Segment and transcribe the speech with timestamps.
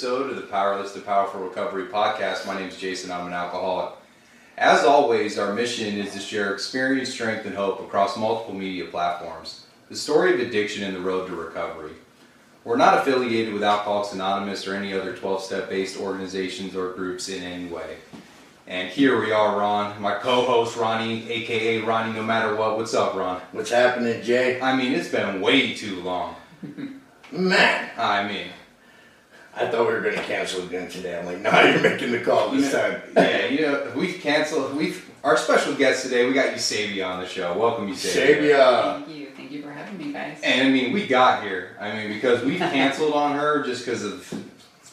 [0.00, 2.46] Episode of the Powerless to Powerful Recovery podcast.
[2.46, 3.10] My name is Jason.
[3.10, 3.92] I'm an alcoholic.
[4.56, 9.66] As always, our mission is to share experience, strength, and hope across multiple media platforms.
[9.90, 11.92] The story of addiction and the road to recovery.
[12.64, 17.28] We're not affiliated with Alcoholics Anonymous or any other 12 step based organizations or groups
[17.28, 17.98] in any way.
[18.66, 22.78] And here we are, Ron, my co host, Ronnie, aka Ronnie No Matter What.
[22.78, 23.42] What's up, Ron?
[23.52, 24.62] What's happening, Jay?
[24.62, 26.36] I mean, it's been way too long.
[27.30, 28.46] Man, I mean,
[29.60, 31.18] I thought we were going to cancel again today.
[31.18, 33.02] I'm like, no, you're making the call this time.
[33.14, 34.74] yeah, you know, we've canceled.
[34.74, 36.26] We've our special guest today.
[36.26, 37.58] We got Eusebia on the show.
[37.58, 38.38] Welcome, Eusebia.
[38.38, 39.04] Sabia.
[39.04, 39.26] Thank you.
[39.36, 40.40] Thank you for having me, guys.
[40.42, 41.76] And I mean, we got here.
[41.78, 44.32] I mean, because we've canceled on her just because of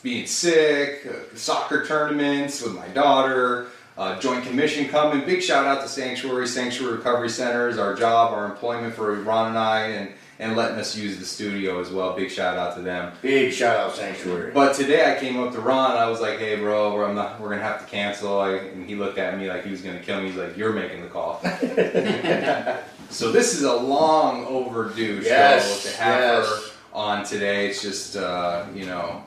[0.03, 5.26] being sick, uh, soccer tournaments with my daughter, uh, joint commission coming.
[5.26, 9.57] Big shout out to Sanctuary, Sanctuary Recovery Centers, our job, our employment for Ron and
[9.57, 12.16] I, and and letting us use the studio as well.
[12.16, 13.12] Big shout out to them.
[13.21, 14.52] Big shout out, Sanctuary.
[14.54, 15.98] But today I came up to Ron.
[15.98, 18.96] I was like, "Hey, bro, we're, not, we're gonna have to cancel." I, and he
[18.96, 20.27] looked at me like he was gonna kill me.
[20.27, 21.40] He's like, "You're making the call."
[23.10, 26.46] so this is a long overdue Yes, show to have yes.
[26.48, 27.68] her on today.
[27.68, 29.24] It's just uh, you know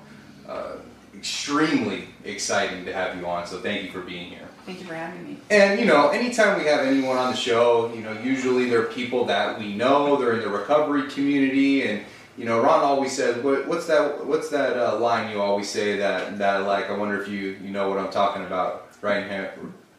[0.49, 0.77] uh,
[1.17, 3.47] extremely exciting to have you on.
[3.47, 4.49] So thank you for being here.
[4.67, 5.37] Thank you for having me.
[5.51, 9.25] And you know, anytime we have anyone on the show, you know, usually they're people
[9.27, 10.17] that we know.
[10.17, 12.05] They're in the recovery community, and
[12.37, 14.25] you know, Ron always says, what, "What's that?
[14.27, 16.91] What's that uh, line you always say that that like?
[16.91, 19.55] I wonder if you you know what I'm talking about, right here?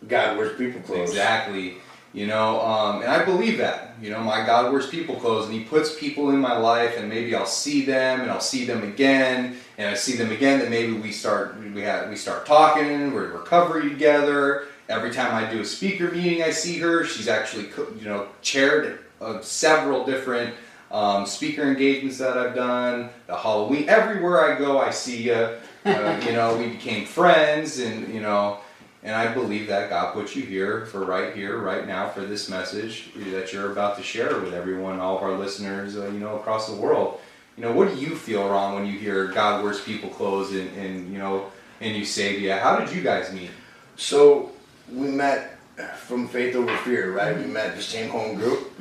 [0.07, 1.09] God, wears people clothes.
[1.09, 1.77] Exactly.
[2.13, 3.95] You know, um, and I believe that.
[4.01, 7.07] You know, my God wears people clothes, and He puts people in my life, and
[7.07, 10.59] maybe I'll see them, and I'll see them again, and I see them again.
[10.59, 13.13] Then maybe we start we have we start talking.
[13.13, 14.67] We're in recovery together.
[14.87, 17.03] Every time I do a speaker meeting, I see her.
[17.03, 17.69] She's actually
[17.99, 20.53] you know chaired uh, several different
[20.91, 23.09] um, speaker engagements that I've done.
[23.25, 25.57] The Halloween, everywhere I go, I see you.
[25.83, 28.59] Uh, you know, we became friends, and you know.
[29.03, 32.47] And I believe that God put you here for right here, right now, for this
[32.49, 36.35] message that you're about to share with everyone, all of our listeners, uh, you know,
[36.35, 37.19] across the world.
[37.57, 40.71] You know, what do you feel, Ron, when you hear God wears people clothes and,
[40.71, 42.59] you know, and you know, in Eusebia?
[42.59, 43.51] How did you guys meet?
[43.97, 44.51] So,
[44.91, 45.57] we met
[45.97, 47.35] from Faith Over Fear, right?
[47.37, 48.71] We met the same home group.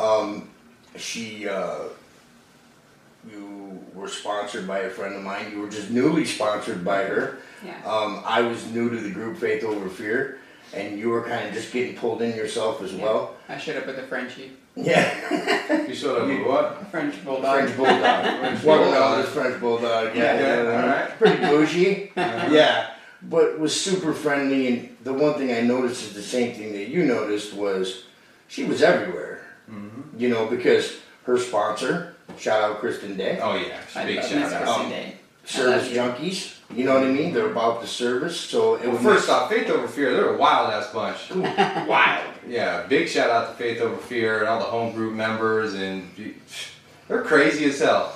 [0.00, 0.48] Um,
[0.96, 1.84] she, uh,
[3.30, 5.50] you were sponsored by a friend of mine.
[5.52, 7.38] You were just newly sponsored by her.
[7.64, 7.76] Yeah.
[7.84, 10.38] Um, I was new to the group Faith Over Fear,
[10.74, 13.36] and you were kind of just getting pulled in yourself as well.
[13.48, 15.86] I showed up with a Frenchie, Yeah.
[15.88, 16.86] You showed up with what?
[16.90, 17.54] French bulldog.
[17.56, 18.24] French bulldog.
[18.40, 19.16] French Well, bulldog.
[19.18, 20.14] no, this French bulldog.
[20.16, 20.82] Yeah, yeah, yeah.
[20.82, 21.18] alright.
[21.18, 22.12] pretty bougie.
[22.16, 22.48] Uh-huh.
[22.52, 22.90] yeah,
[23.22, 24.68] but was super friendly.
[24.68, 28.04] And the one thing I noticed is the same thing that you noticed was
[28.48, 29.40] she was everywhere.
[29.70, 30.18] Mhm.
[30.20, 33.78] You know, because her sponsor, shout out Kristen Day, Oh, yeah.
[33.94, 34.62] I Big shout out.
[34.62, 35.12] Chrissy Um, Day.
[35.44, 36.52] service junkies.
[36.74, 37.32] You know what I mean?
[37.32, 38.38] They're about the service.
[38.38, 41.30] So it Well, first off, Faith Over Fear, they're a wild ass bunch.
[41.88, 42.34] wild.
[42.48, 46.08] Yeah, big shout out to Faith Over Fear and all the home group members, and
[47.08, 48.12] they're crazy as hell.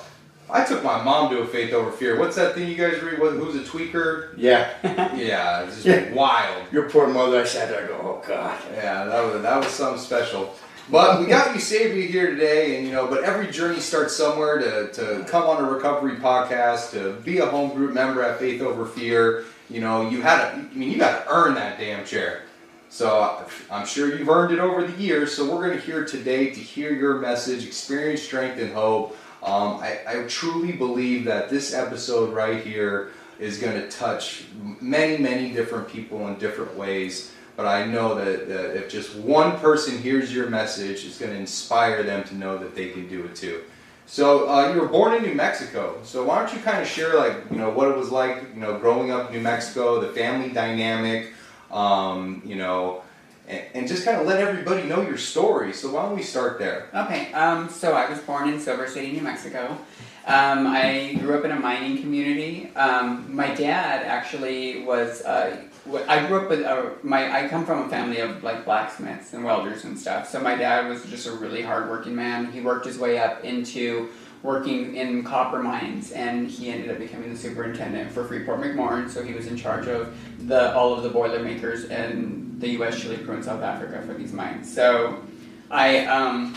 [0.49, 2.19] I took my mom to a Faith Over Fear.
[2.19, 3.19] What's that thing you guys read?
[3.19, 4.33] What, who's a tweaker?
[4.37, 4.69] Yeah,
[5.15, 6.13] Yeah, it's just Yeah.
[6.13, 6.65] wild.
[6.71, 7.41] your poor mother.
[7.41, 7.85] I sat there.
[7.85, 8.57] I go, oh god.
[8.73, 10.53] Yeah, that was that was something special.
[10.89, 14.59] But we got Eusebia here today, and you know, but every journey starts somewhere.
[14.59, 18.61] To, to come on a recovery podcast, to be a home group member at Faith
[18.61, 20.57] Over Fear, you know, you had to.
[20.57, 22.41] I mean, you got to earn that damn chair.
[22.91, 25.33] So I'm sure you've earned it over the years.
[25.33, 29.17] So we're going to hear today to hear your message, experience strength and hope.
[29.41, 34.43] Um, I, I truly believe that this episode right here is going to touch
[34.81, 37.31] many, many different people in different ways.
[37.55, 41.39] But I know that, that if just one person hears your message, it's going to
[41.39, 43.63] inspire them to know that they can do it too.
[44.05, 45.97] So uh, you were born in New Mexico.
[46.03, 48.59] So why don't you kind of share like you know what it was like you
[48.59, 51.31] know growing up in New Mexico, the family dynamic,
[51.71, 53.03] um, you know,
[53.47, 55.73] and, and just kind of let everybody know your story.
[55.73, 56.89] So why don't we start there?
[56.93, 59.77] Okay, um, so I was born in Silver City, New Mexico.
[60.25, 62.71] Um, I grew up in a mining community.
[62.75, 65.21] Um, my dad actually was.
[65.23, 65.63] Uh,
[66.07, 67.43] I grew up with a, my.
[67.43, 70.29] I come from a family of like blacksmiths and welders and stuff.
[70.29, 72.51] So my dad was just a really hardworking man.
[72.51, 74.09] He worked his way up into
[74.43, 79.09] working in copper mines, and he ended up becoming the superintendent for Freeport McMoran.
[79.09, 80.15] So he was in charge of
[80.47, 84.13] the all of the boiler makers in the U.S., Chile, Peru, and South Africa for
[84.13, 84.71] these mines.
[84.73, 85.21] So
[85.69, 86.55] I um,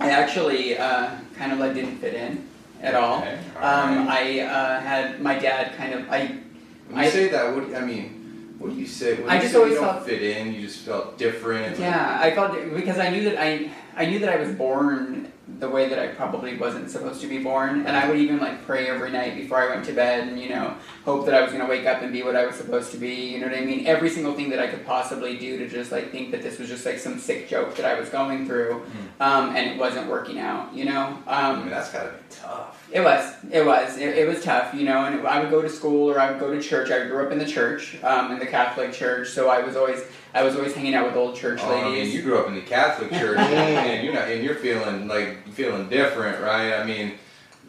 [0.00, 2.46] I actually uh, kind of like didn't fit in
[2.82, 3.18] at all.
[3.20, 4.06] Okay, Um.
[4.08, 6.26] I uh, had my dad kind of I
[6.88, 9.14] When you I- say that, what I mean, what do you say?
[9.20, 10.52] When I you just say always you don't felt- fit in.
[10.54, 11.70] You just felt different.
[11.72, 15.32] like- yeah I felt because I knew that I I knew that I was born
[15.58, 17.84] the way that I probably wasn't supposed to be born.
[17.86, 20.50] And I would even like pray every night before I went to bed, and you
[20.50, 20.74] know,
[21.04, 23.14] hope that I was gonna wake up and be what I was supposed to be.
[23.32, 23.86] You know what I mean?
[23.86, 26.68] Every single thing that I could possibly do to just like think that this was
[26.68, 28.82] just like some sick joke that I was going through,
[29.20, 30.72] um, and it wasn't working out.
[30.74, 31.18] You know.
[31.26, 32.88] I Um, mean, that's gotta be tough.
[32.92, 33.34] it was.
[33.50, 33.96] It was.
[33.98, 35.06] It, it was tough, you know.
[35.06, 36.90] And I would go to school or I would go to church.
[36.90, 39.28] I grew up in the church, um, in the Catholic church.
[39.30, 40.02] So I was always,
[40.38, 42.14] I was always hanging out with old church Oh, I mean, ladies.
[42.14, 45.88] you grew up in the Catholic Church, and you're not, and you're feeling like feeling
[45.88, 46.74] different, right?
[46.74, 47.14] I mean,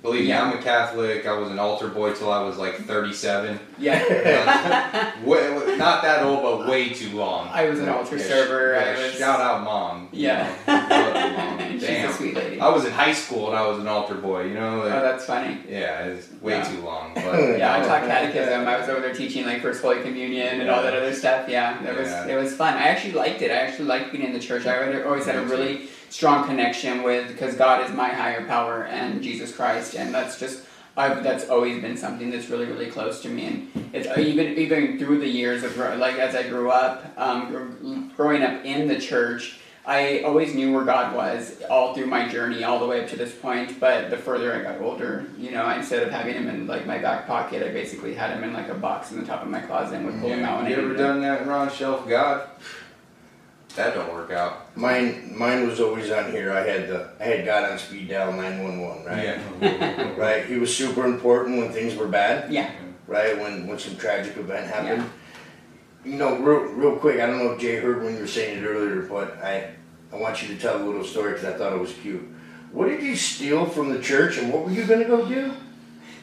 [0.04, 1.26] believe me, I'm a Catholic.
[1.26, 3.60] I was an altar boy till I was like 37.
[3.80, 5.14] yeah.
[5.26, 7.48] way, way- not that old, but way too long.
[7.52, 10.10] I was an altar Yeah, server, yeah, I was- shout out, mom.
[10.12, 10.56] you Yeah.
[10.68, 11.69] know, love you, mom.
[11.80, 12.10] She's Damn.
[12.10, 12.60] a sweet lady.
[12.60, 14.46] I was in high school and I was an altar boy.
[14.46, 14.82] You know.
[14.84, 15.58] Oh, that's funny.
[15.70, 16.64] yeah, it's way Yeah.
[16.64, 17.12] too long.
[17.16, 18.68] But Yeah, I taught catechism.
[18.68, 21.48] I was over there teaching like First Holy Communion and all that other stuff.
[21.50, 22.74] Yeah, that was it was fun.
[22.76, 23.52] I actually liked it.
[23.52, 24.66] I actually liked being in the church.
[24.66, 29.22] I always had a really strong connection with because God is my higher power and
[29.22, 30.64] Jesus Christ, and that's just.
[30.98, 34.58] I've, that's always been something that's really, really close to me, and it's uh, even
[34.58, 39.00] even through the years of like as I grew up, um, growing up in the
[39.00, 43.10] church, I always knew where God was all through my journey, all the way up
[43.10, 43.80] to this point.
[43.80, 47.00] But the further I got older, you know, instead of having him in like my
[47.00, 49.60] back pocket, I basically had him in like a box in the top of my
[49.62, 50.58] closet and would pull him out.
[50.58, 51.06] when I you ever needed him.
[51.08, 51.72] done that, Ron?
[51.72, 52.48] Shelf God?
[53.76, 54.76] That don't work out.
[54.78, 56.52] Mine, mine was always on here.
[56.52, 59.40] I had the, I had God on speed dial nine one one, right?
[59.62, 60.14] Yeah.
[60.18, 60.46] Right.
[60.46, 62.70] He was super important when things were bad, Yeah,
[63.08, 63.40] right?
[63.40, 65.02] When when some tragic event happened.
[66.06, 67.20] Yeah You know, real real quick.
[67.22, 69.76] I don't know if Jay heard when you were saying it earlier, but I
[70.12, 72.28] I want you to tell a little story because I thought it was cute.
[72.72, 75.54] What did you steal from the church, and what were you gonna go do?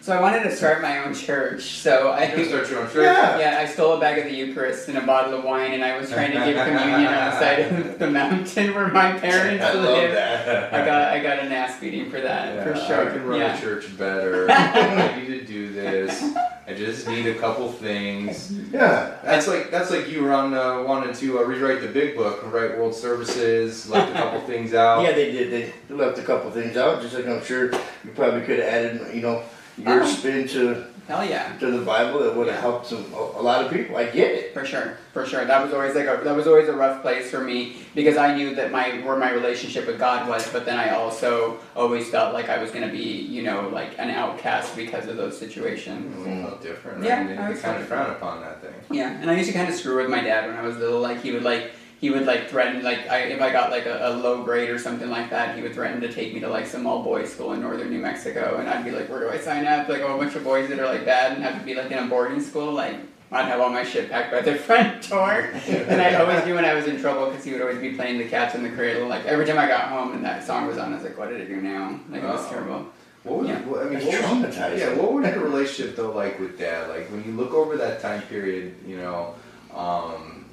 [0.00, 1.62] so I wanted to start my own church.
[1.62, 3.02] So I You start your own church.
[3.02, 3.38] Yeah.
[3.40, 5.98] Yeah, I stole a bag of the Eucharist and a bottle of wine, and I
[5.98, 9.72] was trying to give communion on the side of the mountain where my parents I
[9.72, 10.12] love live.
[10.12, 10.72] that.
[10.72, 13.08] I got I got an ass beating for that Yeah, for sure.
[13.08, 13.56] I can run yeah.
[13.56, 14.46] a church better.
[14.50, 16.22] I need to do this.
[16.68, 18.52] I just need a couple things.
[18.72, 19.16] Yeah.
[19.22, 22.76] That's like that's like you, Ron, uh, wanted to uh, rewrite the big book, write
[22.76, 25.02] world services, left a couple things out.
[25.04, 25.72] Yeah, they did.
[25.88, 29.14] They left a couple things out, just like I'm sure you probably could have added,
[29.14, 29.44] you know,
[29.78, 30.06] your Uh-huh.
[30.08, 31.56] spin to Hell yeah.
[31.58, 33.96] to the Bible it would have helped some a, a lot of people.
[33.96, 34.52] I get it.
[34.52, 35.44] For sure, for sure.
[35.44, 38.34] That was always like a that was always a rough place for me because I
[38.34, 42.34] knew that my where my relationship with God was, but then I also always felt
[42.34, 46.26] like I was gonna be, you know, like an outcast because of those situations.
[46.26, 47.04] It felt different.
[47.04, 47.38] Yeah, right?
[47.38, 48.74] I They kind of frown upon that thing.
[48.90, 51.00] Yeah, and I used to kind of screw with my dad when I was little.
[51.00, 54.08] Like he would like he would like threaten like I, if I got like a,
[54.08, 56.66] a low grade or something like that, he would threaten to take me to like
[56.66, 59.38] some all boys school in northern New Mexico, and I'd be like, where do I
[59.38, 59.88] sign up?
[59.88, 61.90] Like a whole bunch of boys that are like bad and have to be like
[61.90, 62.72] in a boarding school.
[62.72, 62.96] Like
[63.32, 66.64] I'd have all my shit packed by the front door, and I'd always do when
[66.66, 69.08] I was in trouble because he would always be playing the cats in the cradle.
[69.08, 71.30] Like every time I got home and that song was on, I was like, what
[71.30, 71.98] did I do now?
[72.10, 72.50] Like it was Oh.
[72.50, 72.86] terrible.
[73.24, 73.58] What was, Yeah.
[73.62, 74.78] what- I mean, It's what was, traumatizing.
[74.78, 76.88] yeah, what was your relationship though like with dad?
[76.90, 79.34] Like when you look over that time period, you know,
[79.74, 80.44] um,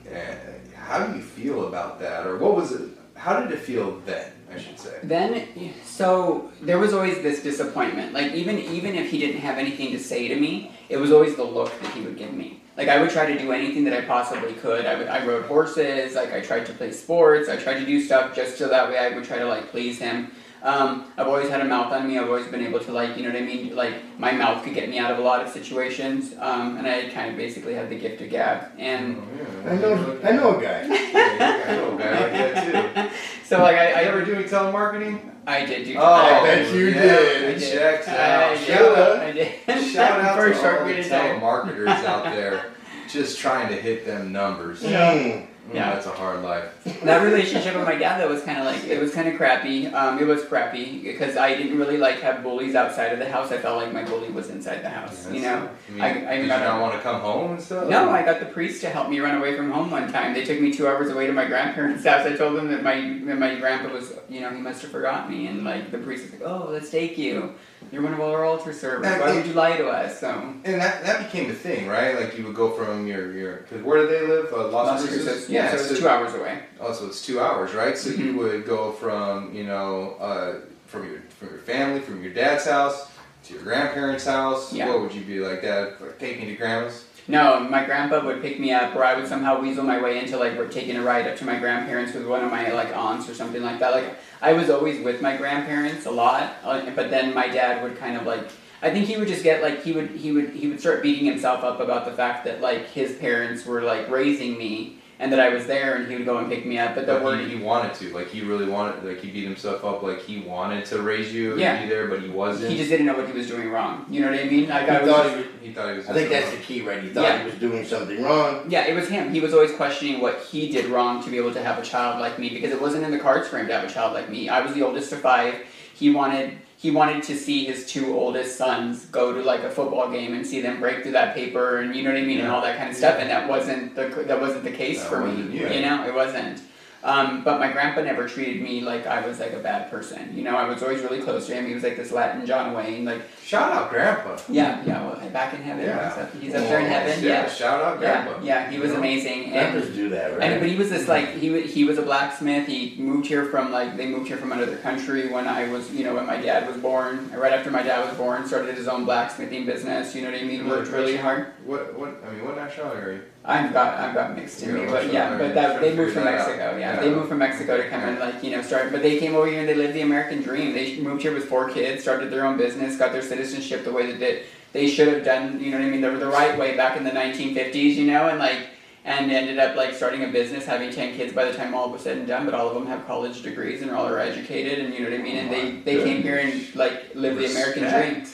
[0.84, 2.90] how do you feel about that, or what was it?
[3.16, 4.32] How did it feel then?
[4.54, 5.00] I should say.
[5.04, 5.48] Then,
[5.84, 8.14] so there was always this disappointment.
[8.14, 11.36] Like even even if he didn't have anything to say to me, it was always
[11.36, 12.62] the look that he would give me.
[12.78, 14.86] Like I would try to do anything that I possibly could.
[14.86, 16.16] I would I rode horses.
[16.16, 17.50] Like I tried to play sports.
[17.50, 20.00] I tried to do stuff just so that way I would try to like please
[20.00, 20.32] him.
[20.63, 22.17] Um, I've always had a mouth on me.
[22.17, 23.75] I've always been able to like, you know what I mean?
[23.75, 26.34] Like my mouth could get me out of a lot of situations.
[26.39, 28.72] Um, and I kind of basically had the gift of gab.
[28.79, 29.22] And
[29.65, 30.20] Oh, I know.
[30.24, 30.88] I know a guy.
[31.13, 33.15] Yeah, I know a guy like that too.
[33.46, 35.20] so like I, I I ever doing telemarketing?
[35.46, 35.96] I did do.
[36.00, 37.55] Oh, I bet you yeah, did.
[37.55, 37.72] I did.
[37.74, 38.58] checks out.
[38.58, 38.67] did.
[38.67, 39.91] Shout out, I did.
[39.93, 41.41] shout out to all the period of time.
[41.41, 42.72] telemarketers out there,
[43.10, 44.82] just trying to hit them numbers.
[44.82, 45.93] Mm, Yeah.
[45.93, 46.84] that's a hard life.
[47.03, 49.88] that relationship with my dad though was kind of like it was kind of crappy.
[49.88, 53.51] Um, it was crappy because I didn't really like have bullies outside of the house.
[53.51, 55.32] I felt like my bully was inside the house.
[55.32, 55.70] You know.
[55.88, 57.88] I mean, I, I did you not want to come home and stuff?
[57.88, 60.34] No, I got the priest to help me run away from home one time.
[60.34, 62.25] They took me two hours away to my grandparents' house.
[62.25, 65.29] I told them that my that my grandpa was, you know, he must have forgot
[65.29, 67.55] me, and like the priest was like, "Oh, let's take you.
[67.94, 69.06] You're one of our altar servers.
[69.06, 70.32] Why would you lie to us?" So
[70.66, 72.20] And that, that became a thing, right?
[72.20, 74.52] Like you would go from your your because where do they live?
[74.52, 75.24] Uh, Las, Cruces.
[75.26, 75.50] Cruces.
[75.50, 76.64] Yeah, so it was two hours away.
[76.80, 77.96] Oh, so it's two hours, right?
[77.96, 78.38] So you Mhm.
[78.38, 80.54] would go from you know uh,
[80.88, 83.10] from your from your family, from your dad's house
[83.46, 84.74] to your grandparents' house.
[84.74, 84.88] Yeah.
[84.90, 85.94] What would you be like, Dad?
[86.02, 87.06] Like, take me to grandma's.
[87.27, 90.38] No, my grandpa would pick me up, or I would somehow weasel my way into
[90.38, 93.30] like we're taking a ride up to my grandparents with one of my like aunts
[93.30, 93.94] or something like that.
[93.94, 98.18] Like I was always with my grandparents a lot, but then my dad would kind
[98.18, 98.50] of like
[98.82, 101.24] I think he would just get like he would he would he would start beating
[101.24, 105.39] himself up about the fact that like his parents were like raising me and that
[105.39, 106.96] I was there, and he would go and pick me up.
[106.96, 109.46] But the But word he, he wanted to, like he really wanted, like he beat
[109.46, 111.82] himself up, like he wanted to raise you and Yeah.
[111.82, 112.72] be there, but he wasn't.
[112.72, 114.06] he just didn't know what he was doing wrong.
[114.10, 114.68] You know what I mean?
[114.68, 116.10] Like He I was thought just- he was, He thought he was.
[116.10, 117.01] I think doing that's the key, right?
[117.01, 117.39] He thought Yeah.
[117.39, 118.65] he was doing something wrong.
[118.68, 119.32] Yeah, it was him.
[119.34, 122.20] He was always questioning what he did wrong to be able to have a child
[122.20, 124.30] like me because it wasn't in the cards for him to have a child like
[124.30, 124.50] me.
[124.50, 125.56] I was the oldest of five.
[125.96, 130.12] He wanted he wanted to see his two oldest sons go to like a football
[130.12, 132.50] game and see them break through that paper and you know what I mean and
[132.52, 135.24] all that kind of stuff and that wasn't the that wasn't the case That for
[135.25, 135.44] me.
[135.58, 135.70] you.
[135.70, 136.62] You know, it wasn't.
[137.03, 140.33] Um, but my grandpa never treated me like I was like a bad person.
[140.33, 141.65] You know, I was always really close to him.
[141.67, 143.03] He was like this Latin John Wayne.
[143.03, 144.38] Like, Shout out, Grandpa.
[144.48, 145.83] yeah, yeah, well, back in heaven.
[145.83, 146.10] Yeah.
[146.10, 147.22] He's up, he's up there in heaven.
[147.22, 148.45] Yeah, Shout out, yeah, Grandpa.
[148.45, 148.69] yeah.
[148.72, 149.00] He was You know?
[149.00, 149.43] amazing.
[149.45, 150.43] And Grandpas do that, right?
[150.43, 152.67] and but he was this like he he was a blacksmith.
[152.67, 156.05] He moved here from like they moved here from another country when I was you
[156.05, 157.29] know when my dad was born.
[157.33, 160.15] Right after my dad was born, started his own blacksmithing business.
[160.15, 160.69] You know what I mean?
[160.69, 161.48] Worked really hard.
[161.65, 162.00] What?
[162.00, 162.24] What?
[162.25, 163.22] I mean, what nationality are you?
[163.46, 166.38] I've got I've got mixed in me, but yeah, but that they moved from figure
[166.38, 166.48] that out.
[166.48, 166.78] Mexico.
[166.78, 168.92] Yeah, they moved from Mexico to come and like you know start.
[168.92, 170.74] But they came over here and they lived the American dream.
[170.74, 174.10] They moved here with four kids, started their own business, got their citizenship the way
[174.10, 175.60] that they, they should have done.
[175.60, 176.00] You know what I mean?
[176.00, 177.96] The, the right way back in the 1950s.
[177.96, 178.68] You know, and like
[179.04, 182.02] and ended up like starting a business, having ten kids by the time all was
[182.02, 182.46] said and done.
[182.46, 185.20] But all of them have college degrees and all are educated, and you know what
[185.20, 185.36] I mean.
[185.36, 188.26] And they they came here and like lived the American dream.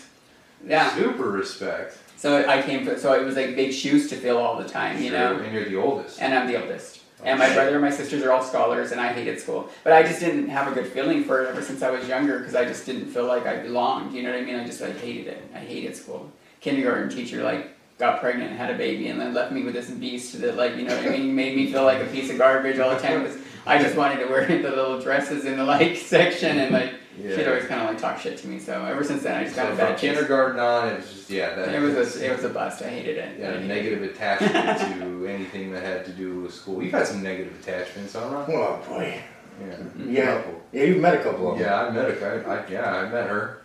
[0.68, 0.94] Yeah.
[0.94, 1.98] Super respect.
[2.20, 2.86] So I came.
[2.98, 5.02] So it was like big shoes to fill all the time.
[5.02, 5.40] You know.
[5.40, 6.22] And you're the oldest.
[6.22, 7.00] And I'm the oldest.
[7.22, 9.70] Oh, and my brother and my sisters are all scholars, and I hated school.
[9.86, 12.40] But I just didn't have a good feeling for it ever since I was younger
[12.40, 14.14] because I just didn't feel like I belonged.
[14.14, 14.56] You know what I mean?
[14.56, 15.50] I just like hated it.
[15.56, 16.30] I hated school.
[16.60, 19.90] Kindergarten teacher like got pregnant and had a baby, and then left me with this
[19.90, 22.38] beast that like you know what I mean made me feel like a piece of
[22.38, 25.64] garbage all the time because I just wanted to wear the little dresses in the
[25.64, 27.36] like section and like Yeah.
[27.36, 28.60] she'd always kind of like talk shit to me.
[28.60, 30.02] So ever since then I just got So a bad taste.
[30.02, 31.54] kindergarten on, it was just yeah.
[31.56, 32.82] That It was a it was a bust.
[32.82, 33.40] I hated it.
[33.40, 34.54] yeah, a negative attachment
[35.02, 36.82] to anything that had to do with school.
[36.82, 38.46] You've had some negative attachments, huh, Ron?
[38.50, 39.22] Oh boy.
[39.60, 39.78] Yeah.
[40.06, 40.36] Yeah.
[40.38, 40.62] Couple.
[40.72, 41.68] Yeah, you've met a couple of them.
[41.68, 42.44] Yeah, I met her.
[42.48, 43.60] I, I, yeah, I met her.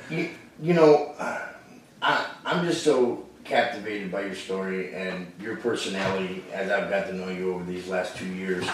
[0.10, 0.28] You,
[0.60, 1.40] you know, uh,
[2.02, 7.12] I, I'm just so captivated by your story and your personality as I've got to
[7.14, 8.66] know you over these last two years.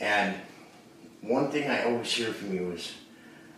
[0.00, 0.34] And
[1.26, 2.94] one thing I always hear from you is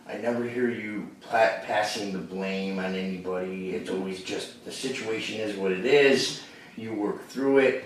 [0.07, 3.71] I never hear you pla- passing the blame on anybody.
[3.71, 6.41] It's always just the situation is what it is.
[6.75, 7.85] You work through it.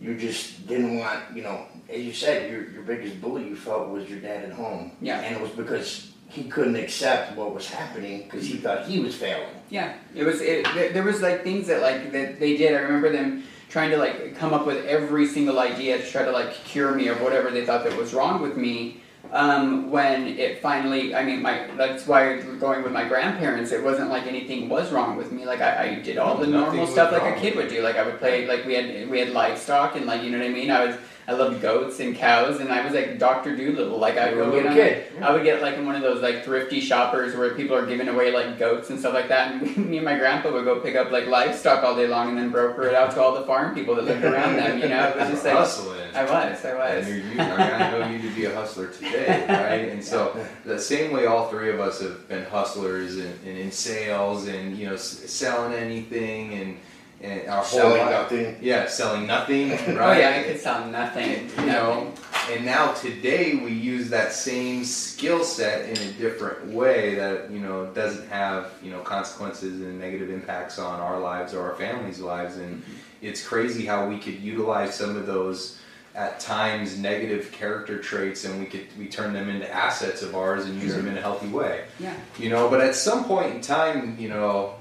[0.00, 3.88] You just didn't want, you know, as you said, your, your biggest bully you felt
[3.88, 4.92] was your dad at home.
[5.00, 5.20] Yeah.
[5.20, 9.14] And it was because he couldn't accept what was happening because he thought he was
[9.14, 9.54] failing.
[9.70, 10.40] Yeah, it was.
[10.40, 12.74] It, there, there was like things that like that they did.
[12.74, 16.32] I remember them trying to like come up with every single idea to try to
[16.32, 19.00] like cure me of whatever they thought that was wrong with me.
[19.32, 24.10] Um, when it finally, I mean, my that's why going with my grandparents, it wasn't
[24.10, 25.44] like anything was wrong with me.
[25.44, 27.82] Like I, I did all the Nothing normal stuff like a kid would do.
[27.82, 30.46] Like I would play, like we had we had livestock and like you know what
[30.46, 30.70] I mean.
[30.70, 33.96] I was I loved goats and cows and I was like Doctor Dolittle.
[33.98, 35.06] Like I You would get on, kid.
[35.22, 38.08] I would get like in one of those like thrifty shoppers where people are giving
[38.08, 40.96] away like goats and stuff like that, and me and my grandpa would go pick
[40.96, 43.74] up like livestock all day long and then broker it out to all the farm
[43.74, 44.78] people that lived around them.
[44.80, 46.00] You know, it was just like hustling.
[46.14, 47.08] I was, I And was.
[47.08, 49.88] you're, you, I, mean, I know you to be a hustler today, right?
[49.92, 53.72] And so the same way all three of us have been hustlers and, and in
[53.72, 56.76] sales and you know s- selling anything and
[57.24, 58.10] and our whole Selling life.
[58.10, 58.56] nothing.
[58.60, 60.16] Yeah, selling nothing, oh, right?
[60.16, 61.50] Oh yeah, I could sell nothing.
[61.58, 62.12] you know
[62.50, 67.58] and now today we use that same skill set in a different way that you
[67.58, 72.20] know doesn't have you know consequences and negative impacts on our lives or our families
[72.20, 72.92] lives and mm-hmm.
[73.22, 75.78] it's crazy how we could utilize some of those
[76.14, 80.66] at times negative character traits and we could we turn them into assets of ours
[80.66, 82.14] and use them in a healthy way Yeah.
[82.38, 84.74] you know but at some point in time you know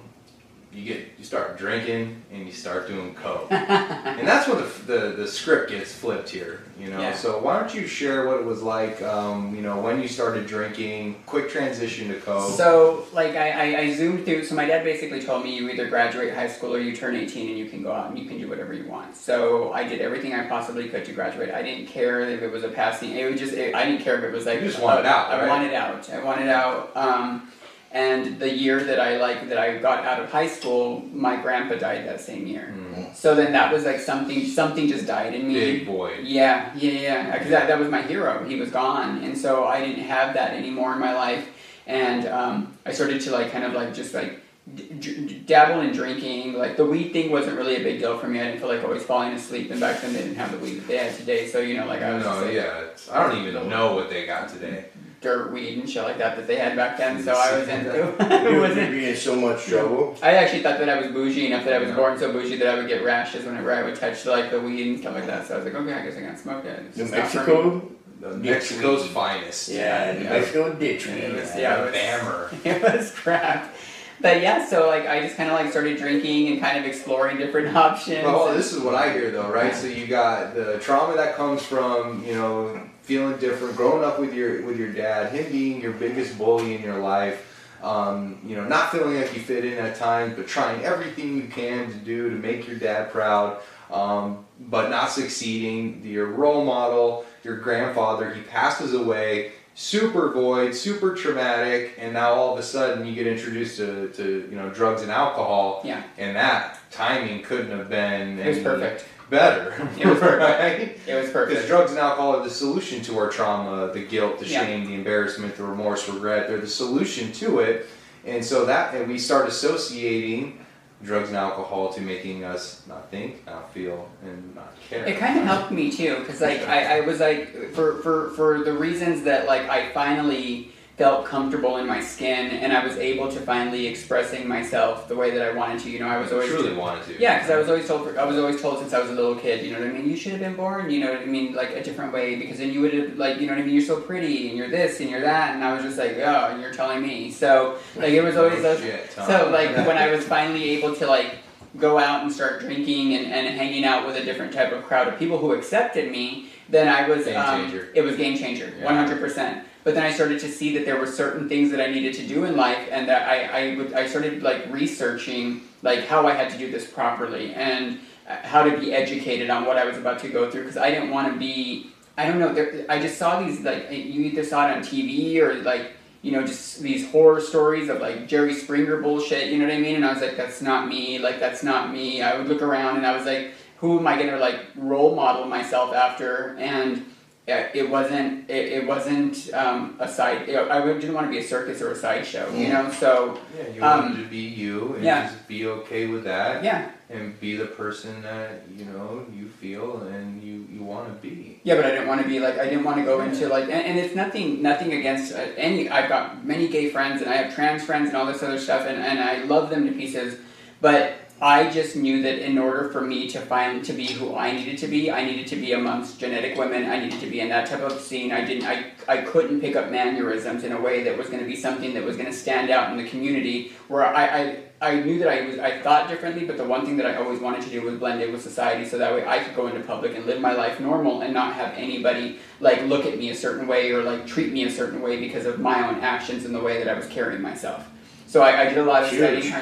[0.76, 5.00] you get you start drinking and you start doing coke and that's when the, the
[5.18, 7.14] the script gets flipped here you know Yeah.
[7.14, 10.48] so why don't you share what it was like um, you know when you started
[10.48, 14.46] drinking quick transition to coke So like I, I, I zoomed through.
[14.46, 17.50] So my dad basically told me you either graduate high school or you turn 18
[17.50, 19.16] and you can go out and you can do whatever you want.
[19.16, 21.52] So I did everything I possibly could to graduate.
[21.52, 23.12] I didn't care if it was a passing.
[23.12, 25.30] It was just it, I didn't care if it was like You just wanted out,
[25.30, 25.50] I right?
[25.50, 26.10] wanted out.
[26.10, 26.92] I wanted out.
[26.96, 27.52] Um,
[27.94, 31.76] and the year that I like that I got out of high school, my grandpa
[31.76, 32.74] died that same year.
[32.76, 34.46] Mm, So then that was like something.
[34.48, 35.54] Something just died in me.
[35.54, 37.32] big void Yeah, yeah, yeah.
[37.34, 38.44] Because that, that was my hero.
[38.46, 41.48] He was gone, and so I didn't have that anymore in my life.
[41.86, 44.40] And um, I started to like kind of like just like
[44.74, 46.54] d- d- dabble in drinking.
[46.54, 48.40] Like the weed thing wasn't really a big deal for me.
[48.40, 49.70] I didn't feel like always falling asleep.
[49.70, 51.48] And back then they didn't have the weed that they had today.
[51.48, 52.80] So you know, like I was no just like, yeah
[53.12, 54.86] i don't even know what they got today
[55.24, 57.24] dirt weed and shit like that that they had back then.
[57.24, 57.90] So I was into.
[57.96, 58.92] You I would wasn't.
[58.92, 60.16] be in so much trouble.
[60.22, 61.96] I actually thought that I was bougie enough that I was Yeah.
[61.96, 64.88] born so bougie that I would get rashes whenever I would touch like the weed
[64.88, 65.48] and stuff like that.
[65.48, 66.80] So I was like, okay, I guess I can't smoke it.
[66.90, 67.46] It's New just not for me.
[67.46, 69.10] Mexico, The Mexico's weed.
[69.12, 69.70] finest.
[69.70, 70.30] yeah, New yeah.
[70.30, 71.24] Mexico ditch And weed.
[71.24, 72.66] it was- Yeah, yeah, it was- Bammer.
[72.66, 73.74] it was crap.
[74.22, 77.38] But yeah, so like I just kind of like started drinking and kind of exploring
[77.38, 78.24] different options.
[78.24, 79.76] Well, and- this is what I hear though, right?
[79.76, 84.34] So you got the trauma that comes from you know feeling different, growing up with
[84.34, 87.50] your with your dad, him being your biggest bully in your life.
[87.84, 91.48] Um, you know, not feeling like you fit in at times, but trying everything you
[91.50, 96.02] can to do to make your dad proud, um, but not succeeding.
[96.06, 102.54] Your role model, your grandfather, he passes away, super void, super traumatic, and now all
[102.54, 106.04] of a sudden you get introduced to, to you know drugs and alcohol, Yeah.
[106.18, 109.06] and that timing couldn't have been it was any perfect.
[109.34, 109.74] Better.
[110.00, 110.42] It was perfect.
[110.42, 110.98] right?
[111.08, 114.48] It was Because drugs and alcohol are the solution to our trauma, the guilt, the
[114.48, 114.62] Yeah.
[114.66, 116.48] shame, the embarrassment, the remorse, regret.
[116.48, 117.88] They're the solution to it.
[118.26, 120.60] And so that, and we start associating
[121.04, 125.06] drugs and alcohol to making us not think, not feel, and not care.
[125.06, 128.64] It kind of helped me too, because like I, I was like for, for for
[128.64, 133.28] the reasons that like I finally felt comfortable in my skin and I was able
[133.32, 135.90] to finally expressing myself the way that I wanted to.
[135.90, 137.20] You know, I was always truly wanted to.
[137.20, 138.16] Yeah, because I was always told.
[138.16, 139.66] I was always told since I was a little kid.
[139.66, 140.08] You know what I mean?
[140.08, 140.92] You should have been born.
[140.92, 141.56] You know what I mean?
[141.56, 143.74] Like a different way, because then you would have like you know what I mean.
[143.74, 146.50] You're so pretty, and you're this, and you're that, and I was just like, oh,
[146.52, 147.32] and you're telling me.
[147.32, 148.80] So like it was always Oh, those.
[148.82, 151.38] shit, So like when I was finally able to like
[151.80, 155.08] go out and start drinking and, and hanging out with a different type of crowd
[155.08, 157.90] of people who accepted me, then I was Game um, changer.
[157.96, 159.66] it was game changer, one hundred percent.
[159.84, 162.28] But then I started to see that there were certain things that I needed to
[162.28, 166.34] do in life, and that I I, would, I started like researching like how I
[166.34, 169.98] had to do this properly and uh, how to be educated on what I was
[169.98, 173.00] about to go through because I didn't want to be I don't know there, I
[173.00, 176.80] just saw these like you either saw it on TV or like you know just
[176.82, 179.96] these horror stories of like Jerry Springer bullshit you know what I mean?
[179.98, 182.22] And I was like that's not me like that's not me.
[182.22, 185.46] I would look around and I was like who am I gonna like role model
[185.46, 186.56] myself after?
[186.58, 187.06] And
[187.48, 191.82] it wasn't it, it wasn't um, a side I didn't want to be a circus
[191.82, 195.28] or a sideshow you know so Yeah, you um, wanted to be you and yeah.
[195.28, 200.02] just be okay with that yeah and be the person that, you know, you feel
[200.04, 201.60] and you, you want to be.
[201.64, 203.66] Yeah, but I didn't want to be like I didn't want to go into like
[203.66, 205.90] and, and it's nothing nothing against uh, any.
[205.90, 208.88] I've got many gay friends and I have trans friends and all this other stuff
[208.88, 210.40] and, and I love them to pieces,
[210.82, 214.54] but I just knew that in order for me to find to be who I
[214.54, 216.86] needed to be, I needed to be amongst genetic women.
[216.90, 218.32] I needed to be in that type of scene.
[218.32, 218.64] I didn't.
[218.64, 221.94] I I couldn't pick up mannerisms in a way that was going to be something
[221.96, 223.74] that was going to stand out in the community.
[223.90, 226.96] Where I, I I knew that I was I thought differently, but the one thing
[226.96, 229.44] that I always wanted to do was blend in with society, so that way I
[229.44, 233.06] could go into public and live my life normal and not have anybody like look
[233.06, 235.86] at me a certain way or like treat me a certain way because of my
[235.86, 237.90] own actions and the way that I was carrying myself.
[238.34, 239.20] So I, I did a lot of Huge.
[239.20, 239.54] studying.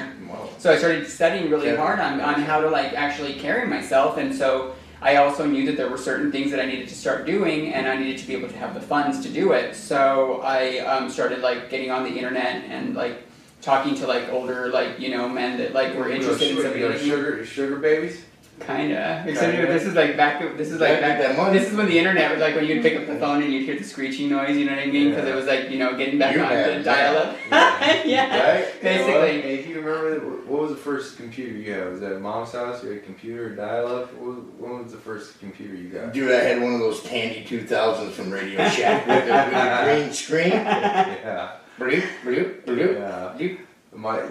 [0.58, 1.76] So I started studying really Yeah.
[1.76, 5.76] hard on, on how to like actually carry myself, and so I also knew that
[5.76, 8.34] there were certain things that I needed to start doing, and I needed to be
[8.34, 9.76] able to have the funds to do it.
[9.76, 13.28] So I um, started like getting on the internet and like
[13.62, 17.00] talking to like older like you know men that like were interested in something like
[17.00, 18.24] sugar, sugar babies?
[18.66, 19.24] Kinda.
[19.28, 19.72] Except Kinda.
[19.72, 20.40] this is like back.
[20.58, 21.18] This is like Gotta back.
[21.20, 21.54] get that.
[21.54, 23.66] This is when the internet was like when you'd pick up the phone and you'd
[23.66, 24.56] hear the screeching noise.
[24.58, 25.10] You know what I mean?
[25.10, 25.34] Because Yeah.
[25.34, 27.38] it was like you know getting back You on had the dial up.
[27.50, 28.04] Yeah.
[28.06, 28.54] yeah.
[28.56, 28.82] Right?
[28.82, 29.42] Basically.
[29.42, 31.90] Hey, do you remember what was the first computer you had?
[31.90, 32.84] Was that at mom's house?
[32.84, 34.14] You had a computer, dial up?
[34.16, 36.14] What was, what was the first computer you got?
[36.14, 39.94] Dude, I had one of those Tandy 2000s from Radio Shack with the, with the
[40.02, 40.52] green screen.
[40.52, 41.52] yeah.
[41.80, 42.94] Bloop, bloop, bloop.
[42.96, 43.34] Yeah.
[43.38, 43.60] bloop.
[43.94, 44.22] My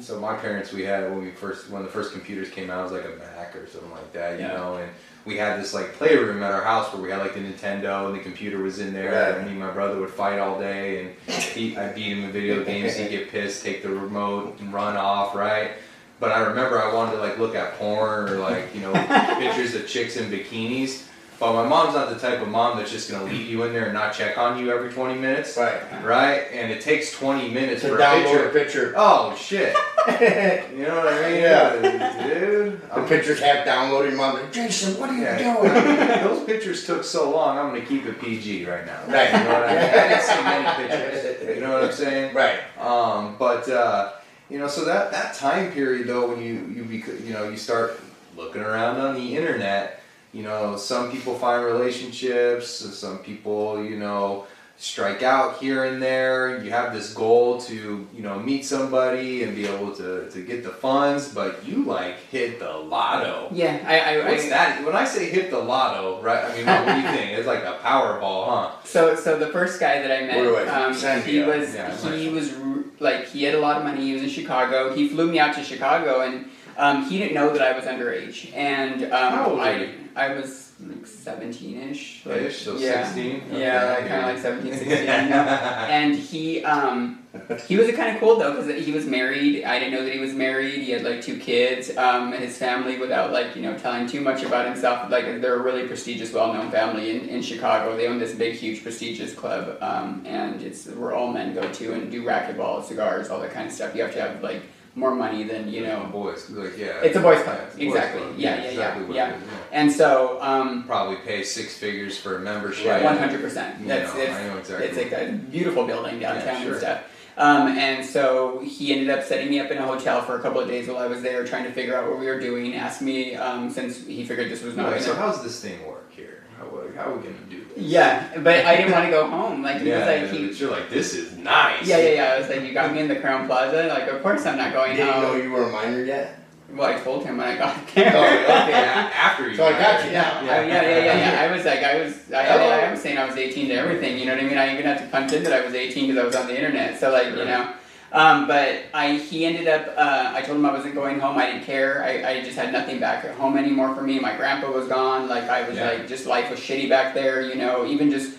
[0.00, 2.82] so my parents we had when we first when the first computers came out it
[2.84, 4.52] was like a Mac or something like that, you Yeah.
[4.56, 4.88] know, and
[5.24, 8.14] we had this like playroom at our house where we had like the Nintendo and
[8.14, 9.34] the computer was in there Right.
[9.38, 12.30] and me and my brother would fight all day and he, I'd beat him in
[12.30, 15.72] video games, he'd get pissed, take the remote and run off, right?
[16.20, 18.92] But I remember I wanted to like look at porn or like, you know,
[19.40, 21.02] pictures of chicks in bikinis.
[21.40, 23.84] But my mom's not the type of mom that's just gonna leave you in there
[23.86, 25.80] and not check on you every 20 minutes, Right.
[26.04, 26.42] right?
[26.52, 28.46] And it takes 20 minutes To for a download picture.
[28.48, 28.94] a picture.
[28.94, 29.74] Oh shit!
[30.76, 31.40] You know what I mean?
[31.40, 32.28] Yeah.
[32.28, 32.80] dude.
[32.92, 34.14] I'm- picture's half downloaded.
[34.16, 35.38] Mom, like, Jason, what are you Yeah.
[35.56, 36.24] doing?
[36.24, 37.56] Those pictures took so long.
[37.58, 38.98] I'm gonna keep it PG right now.
[39.08, 39.32] Right.
[39.32, 39.78] You know what I mean?
[39.78, 41.56] I didn't see many pictures.
[41.56, 42.34] You know what I'm saying?
[42.34, 42.60] Right.
[42.78, 44.12] Um, but uh,
[44.50, 47.56] you know, so that that time period though, when you you bec- you know you
[47.56, 47.98] start
[48.36, 54.46] looking around on the internet, you know, some people find relationships, some people you know
[54.80, 56.64] strike out here and there.
[56.64, 60.64] You have this goal to, you know, meet somebody and be able to, to get
[60.64, 63.50] the funds, but you like hit the lotto.
[63.52, 64.84] Yeah, I, I, What's I that?
[64.86, 66.44] When I say hit the lotto, right?
[66.46, 67.38] I mean, what do you think?
[67.38, 68.76] It's like a Powerball, huh?
[68.84, 72.32] So, so the first guy that I met, I um, he was Yeah, he nice.
[72.32, 72.54] was
[73.00, 74.00] like he had a lot of money.
[74.00, 74.94] He was in Chicago.
[74.94, 76.49] He flew me out to Chicago, and
[76.80, 78.52] um, he didn't know that I was underage.
[78.54, 79.94] And um, I?
[80.16, 82.26] I was like seventeen-ish.
[82.26, 83.04] Ish, so yeah.
[83.04, 83.42] 16?
[83.52, 84.90] Yeah, kind of like 17, 16.
[84.98, 85.14] you know?
[85.36, 87.20] and he um
[87.66, 89.64] he was kind of cool though because he was married.
[89.64, 90.82] I didn't know that he was married.
[90.82, 91.96] He had like two kids.
[91.96, 95.62] Um, his family, without like you know telling too much about himself, like they're a
[95.62, 97.96] really prestigious, well-known family in, in Chicago.
[97.96, 101.92] They own this big, huge, prestigious club, um, and it's where all men go to
[101.92, 103.94] and do racquetball, cigars, all that kind of stuff.
[103.94, 104.62] You have to have like
[105.00, 106.08] more money than you know.
[106.12, 107.00] boys, like yeah.
[107.00, 107.58] It's a boys' club.
[107.58, 108.20] Yeah, a boys' Exactly.
[108.22, 108.34] club.
[108.36, 109.40] Yeah, yeah, yeah, exactly what yeah.
[109.72, 113.02] And so um, Probably pay six figures for a membership.
[113.02, 113.88] One hundred percent.
[113.88, 114.86] That's know, it's, I know exactly.
[114.86, 116.72] it's like a beautiful building downtown Yeah, sure.
[116.72, 117.02] and stuff.
[117.36, 120.60] Um, and so he ended up setting me up in a hotel for a couple
[120.60, 122.74] of days while I was there, trying to figure out what we were doing.
[122.74, 124.92] Asked me um, since he figured this was not.
[124.92, 126.44] Wait, so how's this thing work here?
[126.58, 127.59] How, how are we gonna do?
[127.76, 129.62] Yeah, but I didn't want to go home.
[129.62, 130.46] Like he yeah, was like yeah, he.
[130.48, 131.86] but you're like this is nice.
[131.86, 132.32] Yeah, yeah, yeah.
[132.34, 133.86] I was like, you got me in the Crowne Plaza.
[133.88, 135.22] Like, of course I'm not going Didn't you home.
[135.22, 136.36] know you were a minor yet?
[136.72, 138.08] Well, I told him when I got Oh, there.
[138.08, 138.72] okay.
[138.74, 139.56] After you.
[139.56, 140.40] So I got you Yeah, now.
[140.40, 141.40] I- yeah, yeah, yeah, yeah.
[141.50, 142.62] I was like, I was, I, Hello.
[142.70, 142.86] I, oh.
[142.86, 144.18] I was saying I was 18 to everything.
[144.18, 144.56] You know what I mean?
[144.58, 146.54] I even had to punch in that I was 18 because I was on the
[146.56, 147.00] internet.
[147.00, 147.72] So like, you know,
[148.12, 149.94] um, but I, he ended up.
[149.96, 151.38] Uh, I told him I wasn't going home.
[151.38, 152.02] I didn't care.
[152.04, 154.18] I, I just had nothing back at home anymore for me.
[154.18, 155.28] My grandpa was gone.
[155.28, 155.90] Like I was Yeah.
[155.90, 157.42] like, just life was shitty back there.
[157.42, 158.36] You know, even just.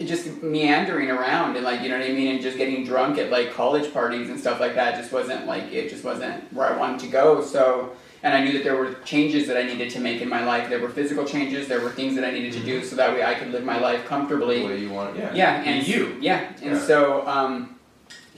[0.00, 3.30] Just meandering around and like you know what I mean, and just getting drunk at
[3.30, 6.76] like college parties and stuff like that just wasn't like it just wasn't where I
[6.76, 7.40] wanted to go.
[7.40, 7.92] So
[8.24, 10.68] and I knew that there were changes that I needed to make in my life.
[10.68, 11.68] There were physical changes.
[11.68, 13.78] There were things that I needed to do so that way I could live my
[13.78, 14.64] life The comfortably.
[14.66, 15.16] way you want.
[15.16, 15.32] Yeah.
[15.34, 16.16] Yeah, and you.
[16.20, 16.80] Yeah, and Yeah.
[16.80, 17.76] so um,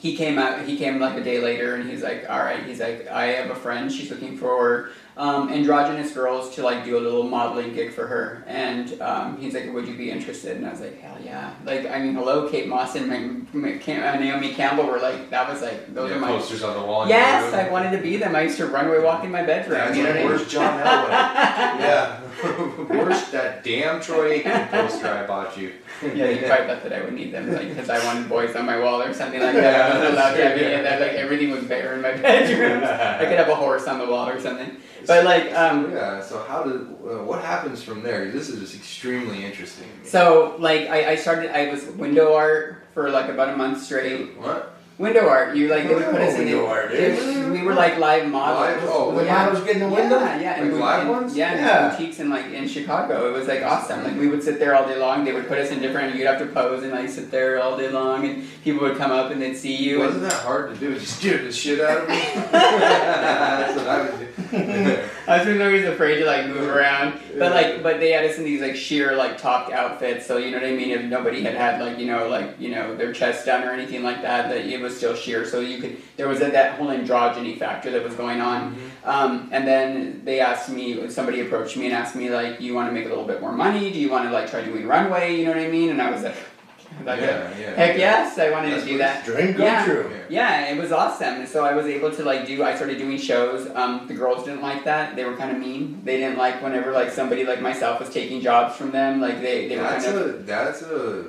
[0.04, 0.66] he came out.
[0.66, 3.48] He came like a day later, and he's like, "All right." He's like, "I have
[3.50, 3.90] a friend.
[3.90, 8.44] She's looking for um, androgynous girls to like do a little modeling gig for her."
[8.46, 11.86] And um, he's like, "Would you be interested?" And I was like, "Hell yeah!" Like,
[11.86, 15.48] I mean, hello, Kate Moss and Ma- Ma- Cam- uh, Naomi Campbell were like, that
[15.48, 17.08] was like, those Yeah, are my posters on the wall.
[17.08, 17.54] Yes.
[17.54, 18.36] I wanted to be them.
[18.36, 19.78] I used to runway walk in my bedroom.
[19.78, 20.36] That's you know like, what I mean?
[20.36, 21.08] where's John Elway?
[21.80, 22.20] yeah.
[22.88, 25.72] Where's that damn Troy Aikman poster I bought you?
[26.14, 28.66] Yeah, you probably thought that I would need them, like, because I wanted boys on
[28.66, 29.80] my wall or something like that.
[29.92, 31.00] I wasn't allowed to have any of that.
[31.00, 32.82] Like, everything was bare in my bedroom.
[32.84, 34.76] I could have a horse on the wall or something.
[35.06, 36.22] But, like, um, yeah.
[36.22, 38.30] So how did uh, what happens from there?
[38.30, 39.86] This is just extremely interesting.
[40.04, 44.36] so, like, I, I started, I was window art for, like, about a month straight.
[44.38, 44.73] What?
[44.96, 47.74] Window art, you, like, they would put us oh, in Window the, art, we were,
[47.74, 48.60] like, live models.
[48.60, 48.90] Live?
[48.92, 49.44] Oh, When yeah.
[49.46, 50.20] models get in the window?
[50.20, 51.36] Yeah, yeah, and Like we- live and- ones?
[51.36, 53.28] Yeah, and boutiques in like in Chicago.
[53.28, 54.04] It was like awesome.
[54.04, 55.24] Like we would sit there all day long.
[55.24, 56.14] They would put us in different.
[56.14, 59.10] You'd have to pose and like sit there all day long, and people would come
[59.10, 59.98] up and they'd see you.
[59.98, 60.94] Wasn't And that hard to do?
[60.98, 62.16] Just get the shit out of me.
[62.52, 64.28] That's what I would do.
[65.26, 67.18] I was always afraid to like move around.
[67.38, 70.26] But like, but they had us in these like sheer like topped outfits.
[70.26, 70.90] So you know what I mean.
[70.90, 74.02] If nobody had had like you know like you know their chest done or anything
[74.02, 75.44] like that, that it was still sheer.
[75.44, 78.76] So you could there was a, that whole androgyny factor that was going on.
[79.04, 82.88] Um, and then they asked me, somebody approached me and asked me, like, you want
[82.88, 83.92] to make a little bit more money?
[83.92, 85.36] Do you want to, like, try doing runway?
[85.36, 85.90] You know what I mean?
[85.90, 86.36] And I was like,
[87.04, 87.74] like yeah, yeah.
[87.74, 89.24] heck yes, I wanted That's to do that.
[89.24, 89.84] Dream come Yeah.
[89.84, 90.10] true.
[90.28, 91.40] Yeah, it was awesome.
[91.40, 93.68] And so I was able to, like, do, I started doing shows.
[93.74, 95.16] Um, the girls didn't like that.
[95.16, 96.00] They were kind of mean.
[96.04, 99.20] They didn't like whenever, like, somebody like myself was taking jobs from them.
[99.20, 101.24] Like, they, they were That's kind of, a that's a,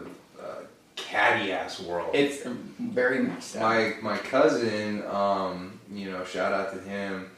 [1.07, 2.09] catty ass world.
[2.13, 2.43] it's
[2.79, 3.59] very much so.
[3.59, 7.29] my my cousin, um, you know, shout out to him.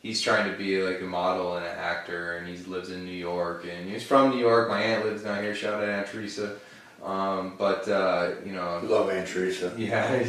[0.00, 3.10] He's trying to be like a model and an actor, and he lives in New
[3.12, 4.68] York, and he's from New York.
[4.68, 5.54] My aunt lives down here.
[5.54, 6.56] Shout out Aunt Teresa.
[7.02, 9.72] Um, but uh, you know, Love Aunt Teresa.
[9.78, 10.22] yeah,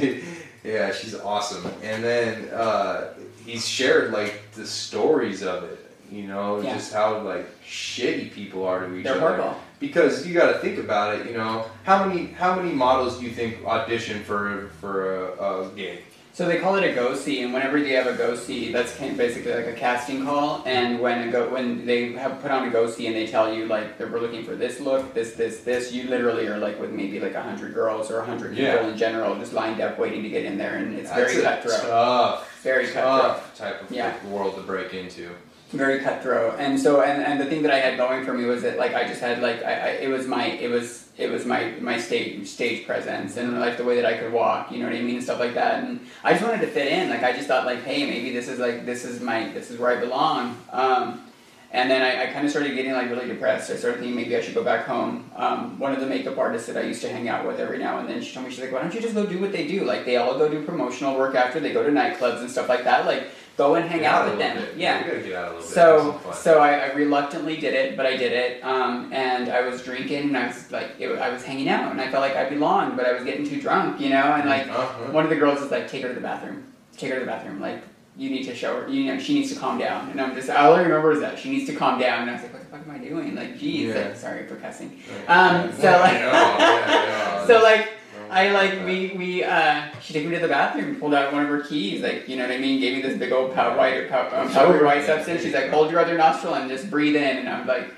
[0.64, 1.66] yeah, she's awesome.
[1.84, 3.14] And then uh,
[3.46, 5.80] he's shared like the stories of it.
[6.12, 6.74] You know, Yeah.
[6.74, 9.60] just how like shitty people are to each They're other horrible.
[9.80, 11.28] Because you got to think about it.
[11.28, 15.70] You know, how many how many models do you think audition for for a, a
[15.76, 16.00] gig?
[16.34, 18.96] So they call it a go see, and whenever you have a go see, that's
[18.96, 20.62] basically like a casting call.
[20.68, 23.52] And when a go when they have put on a go see and they tell
[23.52, 26.80] you like that we're looking for this look, this, this, this, you literally are like
[26.80, 29.98] with maybe like a hundred girls or a hundred people in general, just lined up
[29.98, 33.22] waiting to get in there, and it's That's very cutthroat, tough, very cutthroat.
[33.22, 34.14] tough type of Yeah.
[34.28, 35.32] world to break into.
[35.72, 38.62] Very cutthroat and so and, and the thing that i had going for me was
[38.62, 41.46] that like i just had like I, I it was my it was it was
[41.46, 44.86] my my stage stage presence and like the way that i could walk you know
[44.86, 47.22] what i mean and stuff like that and i just wanted to fit in like
[47.24, 49.92] i just thought like hey maybe this is like this is my this is where
[49.96, 51.22] i belong um
[51.70, 53.70] And then I, I kind of started getting like really depressed.
[53.70, 55.30] I started thinking maybe I should go back home.
[55.36, 58.00] Um, one of the makeup artists that I used to hang out with every now
[58.00, 59.68] and then, she told me she's like, why don't you just go do what they
[59.68, 59.84] do?
[59.84, 62.86] Like they all go do promotional work after they go to nightclubs and stuff like
[62.86, 63.06] that.
[63.06, 64.58] Like go and hang Get out a with them.
[64.58, 64.78] bit.
[64.78, 65.00] Yeah.
[65.04, 65.68] You gotta get out a little bit.
[65.70, 66.34] So, have some fun.
[66.36, 68.64] so I, I reluctantly did it, but I did it.
[68.64, 72.00] Um, and I was drinking, and I was like, it, I was hanging out, and
[72.00, 74.16] I felt like I belonged, but I was getting too drunk, you know.
[74.36, 75.12] And like, Uh-huh.
[75.12, 77.32] one of the girls was like, take her to the bathroom, take her to the
[77.32, 77.60] bathroom.
[77.60, 77.82] Like,
[78.16, 80.10] you need to show her, you know, she needs to calm down.
[80.10, 82.22] And I'm just, all I remember is that she needs to calm down.
[82.24, 83.36] And I was like, what the fuck am I doing?
[83.36, 84.08] Like, geez, Yeah.
[84.08, 85.00] like, sorry for cussing.
[85.28, 87.90] Um, so like, so like.
[88.30, 91.50] I like we we uh she took me to the bathroom, pulled out one of
[91.50, 94.10] her keys, like you know what I mean, gave me this big old pow- white
[94.10, 95.42] pow- um, white substance.
[95.44, 97.90] She's like, hold your other nostril and just breathe in, and I'm like,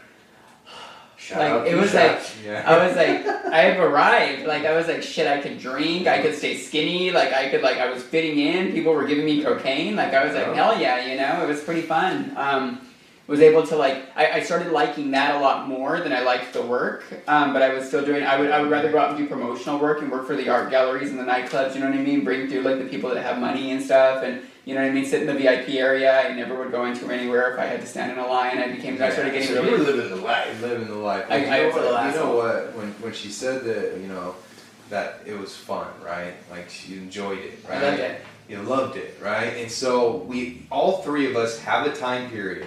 [1.17, 2.35] Shout Like, it was shots.
[2.43, 2.63] Yeah.
[2.65, 4.45] I was like, I have arrived.
[4.47, 7.61] Like I was like, shit, I could drink, I could stay skinny, like I could
[7.61, 8.71] like I was fitting in.
[8.71, 10.53] People were giving me cocaine, like I was like, Oh.
[10.53, 12.33] hell yeah, you know, it was pretty fun.
[12.37, 12.81] Um,
[13.29, 16.51] was able to like I, I started liking that a lot more than I liked
[16.53, 17.03] the work.
[17.27, 19.27] Um, but I was still doing I would I would rather go out and do
[19.27, 22.01] promotional work and work for the art galleries and the nightclubs, you know what I
[22.01, 22.23] mean?
[22.23, 24.93] Bring through like the people that have money and stuff and you know what I
[24.93, 26.27] mean, sit in the VIP area.
[26.27, 28.57] I never would go into anywhere if I had to stand in a line.
[28.57, 30.61] I became I started getting So you were living the life.
[30.61, 31.25] living the life.
[31.29, 32.75] I- you I know a what, you know what?
[32.75, 34.35] When when she said that, you know,
[34.89, 36.33] that it was fun, right?
[36.49, 37.77] Like she enjoyed it, right?
[37.77, 38.21] I loved it.
[38.49, 39.53] You loved it, right?
[39.57, 42.65] And so we, all three of us, have a time period,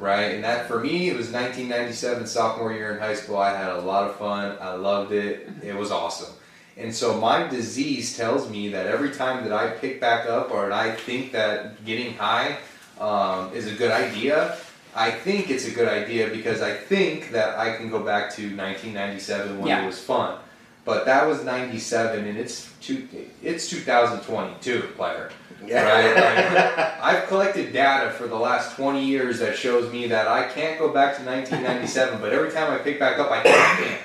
[0.00, 0.34] right?
[0.34, 3.36] And that for me, it was 1997, sophomore year in high school.
[3.38, 4.56] I had a lot of fun.
[4.60, 5.48] I loved it.
[5.62, 6.32] It was awesome.
[6.76, 10.72] And so my disease tells me that every time that I pick back up or
[10.72, 12.56] I think that getting high
[12.98, 14.56] um, is a good idea,
[14.94, 18.42] I think it's a good idea because I think that I can go back to
[18.56, 19.82] 1997 when Yeah.
[19.82, 20.38] it was fun.
[20.84, 23.06] But that was 97 and it's two,
[23.42, 25.30] it's 2022, player.
[25.62, 26.96] Right?
[27.02, 30.88] I've collected data for the last 20 years that shows me that I can't go
[30.88, 34.00] back to 1997, but every time I pick back up, I can't.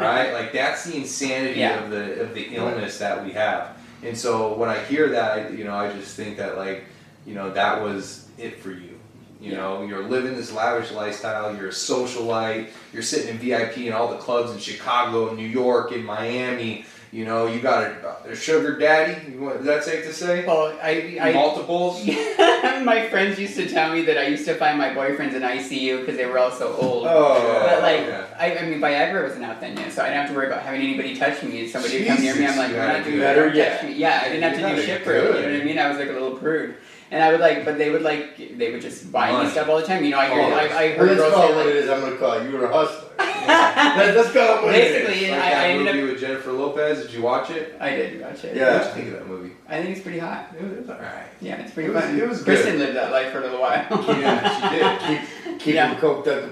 [0.00, 0.32] Right?
[0.34, 1.82] Like that's the insanity Yeah.
[1.82, 3.78] of the of the illness that we have.
[4.02, 6.84] And so when I hear that, I, you know, I just think that like,
[7.24, 8.99] you know, that was it for you.
[9.40, 11.56] You know, you're living this lavish lifestyle.
[11.56, 12.68] You're a socialite.
[12.92, 16.84] You're sitting in VIP in all the clubs in Chicago, New York, in Miami.
[17.12, 19.32] You know, you got a, a sugar daddy.
[19.32, 20.46] You want- Is that safe to say?
[20.46, 22.04] Well, I, I Multiples.
[22.04, 25.42] Yeah, my friends used to tell me that I used to find my boyfriends in
[25.42, 27.06] ICU because they were all so old.
[27.08, 28.26] Oh, but like, yeah.
[28.38, 30.62] I, I mean, Viagra wasn't out then yet, so I didn't have to worry about
[30.62, 31.62] having anybody touch me.
[31.62, 33.96] And somebody would come near me, I'm like, we're not doing better yet.
[33.96, 35.24] Yeah, I didn't have to do shit for it.
[35.24, 35.78] You know what I mean?
[35.80, 36.76] I was like a little prude.
[37.12, 39.78] And I would like, but they would like, they would just buy me stuff all
[39.78, 40.04] the time.
[40.04, 41.66] You know, I heard, oh, I, I Well, heard let's girls call say it what
[41.66, 41.90] like, it is.
[41.90, 42.42] I'm gonna call.
[42.44, 43.06] You were a hustler.
[43.40, 45.08] Let's, let's call it what it is.
[45.08, 47.02] basically, Like I, I that ended movie up, with Jennifer Lopez.
[47.02, 47.74] Did you watch it?
[47.80, 48.54] I did watch it.
[48.56, 48.76] Yeah.
[48.76, 49.52] What did you think of that movie?
[49.68, 50.54] I think it's pretty hot.
[50.56, 51.26] It was, it was alright.
[51.40, 52.18] Yeah, it's pretty It was- fun.
[52.20, 52.44] it was good.
[52.44, 53.86] Kristen lived that life for a little while.
[54.20, 55.20] Yeah, she did.
[55.50, 55.94] Keep, keep Yeah.
[55.94, 56.50] them coked up,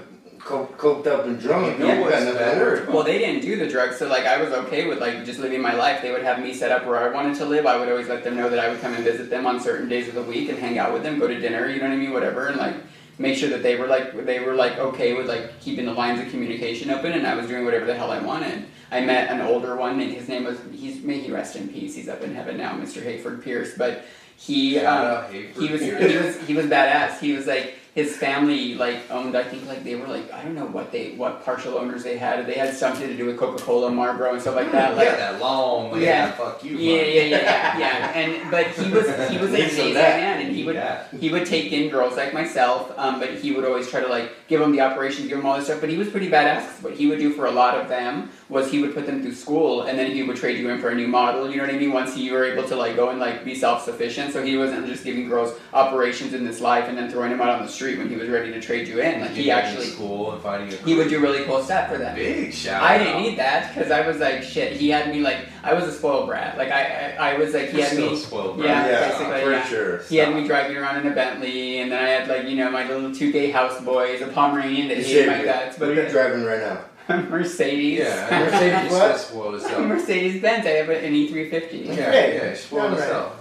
[0.49, 1.77] coked, coked up and drunk.
[1.77, 2.85] You know what's better?
[2.91, 5.61] Well, they didn't do the drugs, so like I was okay with like just living
[5.61, 6.01] my life.
[6.01, 7.65] They would have me set up where I wanted to live.
[7.65, 9.87] I would always let them know that I would come and visit them on certain
[9.87, 11.93] days of the week and hang out with them, go to dinner, you know what
[11.93, 12.75] I mean, whatever, and like
[13.17, 16.19] make sure that they were like they were like okay with like keeping the lines
[16.19, 18.65] of communication open, and I was doing whatever the hell I wanted.
[18.91, 21.95] I met an older one, and his name was he's may he rest in peace.
[21.95, 23.03] He's up in heaven now, Mr.
[23.03, 24.03] Hayford Pierce, but
[24.35, 27.19] he um, he was he was he was badass.
[27.19, 30.55] He was like his family like owned I think like they were like I don't
[30.55, 32.45] know what they what partial owners they had.
[32.47, 34.95] They had something to do with Coca Cola, Marlboro, and stuff like that.
[34.95, 35.91] Like yeah, that long.
[35.93, 35.99] Yeah.
[35.99, 36.31] yeah.
[36.31, 36.77] Fuck you.
[36.77, 38.19] yeah, yeah, yeah, yeah, yeah.
[38.19, 40.19] And but he was he was an amazing that.
[40.21, 41.03] man, and he would Yeah.
[41.19, 44.31] he would take in girls like myself, um, but he would always try to like
[44.47, 45.81] give them the operations, give them all this stuff.
[45.81, 46.81] But he was pretty badass.
[46.81, 49.35] What he would do for a lot of them was he would put them through
[49.35, 51.49] school, and then he would trade you in for a new model.
[51.49, 51.93] You know what I mean?
[51.93, 54.87] Once you were able to like go and like be self sufficient, so he wasn't
[54.87, 57.99] just giving girls operations in this life and then throwing them out on the street
[57.99, 59.21] when he was ready to trade you in.
[59.21, 61.97] Like he Getting actually school and finding a he would do really cool stuff for
[61.99, 62.15] them.
[62.15, 62.81] big shout.
[62.81, 64.73] I didn't need that because I was like shit.
[64.73, 66.57] He had me like I was a spoiled brat.
[66.57, 68.17] Like I I, I was like he You're had still me.
[68.17, 68.67] spoiled, brat.
[68.89, 69.09] Yeah, bro.
[69.09, 69.65] basically, for yeah.
[69.65, 69.97] sure.
[70.09, 72.71] He had me driving around in a Bentley, and then I had like you know
[72.71, 75.45] my little two gay houseboys, a Pomeranian that You hated said my it.
[75.45, 76.81] guts, What but are you driving right now?
[77.09, 77.99] The Mercedes.
[77.99, 79.17] Yeah, Mercedes he's what?
[79.19, 79.83] still spoiled as hell.
[79.83, 80.65] Mercedes Benz.
[80.65, 81.85] I have an E E350.
[81.85, 83.09] Yeah, Hey, yeah, he's spoiled as alright.
[83.11, 83.35] hell.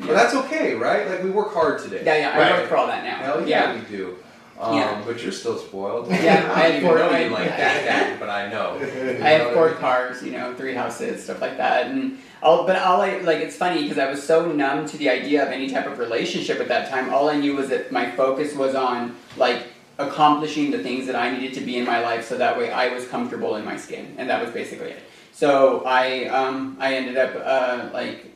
[0.00, 1.08] But that's okay, right?
[1.08, 2.02] Like we work hard today.
[2.04, 2.30] Yeah, yeah.
[2.54, 3.16] I work for all that now.
[3.16, 4.16] Hell yeah, we do.
[4.60, 5.02] Um, Yeah.
[5.06, 6.08] But you're still spoiled.
[6.10, 8.76] Yeah, I I don't even afford- know I- like that, Dad, but I know.
[9.24, 12.66] I have four cars, you know, three houses, stuff like that, and all.
[12.66, 15.48] But all I like, it's funny because I was so numb to the idea of
[15.50, 17.12] any type of relationship at that time.
[17.12, 19.62] All I knew was that my focus was on like
[19.98, 22.92] accomplishing the things that I needed to be in my life, so that way I
[22.92, 25.02] was comfortable in my skin, and that was basically it.
[25.32, 28.32] So I, um, I ended up uh, like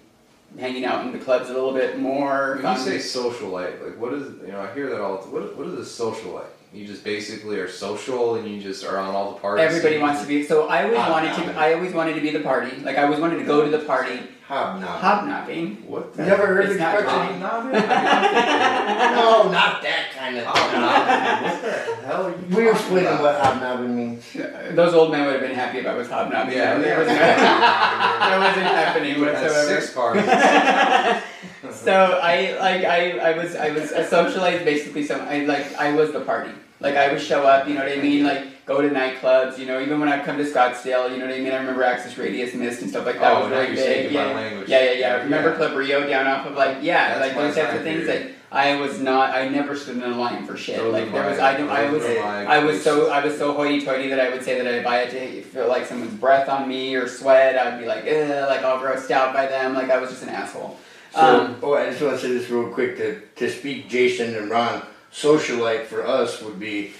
[0.58, 2.54] hanging out in the clubs a little bit more.
[2.54, 5.16] When you um, say socialite, like what is you know I hear that all.
[5.16, 6.46] The time what what is a socialite?
[6.72, 9.64] You just basically are social, and you just are on all the parties.
[9.64, 10.44] Everybody wants to be.
[10.44, 11.30] So I always Hobnobbing.
[11.30, 11.58] wanted to.
[11.58, 12.76] I always wanted to be the party.
[12.78, 14.20] Like I always wanted to go to the party.
[14.48, 14.98] Hobnob.
[15.00, 15.84] Hobnobbing.
[15.86, 16.24] What the?
[16.24, 17.40] Never heard It's the expression.
[17.42, 17.72] Hobnobbing?
[17.72, 20.44] No, not that kind of.
[20.46, 21.52] Hobnobbing?
[21.52, 23.22] What the hell are you We were talking explaining about?
[23.22, 24.24] what hobnobbing means.
[24.74, 26.54] Those old men would have been happy if I was hobnobbing.
[26.56, 26.82] Yeah, them.
[26.82, 26.96] yeah.
[26.96, 27.18] That wasn't,
[28.30, 29.80] that wasn't happening whatsoever.
[29.80, 30.24] six parties.
[31.76, 35.92] so I like I, I was I was a socialite basically so I like I
[35.92, 36.52] was the party.
[36.80, 39.66] Like I would show up, you know what I mean, like go to nightclubs, you
[39.66, 41.50] know, even when I'd come to Scottsdale, you know what I mean?
[41.52, 44.02] I remember Axis Radius Mist and stuff like that Oh, was now really you're speaking
[44.04, 44.12] big.
[44.12, 44.26] Yeah.
[44.34, 44.68] language.
[44.68, 44.98] yeah, yeah, yeah.
[44.98, 45.22] Yeah.
[45.24, 48.26] Remember Club Rio down off of like yeah, That's like those types of things period.
[48.26, 50.76] like I was not I never stood in a line for shit.
[50.76, 53.10] Those like are there was I don't I was I was so.
[53.10, 55.84] I was so hoity-toity that I would say that if I had to feel like
[55.86, 59.46] someone's breath on me or sweat, I'd be like, Ugh, like all grossed out by
[59.46, 59.74] them.
[59.74, 60.78] Like I was just an asshole.
[61.14, 64.34] So, Um, oh, I just want to say this real quick to, to speak Jason
[64.36, 64.82] and Ron.
[65.12, 66.92] Socialite for us would be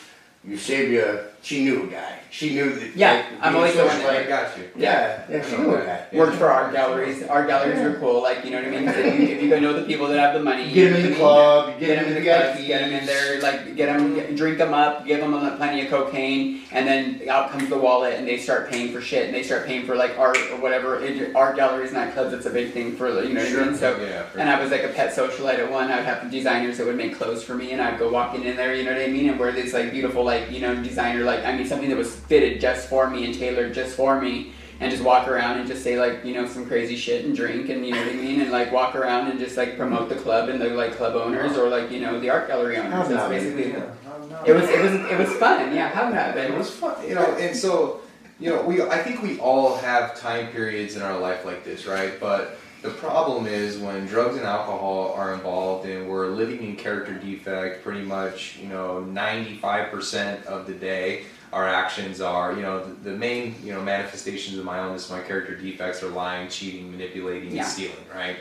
[0.47, 1.25] Eusebia.
[1.43, 2.19] She knew a guy.
[2.31, 2.95] She knew that.
[2.95, 4.65] Yeah, like, I'm always the one that- I got you.
[4.77, 6.07] Yeah, yeah, she knew a guy.
[6.13, 7.23] worked for art galleries.
[7.27, 8.23] Art galleries are cool.
[8.23, 8.89] Like you know what I mean.
[8.89, 11.17] If you, if you know the people that have the money, get them in the
[11.17, 11.79] club.
[11.81, 13.87] Get get them them in in the the clubs, get them in there, like get
[13.87, 17.79] them, get, drink them up, give them plenty of cocaine, and then out comes the
[17.79, 20.61] wallet, and they start paying for shit, and they start paying for like art or
[20.61, 21.01] whatever.
[21.03, 22.33] It- Art galleries, not clubs.
[22.33, 23.75] It's a big thing for you know what I mean.
[23.77, 24.25] So yeah.
[24.37, 25.91] and I was like a pet socialite at one.
[25.91, 28.75] I'd have designers that would make clothes for me, and I'd go walking in there,
[28.75, 31.45] you know what I mean, and wear this like beautiful, like you know, designer, like
[31.45, 34.91] I mean, something that was fitted just for me and tailored just for me, and
[34.91, 37.87] just walk around and just say like you know some crazy shit and drink, and
[37.87, 40.49] you know what I mean, and like walk around and just like promote the club
[40.49, 43.09] and the like club owners or like you know the art gallery owners.
[43.09, 43.93] That's basically Yeah,
[44.45, 44.51] it.
[44.51, 45.75] It was it was it was fun.
[45.75, 46.35] Yeah, how not?
[46.35, 46.53] Been?
[46.53, 48.01] It was fun, you know, and so,
[48.41, 51.87] you know, we I think we all have time periods in our life like this,
[51.87, 52.19] right?
[52.19, 57.13] But the problem is when drugs and alcohol are involved and we're living in character
[57.15, 61.25] defect pretty much, you know, 95% of the day.
[61.53, 65.21] Our actions are, you know, the, the main, you know, manifestations of my illness, my
[65.21, 67.63] character defects are lying, cheating, manipulating, Yeah.
[67.63, 68.37] and stealing, right?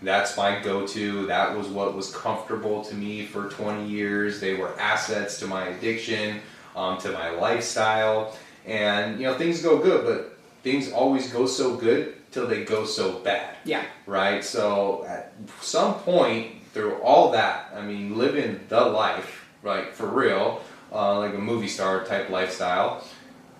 [0.00, 1.26] That's my go-to.
[1.26, 4.40] That was what was comfortable to me for 20 years.
[4.40, 6.40] They were assets to my addiction,
[6.74, 11.76] um, to my lifestyle, and you know things go good, but things always go so
[11.76, 14.42] good till they go so bad, Yeah, right?
[14.42, 20.62] So at some point through all that, I mean, living the life, right, for real,
[20.90, 23.04] uh, like a movie star type lifestyle,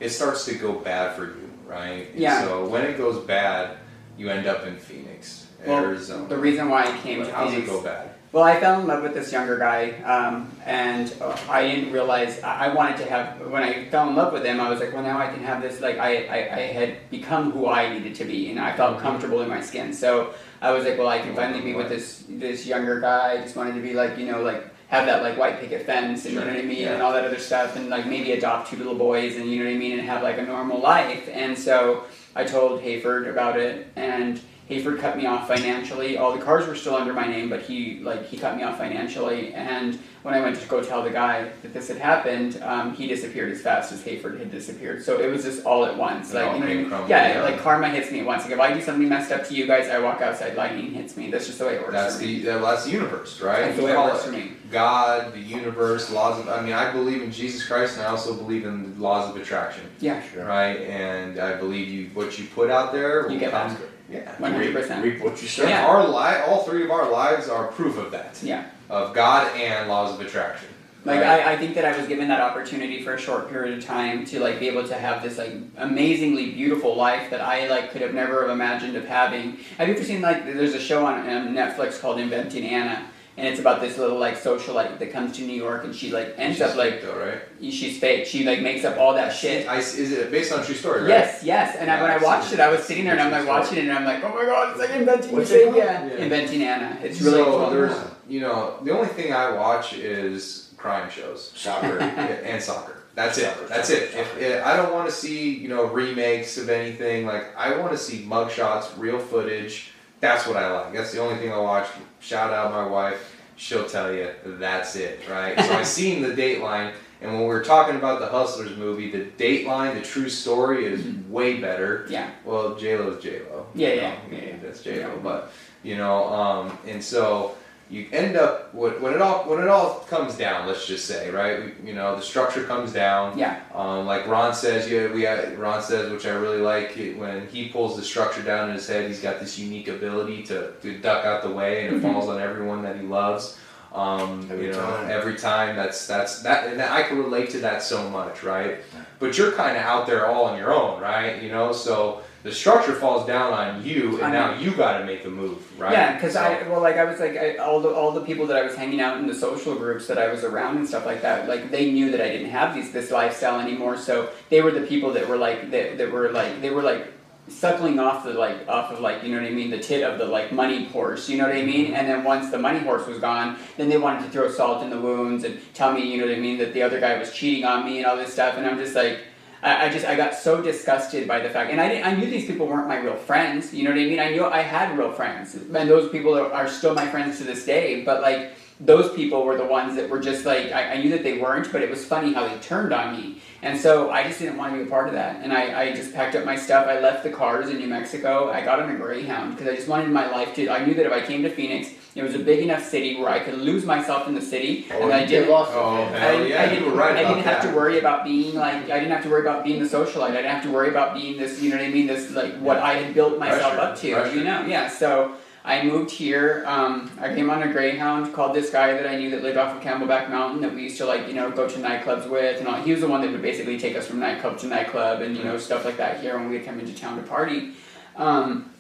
[0.01, 2.09] it starts to go bad for you, right?
[2.11, 2.43] And Yeah.
[2.45, 3.77] So when it goes bad,
[4.17, 6.27] you end up in Phoenix, Well, Arizona.
[6.29, 7.59] the reason why I came to Phoenix.
[7.59, 8.12] it go bad?
[8.33, 12.43] Well, I fell in love with this younger guy, um, and uh, I didn't realize
[12.43, 13.39] I wanted to have.
[13.47, 15.61] When I fell in love with him, I was like, well, now I can have
[15.61, 15.83] this.
[15.83, 19.43] Like, I, I, I had become who I needed to be, and I felt comfortable
[19.43, 19.93] in my skin.
[19.93, 23.33] So I was like, well, I can finally be with this this younger guy.
[23.33, 26.25] I just wanted to be like, you know, like have that like white picket fence,
[26.25, 26.95] and you know what I mean, Yeah.
[26.95, 29.67] and all that other stuff, and like maybe adopt two little boys, and you know
[29.67, 31.29] what I mean, and have like a normal life.
[31.31, 34.41] And so I told Hayford about it, and
[34.73, 36.17] Hayford cut me off financially.
[36.17, 38.79] All the cars were still under my name, but he like he cut me off
[38.79, 39.53] financially.
[39.55, 43.09] And when I went to go tell the guy that this had happened, um, he
[43.09, 45.03] disappeared as fast as Hayford had disappeared.
[45.05, 46.33] So it was just all at once.
[46.33, 46.89] Like you know what I came mean?
[46.89, 48.45] crumbling Yeah, like karma hits me at once.
[48.45, 51.17] Like if I do something messed up to you guys, I walk outside, lightning hits
[51.17, 51.31] me.
[51.31, 51.93] That's just the way it works.
[51.93, 53.63] That's the that- that's the universe, right?
[53.63, 54.53] That's the way it works for me.
[54.71, 56.49] God, the universe, laws of.
[56.49, 59.37] I mean, I believe in Jesus Christ, and I also believe in the laws of
[59.37, 60.47] attraction, Yeah, Sure.
[60.47, 60.79] right?
[60.81, 63.69] And I believe you what you put out there will You get come.
[63.75, 63.79] back.
[64.13, 64.35] Yeah.
[64.39, 65.03] one hundred percent.
[65.05, 65.67] Reap what you sow.
[65.67, 65.87] Yeah.
[65.87, 68.67] Our li- all three of our lives are proof of that, Yeah.
[68.91, 70.69] of God and laws of attraction.
[71.05, 71.41] Like right?
[71.45, 74.25] I, I think that I was given that opportunity for a short period of time
[74.27, 78.03] to like be able to have this like amazingly beautiful life that I like could
[78.03, 79.57] have never have imagined of having.
[79.79, 83.05] Have you ever seen like there's a show on um, Netflix called Inventing Anna,
[83.37, 86.35] and it's about this little like socialite that comes to New York and she like
[86.37, 87.41] ends She's up like fake though, right?
[87.73, 88.27] she's fake.
[88.27, 89.67] She like makes up all that shit.
[89.69, 91.09] I, is it based on a true story, right?
[91.09, 91.77] Yes, yes.
[91.77, 93.41] And I, when I I've watched seen it, I was sitting there and I'm like
[93.41, 95.71] It's a watching it and I'm like, oh my god, it's like inventing What's you
[95.71, 96.07] it yeah.
[96.07, 96.15] Yeah.
[96.17, 96.99] Inventing Anna.
[97.03, 97.71] It's really so cool.
[97.71, 97.97] there's,
[98.29, 101.53] you know, the only thing I watch is crime shows.
[101.55, 101.99] Soccer.
[102.45, 102.99] And soccer.
[103.15, 103.55] That's it.
[103.69, 104.15] That's it.
[104.15, 107.27] If, if- I don't want to see you know remakes of anything.
[107.27, 109.92] Like I want to see mugshots, real footage.
[110.23, 110.93] That's what I like.
[110.95, 111.89] That's the only thing I watch.
[112.21, 113.37] Shout out my wife.
[113.57, 115.59] She'll tell you that's it, right?
[115.59, 119.25] so I seen the Dateline, and when we were talking about the Hustlers movie, the
[119.37, 122.07] Dateline, the true story, is way better.
[122.09, 122.31] Yeah.
[122.45, 123.67] Well, J Lo's J Lo.
[123.75, 124.57] Yeah, yeah, yeah, yeah.
[124.63, 125.21] That's J Lo, Yeah.
[125.25, 127.57] but you know, um, and so
[127.93, 130.67] you end up when, when it all when it all comes down.
[130.67, 131.75] Let's just say, right?
[131.85, 133.37] You know, the structure comes down.
[133.39, 133.61] Yeah.
[133.75, 137.47] Um, like Ron says, yeah, we have, Ron says, which I really like, it- when
[137.49, 140.99] he pulls the structure down in his head, he's got this unique ability to, to
[141.01, 142.13] duck out the way, and it Mhm.
[142.13, 143.59] falls on everyone that he loves.
[143.95, 145.11] Um, Every you know, time.
[145.11, 148.79] every time that's that's that, and I can relate to that so much, right?
[149.19, 151.43] But you're kind of out there all on your own, right?
[151.43, 155.05] You know, so the structure falls down on you, and I now you got to
[155.05, 155.93] make a move, right?
[155.93, 158.47] Yeah, because So- I well, like I was like I, all the all the people
[158.47, 161.07] that I was hanging out in the social groups that I was around and stuff
[161.07, 163.97] like that, like they knew that I didn't have these this lifestyle anymore.
[163.97, 167.07] So they were the people that were like that, that were like they were like
[167.49, 170.19] suckling off the like off of like you know what I mean the tit of
[170.19, 171.95] the like money horse you know what I mean mm-hmm.
[171.97, 174.91] and then once the money horse was gone then they wanted to throw salt in
[174.91, 177.33] the wounds and tell me you know what I mean that the other guy was
[177.33, 179.21] cheating on me and all this stuff and I'm just like
[179.63, 182.29] I, I just I got so disgusted by the fact, and I didn't, I knew
[182.29, 183.73] these people weren't my real friends.
[183.73, 184.21] You know what I mean?
[184.21, 187.45] I knew I had real friends, and those people are, are still my friends to
[187.45, 188.05] this day.
[188.05, 191.23] But like those people were the ones that were just like I, I knew that
[191.23, 194.41] they weren't, but it was funny how they turned on me, and so I just
[194.41, 195.43] didn't want to be a part of that.
[195.43, 196.89] And I, I just packed up my stuff.
[196.89, 198.51] I left the cars in New Mexico.
[198.51, 200.69] I got on a Greyhound because I just wanted my life to.
[200.71, 203.31] I knew that if I came to Phoenix, it was a big enough city where
[203.31, 205.49] I could lose myself in the city, Oh, and I didn't.
[205.49, 205.49] get.
[205.51, 206.19] Oh, in it.
[206.19, 207.71] hell I, yeah, I didn't, were right I didn't have that.
[207.71, 210.31] to worry about being like I didn't have to worry about being the socialite.
[210.31, 212.07] I didn't have to worry about being this, you know what I mean?
[212.07, 214.37] This like what I had built myself Pressure, up to, pressure.
[214.37, 214.65] you know?
[214.67, 214.89] Yeah.
[214.89, 215.35] So
[215.65, 216.65] I moved here.
[216.67, 218.35] Um, I came on a Greyhound.
[218.35, 220.99] Called this guy that I knew that lived off of Camelback Mountain that we used
[220.99, 222.83] to like, you know, go to nightclubs with, and all.
[222.83, 225.45] He was the one that would basically take us from nightclub to nightclub and you
[225.45, 227.75] know stuff like that here when we would come into town to party.
[228.17, 228.72] Um,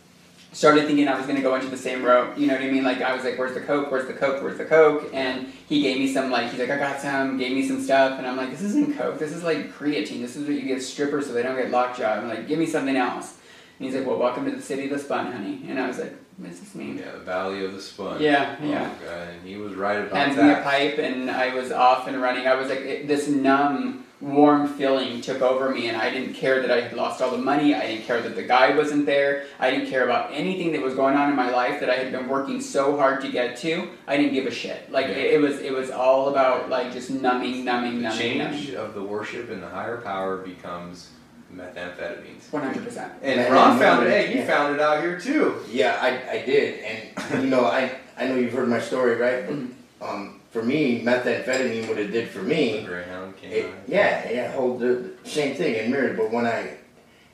[0.52, 2.38] started thinking I was going to go into the same route.
[2.38, 2.84] You know what I mean?
[2.84, 3.90] Like I was like, "Where's the coke?
[3.90, 4.42] Where's the coke?
[4.42, 7.52] Where's the coke?" And he gave me some like he's like, "I got some." Gave
[7.52, 9.18] me some stuff, and I'm like, "This isn't coke.
[9.18, 10.20] This is like creatine.
[10.20, 12.66] This is what you give strippers so they don't get lockjaw." I'm like, "Give me
[12.66, 13.38] something else."
[13.82, 15.98] And he's like, "Well, welcome to the city of the spun, honey." And I was
[15.98, 18.20] like, "What does this mean?" Yeah, the Valley of the Sponge.
[18.20, 18.88] Yeah, Oh, yeah.
[19.04, 22.22] God, and he was right about Hands me a pipe, and I was off and
[22.22, 22.46] running.
[22.46, 26.62] I was like, it, this numb, warm feeling took over me, and I didn't care
[26.62, 27.74] that I had lost all the money.
[27.74, 29.46] I didn't care that the guy wasn't there.
[29.58, 32.12] I didn't care about anything that was going on in my life that I had
[32.12, 33.88] been working so hard to get to.
[34.06, 34.92] I didn't give a shit.
[34.92, 35.14] Like Yeah.
[35.14, 38.58] it, it was, it was all about like just numbing, numbing, The numbing, numbing.
[38.62, 41.08] change of the worship and the higher power becomes
[41.54, 42.50] methamphetamines.
[42.52, 43.12] One hundred percent.
[43.22, 44.10] And Ron found it.
[44.10, 44.46] Hey, you yeah.
[44.46, 45.56] found it out here too.
[45.70, 49.46] Yeah, I, I did, and you know, I, I know you've heard my story, right?
[49.46, 49.68] But Mhm.
[50.00, 53.70] um, for me, methamphetamine, what it did for The me, Greyhound came it, out.
[53.86, 56.14] yeah, yeah, hold the, the same thing in mirror.
[56.14, 56.74] But when I,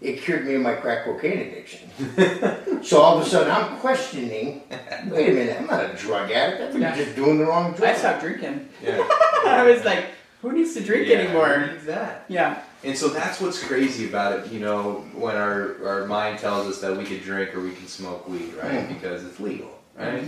[0.00, 1.90] it cured me of my crack cocaine addiction.
[2.84, 4.62] so all of a sudden, I'm questioning.
[5.10, 6.74] Wait a minute, I'm not a drug addict.
[6.76, 6.94] I'm Yeah.
[6.96, 7.90] just doing the wrong drug.
[7.90, 8.68] I stopped drinking.
[8.80, 8.98] Yeah.
[9.46, 10.04] I was like,
[10.40, 11.48] who needs to drink Yeah, anymore?
[11.58, 12.24] who needs that?
[12.28, 12.62] Yeah.
[12.84, 16.80] And so that's what's crazy about it, you know, when our, our mind tells us
[16.80, 18.86] that we could drink or we can smoke weed, right?
[18.86, 18.88] Mm.
[18.88, 20.24] Because it's legal, right?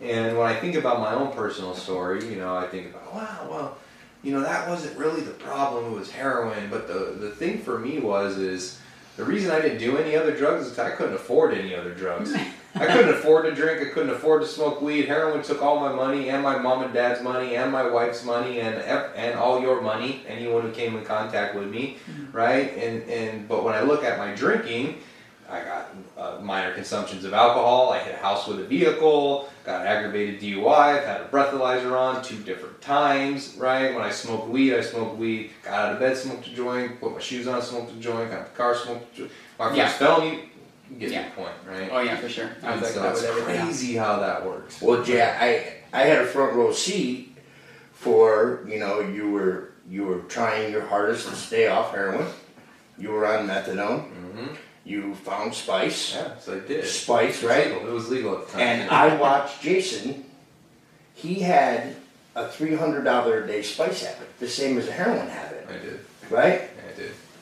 [0.00, 3.48] And when I think about my own personal story, you know, I think about, wow,
[3.50, 3.78] well,
[4.22, 6.70] you know, that wasn't really the problem, it was heroin.
[6.70, 8.78] But the, the thing for me was, is
[9.16, 12.32] the reason I didn't do any other drugs is I couldn't afford any other drugs.
[12.74, 13.80] I couldn't afford to drink.
[13.80, 15.06] I couldn't afford to smoke weed.
[15.06, 18.60] Heroin took all my money and my mom and dad's money and my wife's money
[18.60, 20.22] and and all your money.
[20.28, 21.96] Anyone who came in contact with me,
[22.32, 22.72] right?
[22.76, 24.98] And and but when I look at my drinking,
[25.50, 25.88] I got
[26.18, 27.90] uh, minor consumptions of alcohol.
[27.90, 29.48] I hit a house with a vehicle.
[29.64, 30.68] Got aggravated DUI.
[30.98, 33.94] I've had a breathalyzer on two different times, right?
[33.94, 35.50] When I smoked weed, I smoked weed.
[35.64, 37.00] Got out of bed, smoked a joint.
[37.00, 38.30] Put my shoes on, smoked a joint.
[38.30, 39.32] Got in the car, smoked a joint.
[39.58, 39.88] My first Yeah.
[39.88, 40.50] felony.
[40.98, 41.24] Get Yeah.
[41.28, 41.88] the point, right?
[41.92, 42.50] Oh yeah, for sure.
[42.62, 44.80] I was like so that it's with crazy how that works.
[44.80, 47.36] Well, Jay, I I had a front row seat
[47.92, 52.26] for you know you were you were trying your hardest to stay off heroin.
[52.98, 54.08] You were on methadone.
[54.10, 56.14] hmm You found spice.
[56.14, 56.84] Yeah, so I did.
[56.86, 57.66] Spice, It was right?
[57.68, 58.60] It was legal at the time.
[58.62, 60.24] And I watched Jason.
[61.14, 61.96] He had
[62.34, 65.72] a three hundred dollar a day spice habit, the same as a heroin habit, I
[65.84, 66.00] did.
[66.30, 66.62] right?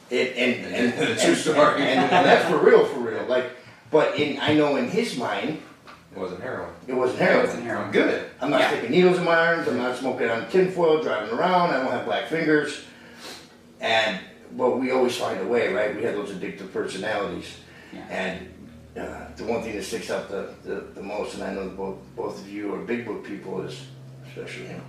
[0.06, 0.36] I did.
[0.36, 0.36] It
[0.66, 1.82] and and, True story.
[1.82, 3.24] And, and that's for real, for real.
[3.26, 3.50] Like,
[3.90, 5.60] but in I know in his mind
[6.14, 6.70] It wasn't heroin.
[6.86, 7.46] it wasn't It heroin.
[7.46, 7.84] wasn't heroin.
[7.86, 8.26] I'm good.
[8.40, 8.70] I'm not Yeah.
[8.70, 9.68] sticking needles in my arms.
[9.68, 11.70] I'm not smoking on tinfoil, driving around.
[11.70, 12.84] I don't have black fingers.
[13.80, 14.20] And
[14.52, 15.94] but we always find a way, right?
[15.94, 17.56] We have those addictive personalities.
[17.92, 18.00] Yeah.
[18.08, 18.52] And
[18.96, 21.98] uh, the one thing that sticks out the, the, the most, and I know both
[22.16, 23.76] both of you are big book people, is
[24.28, 24.80] especially you know,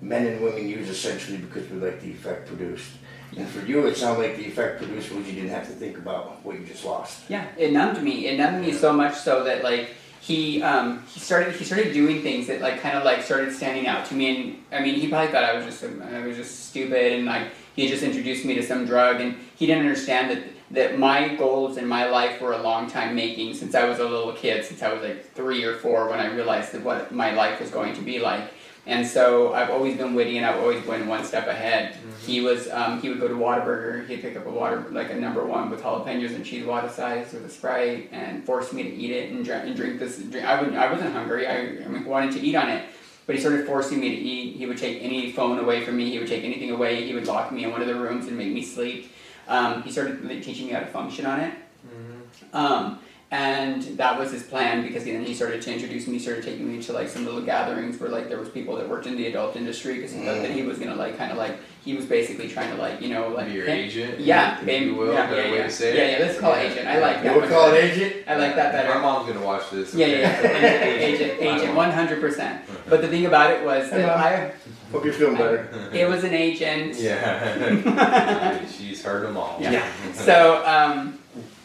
[0.00, 2.90] men and women use essentially because we like the effect produced.
[3.36, 5.98] And for you, it sounded like the effect produced was you didn't have to think
[5.98, 7.28] about what you just lost.
[7.28, 8.26] Yeah, it numbed me.
[8.26, 12.22] It numbed me so much so that like he um, he started he started doing
[12.22, 14.28] things that like kind of like started standing out to me.
[14.28, 17.48] And I mean, he probably thought I was just I was just stupid and like
[17.74, 21.76] he just introduced me to some drug and he didn't understand that that my goals
[21.76, 24.82] in my life were a long time making since I was a little kid, since
[24.82, 27.94] I was like three or four when I realized that what my life was going
[27.94, 28.50] to be like.
[28.86, 31.96] And so I've always been witty and I've always been one step ahead.
[32.24, 35.16] He was um, he would go to Whataburger, he'd pick up a water like a
[35.16, 38.88] number one with jalapenos and cheese water size with a sprite and force me to
[38.88, 40.46] eat it and drink and drink this drink.
[40.46, 41.46] I would I wasn't hungry.
[41.46, 42.84] I, I wanted to eat on it.
[43.26, 44.56] but he started forcing me to eat.
[44.56, 46.10] He would take any phone away from me.
[46.10, 47.04] He would take anything away.
[47.06, 49.12] He would lock me in one of the rooms and make me sleep.
[49.48, 51.52] Um, he started teaching me how to function on it.
[52.52, 53.00] Um,
[53.32, 56.70] and that was his plan because then he started to introduce me, he started taking
[56.70, 59.26] me to like some little gatherings where like there was people that worked in the
[59.26, 62.04] adult industry because he thought that he was gonna like kind of like he was
[62.04, 64.86] basically trying to like you know like Be your pin- agent, Yeah, if maybe.
[64.86, 65.62] you will, yeah, yeah, way yeah.
[65.64, 65.96] to say it.
[65.96, 66.24] Yeah, yeah.
[66.26, 66.70] Let's call it Yeah.
[66.72, 66.88] agent.
[66.88, 67.24] I like that.
[67.24, 67.92] You would much call it better.
[67.92, 68.14] agent?
[68.28, 68.94] I like that better.
[68.94, 69.94] My mom's gonna watch this.
[69.94, 70.38] Yeah, yeah, yeah.
[70.48, 71.04] okay?
[71.14, 72.62] agent, agent, one hundred percent.
[72.88, 74.52] But the thing about it was that I,
[74.92, 75.90] Hope you're feeling better.
[75.92, 76.94] it was an agent.
[76.96, 78.64] Yeah.
[78.78, 79.56] She's heard them all.
[79.60, 79.84] Yeah.
[80.14, 81.18] So um,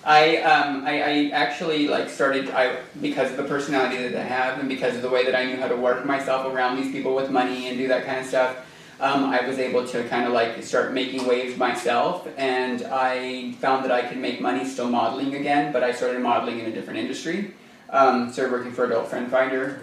[0.04, 4.60] I, um, I I actually like started I because of the personality that I have
[4.60, 7.14] and because of the way that I knew how to work myself around these people
[7.14, 8.66] with money and do that kind of stuff.
[8.99, 13.84] Um, I was able to kind of like start making waves myself, and I found
[13.86, 15.72] that I could make money still modeling again.
[15.72, 17.54] But I started modeling in a different industry.
[17.89, 19.82] Um, started working for Adult Friend Finder.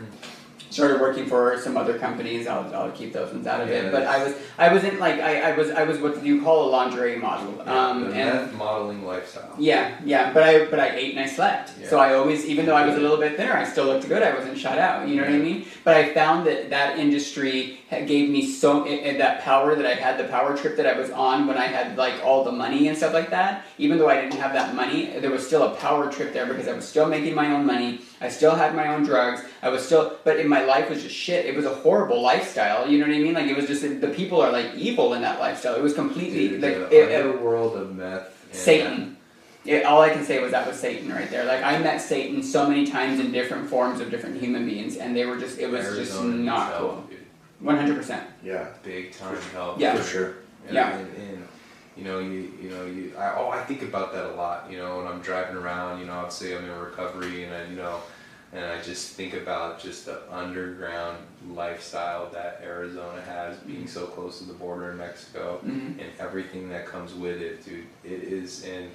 [0.71, 2.47] Started working for some other companies.
[2.47, 3.93] I'll, I'll keep those ones out of Yeah, it.
[3.93, 6.71] But I was I wasn't like I, I was I was what you call a
[6.71, 7.63] lingerie model.
[7.69, 9.55] Um, and modeling lifestyle.
[9.59, 11.73] yeah, yeah, but I but I ate and I slept.
[11.81, 11.89] Yeah.
[11.89, 14.23] So I always, even though I was a little bit thinner, I still looked good.
[14.23, 15.09] I wasn't shut out.
[15.09, 15.67] You know what I mean?
[15.85, 19.95] But I found that that industry gave me so it, it- that power that I
[19.95, 22.89] had, the power trip that I was on when I had like all the money
[22.89, 23.65] and stuff like that.
[23.79, 26.69] Even though I didn't have that money, there was still a power trip there because
[26.69, 28.01] I was still making my own money.
[28.21, 29.43] I still had my own drugs.
[29.63, 31.47] I was still, but in my life was just shit.
[31.47, 32.89] It was a horrible lifestyle.
[32.89, 33.35] You know what I mean?
[33.35, 35.75] Like it was just the people are like evil in that lifestyle.
[35.77, 38.27] It was completely Dude, like it- it- underworld of meth.
[38.47, 39.15] and- Satan.
[39.65, 41.45] Yeah, all I can say was that was Satan right there.
[41.45, 45.15] Like I met Satan so many times in different forms of different human beings, and
[45.15, 47.05] they were just it was just not cool.
[47.61, 48.23] One hundred percent.
[48.43, 49.79] Yeah, Big time help.
[49.81, 49.95] Yeah.
[49.97, 50.35] for sure.
[50.67, 50.97] And, Yeah.
[50.97, 51.49] And, and,
[51.99, 54.71] you know, you you know, you I, oh, I think about that a lot.
[54.71, 57.77] You know, when I'm driving around, you know, obviously I'm in recovery, and I, you
[57.77, 58.01] know,
[58.53, 61.19] and I just think about just the underground
[61.51, 65.99] lifestyle that Arizona has, being so close to the border in Mexico, Mhm.
[66.01, 67.85] and everything that comes with it, dude.
[68.05, 68.91] It is, and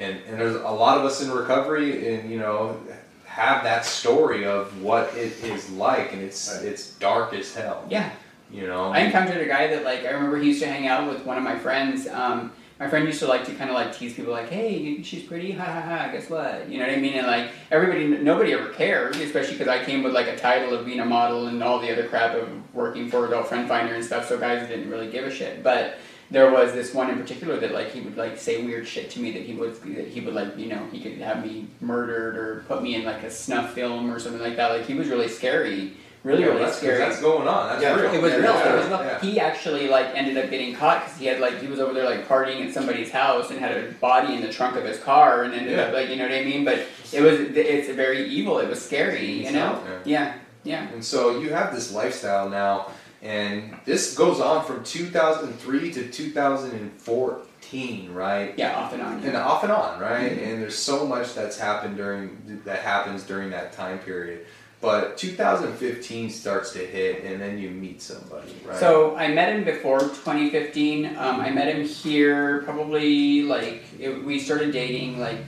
[0.00, 2.76] and and there's a lot of us in recovery, and you know.
[3.24, 6.64] Have that story of what it is like, and it's Right.
[6.64, 7.84] it's dark as hell.
[7.88, 8.10] Yeah,
[8.50, 11.08] You know, I encountered a guy that like I remember he used to hang out
[11.08, 12.06] with one of my friends.
[12.06, 15.24] Um, my friend used to like to kind of like tease people like, "Hey, she's
[15.24, 16.68] pretty, ha ha ha." Guess what?
[16.68, 17.14] You know what I mean?
[17.14, 20.86] And like everybody, nobody ever cared, especially because I came with like a title of
[20.86, 24.04] being a model and all the other crap of working for Adult Friend Finder and
[24.04, 24.28] stuff.
[24.28, 25.62] So guys didn't really give a shit.
[25.62, 25.98] But
[26.30, 29.20] there was this one in particular that like he would like say weird shit to
[29.20, 32.36] me that he would that he would like you know he could have me murdered
[32.36, 34.70] or put me in like a snuff film or something like that.
[34.70, 35.94] Like he was really scary.
[36.24, 36.98] Really, Yeah, really that's, scary.
[36.98, 37.68] That's going on.
[37.68, 38.12] That's Yeah, real.
[38.12, 38.54] It was Yeah, real.
[38.54, 39.04] yeah, it was real.
[39.04, 39.20] yeah.
[39.20, 42.04] He actually like ended up getting caught because he had like he was over there
[42.04, 45.44] like partying at somebody's house and had a body in the trunk of his car
[45.44, 45.82] and ended Yeah.
[45.84, 46.64] up like you know what I mean.
[46.64, 46.80] But
[47.12, 48.58] it was it's very evil.
[48.58, 49.46] It was scary.
[49.46, 49.80] You know.
[50.04, 50.34] Yeah.
[50.64, 50.88] Yeah.
[50.88, 52.90] And so you have this lifestyle now,
[53.22, 58.54] and this goes on from 2003 to 2014, right?
[58.56, 58.76] Yeah.
[58.76, 59.22] Off and on.
[59.22, 60.32] And off and on, right?
[60.32, 60.50] Mm-hmm.
[60.50, 64.46] And there's so much that's happened during that happens during that time period.
[64.80, 68.76] But 2015 starts to hit, and then you meet somebody, right?
[68.78, 71.16] So I met him before 2015.
[71.16, 75.38] Um, I met him here probably like it, we started dating like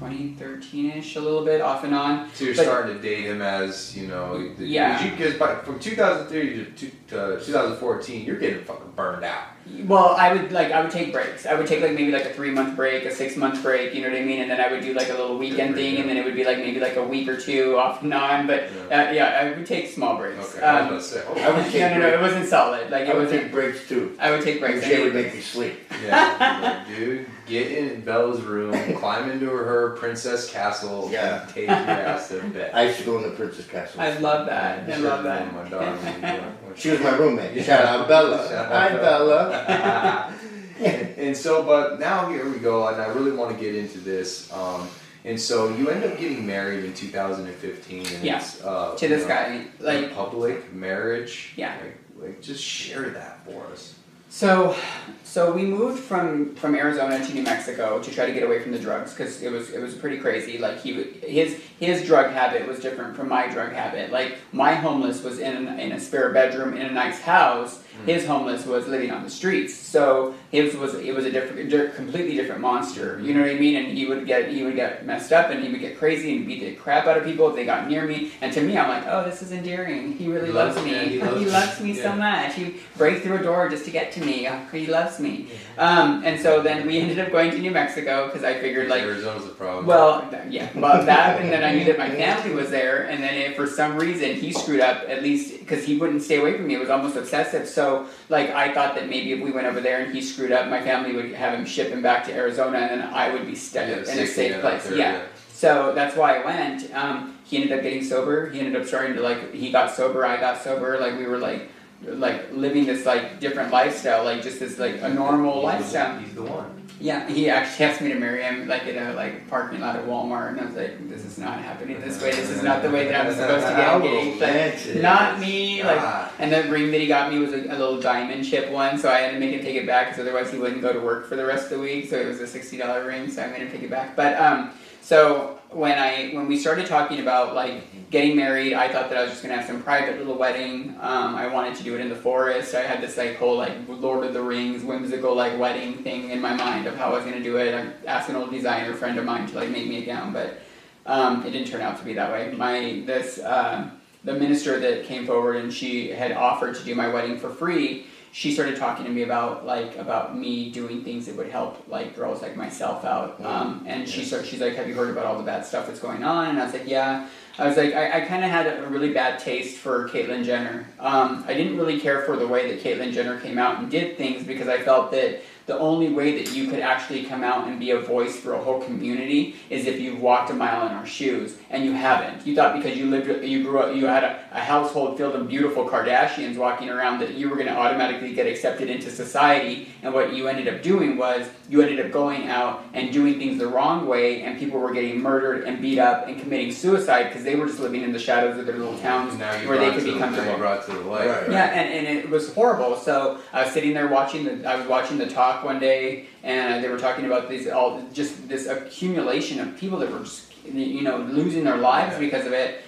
[0.00, 2.30] 2013ish a little bit off and on.
[2.34, 5.10] So you're But- starting to date him as you know, the- Yeah.
[5.10, 9.42] Because from 2003 to, to 2014, you're getting fucking burned out.
[9.86, 11.46] Well, I would like I would take breaks.
[11.46, 13.94] I would take like maybe like a three month break, a six month break.
[13.94, 14.40] You know what I mean?
[14.42, 16.00] And then I would do like a little weekend break, thing, yeah.
[16.00, 18.46] and then it would be like maybe like a week or two off and on.
[18.46, 20.54] But uh, yeah, I would take small breaks.
[20.56, 22.16] Okay, I Um, was say, oh, I would no, take no, no, breaks.
[22.16, 22.90] it wasn't solid.
[22.90, 24.16] Like I it would take breaks too.
[24.18, 24.84] I would take breaks.
[24.84, 25.74] Jay would make me sleep.
[26.04, 31.40] Yeah, like, dude, get in Bella's room, climb into her princess castle, Yeah.
[31.42, 32.70] and take your ass to bed.
[32.72, 34.00] I used to go in the Princess Castle.
[34.00, 34.88] I love that.
[34.88, 35.52] I love that.
[35.52, 36.67] My daughter would do it.
[36.78, 37.64] She was my roommate.
[37.64, 38.48] Shout out Bella.
[38.48, 40.34] Shout Hi out Bella.
[40.78, 43.98] and, and so, but now here we go, and I really want to get into
[43.98, 44.52] this.
[44.52, 44.88] Um,
[45.24, 48.42] and so you end up getting married in 2015, and Yeah.
[48.64, 51.52] uh, To this know, guy, like public marriage.
[51.56, 51.76] Yeah.
[51.82, 51.98] Like,
[52.28, 53.94] like, just share that for us.
[54.30, 54.76] So,
[55.24, 58.72] so we moved from from Arizona to New Mexico to try to get away from
[58.72, 60.58] the drugs because it was it was pretty crazy.
[60.58, 64.10] Like he would, his his drug habit was different from my drug habit.
[64.10, 67.82] Like my homeless was in in a spare bedroom in a nice house.
[68.06, 69.74] His homeless was living on the streets.
[69.74, 73.18] So his was it was a different, di- completely different monster.
[73.20, 73.74] You know what I mean?
[73.74, 76.46] And he would get he would get messed up and he would get crazy and
[76.46, 78.30] beat the crap out of people if they got near me.
[78.40, 80.12] And to me, I'm like, oh, this is endearing.
[80.12, 80.92] He really Loves- loves, me.
[80.94, 81.86] yeah, he he loves loves, you.
[81.86, 82.54] me so much.
[82.54, 84.46] He break through a door just to get to me.
[84.48, 85.48] Oh, he loves me.
[85.76, 89.02] Um, and so then we ended up going to New Mexico because I figured like,
[89.02, 89.86] Arizona's a problem.
[89.86, 93.34] well, yeah, well that, and then I knew that my family was there, and then
[93.34, 96.66] if for some reason he screwed up, at least because he wouldn't stay away from
[96.66, 97.68] me, it was almost obsessive.
[97.68, 100.68] So like I thought that maybe if we went over there and he screwed up,
[100.68, 103.54] my family would have him ship him back to Arizona, and then I would be
[103.54, 104.84] stuck Yeah, in a safe net place.
[104.86, 105.22] there, yeah.
[105.52, 106.94] So that's why I went.
[106.94, 108.48] Um, he ended up getting sober.
[108.50, 109.52] He ended up starting to like.
[109.52, 110.24] He got sober.
[110.24, 110.98] I got sober.
[111.00, 111.68] Like we were like,
[112.06, 116.18] like living this like different lifestyle, like just this like a normal He's the- lifestyle.
[116.20, 116.77] He's the one.
[117.00, 120.04] Yeah, he actually asked me to marry him like in a like parking lot at
[120.04, 122.32] Walmart, and I was like, "This is not happening this way.
[122.32, 124.94] This is not the way that I was supposed to get engaged.
[124.94, 128.00] Like, not me." Like, and the ring that he got me was a, a little
[128.00, 130.58] diamond chip one, so I had to make him take it back because otherwise he
[130.58, 132.10] wouldn't go to work for the rest of the week.
[132.10, 134.16] So it was a sixty dollar ring, so I made him take it back.
[134.16, 134.72] But um,
[135.08, 139.22] so when I when we started talking about like getting married, I thought that I
[139.22, 140.94] was just gonna have some private little wedding.
[141.00, 142.74] Um, I wanted to do it in the forest.
[142.74, 146.42] I had this like whole like Lord of the Rings whimsical like wedding thing in
[146.42, 147.74] my mind of how I was gonna do it.
[147.74, 150.58] I asked an old designer friend of mine to like make me a gown, but
[151.06, 152.52] um, it didn't turn out to be that way.
[152.54, 153.92] My this um,
[154.24, 158.04] the minister that came forward and she had offered to do my wedding for free.
[158.38, 162.14] She started talking to me about like about me doing things that would help like
[162.14, 163.44] girls like myself out.
[163.44, 165.98] Um, and she started, she's like, "Have you heard about all the bad stuff that's
[165.98, 167.26] going on?" And I was like, "Yeah."
[167.58, 170.86] I was like, I, I kind of had a really bad taste for Caitlyn Jenner.
[171.00, 174.16] Um, I didn't really care for the way that Caitlyn Jenner came out and did
[174.16, 177.78] things because I felt that the only way that you could actually come out and
[177.78, 181.06] be a voice for a whole community is if you've walked a mile in our
[181.06, 182.46] shoes, and you haven't.
[182.46, 185.46] You thought because you lived, you grew up, you had a, a household filled of
[185.46, 189.90] beautiful Kardashians walking around that you were going to automatically get accepted into society.
[190.02, 193.58] And what you ended up doing was you ended up going out and doing things
[193.58, 197.44] the wrong way, and people were getting murdered and beat up and committing suicide because
[197.44, 200.00] they were just living in the shadows of their little towns Now where they could
[200.00, 200.56] to be the- comfortable.
[200.56, 201.28] brought to the light.
[201.28, 201.50] Right.
[201.50, 202.96] Yeah, and, and it was horrible.
[202.96, 204.66] So I was sitting there watching the.
[204.66, 208.48] I was watching the talk one day, and they were talking about these all just
[208.48, 212.20] this accumulation of people that were just you know losing their lives Yeah.
[212.20, 212.82] because of it.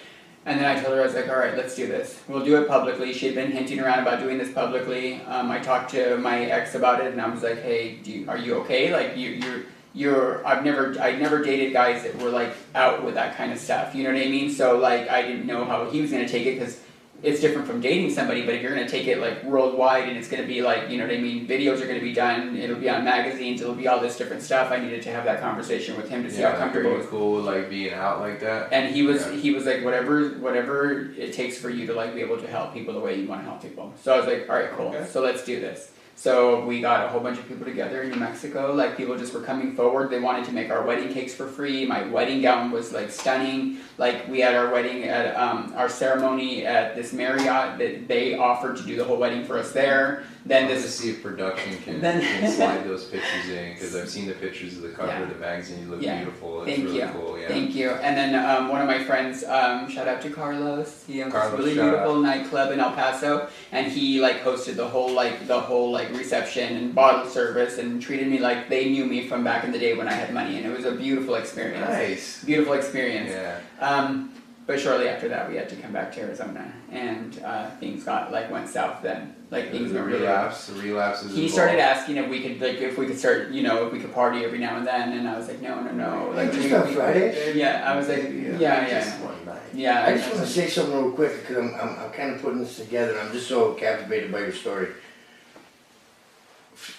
[0.47, 2.19] And then I told her I was like, all right, let's do this.
[2.27, 3.13] We'll do it publicly.
[3.13, 5.21] She had been hinting around about doing this publicly.
[5.27, 8.29] Um, I talked to my ex about it, and I was like, hey, do you,
[8.29, 8.93] are you okay?
[8.93, 9.63] Like you, you're.
[9.93, 13.59] You're, I've never, I never dated guys that were like out with that kind of
[13.59, 13.93] stuff.
[13.93, 14.49] You know what I mean?
[14.49, 16.79] So like, I didn't know how he was gonna take it because
[17.23, 20.29] it's different from dating somebody, but if you're gonna take it like worldwide and it's
[20.29, 22.89] gonna be like, you know what I mean, videos are gonna be done, it'll be
[22.89, 24.71] on magazines, it'll be all this different stuff.
[24.73, 26.93] I needed to have that conversation with him to see Yeah, how comfortable.
[26.97, 27.07] Was.
[27.07, 28.73] cool with like being out like that?
[28.73, 29.33] And he was Yeah.
[29.37, 32.73] he was like whatever whatever it takes for you to like be able to help
[32.73, 33.93] people the way you want to help people.
[34.03, 34.89] So I was like, all right, cool.
[34.89, 35.07] Okay.
[35.11, 35.93] So let's do this.
[36.21, 38.75] So we got a whole bunch of people together in New Mexico.
[38.75, 40.11] Like people just were coming forward.
[40.11, 41.87] They wanted to make our wedding cakes for free.
[41.87, 43.79] My wedding gown was like stunning.
[43.97, 48.77] Like we had our wedding at um, our ceremony at this Marriott that they offered
[48.77, 50.25] to do the whole wedding for us there.
[50.47, 54.27] Then Let's see if production can, Then- can slide those pictures in because I've seen
[54.27, 55.23] the pictures of the cover Yeah.
[55.23, 55.83] of the magazine.
[55.85, 56.17] You look Yeah.
[56.17, 56.63] beautiful.
[56.63, 57.09] It's Thank really you.
[57.13, 57.39] cool.
[57.39, 57.49] Yeah.
[57.49, 57.91] Thank you.
[57.91, 61.05] And then um, one of my friends, um, shout out to Carlos.
[61.07, 64.89] He owns Carlos, this really beautiful nightclub in El Paso, and he like hosted the
[64.89, 69.05] whole like the whole like reception and bottle service, and treated me like they knew
[69.05, 71.35] me from back in the day when I had money, and it was a beautiful
[71.35, 71.87] experience.
[71.87, 72.43] Nice.
[72.45, 73.31] Beautiful experience.
[73.31, 73.59] Yeah.
[73.79, 74.33] Um,
[74.67, 78.33] but shortly after that, we had to come back to Arizona, and uh, things got
[78.33, 79.03] like went south.
[79.03, 80.21] Then like things the went really.
[80.21, 80.67] relapse.
[80.67, 81.55] The relapse is He involved.
[81.55, 84.15] started asking if we could like if we could start you know if we could
[84.15, 86.93] party every now and then, and I was like no no no like Just on
[86.95, 87.55] Friday?
[87.57, 88.89] Yeah, I was like yeah yeah.
[89.05, 89.61] Just one night.
[89.75, 92.41] Yeah, I just want to say something real quick because I'm, I'm, I'm kind of
[92.43, 94.89] putting this together and I'm just so captivated by your story.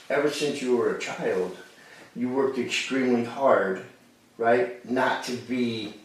[0.10, 1.58] Ever since you were a child,
[2.16, 3.84] you worked extremely hard,
[4.38, 4.84] right?
[4.90, 5.96] Not to be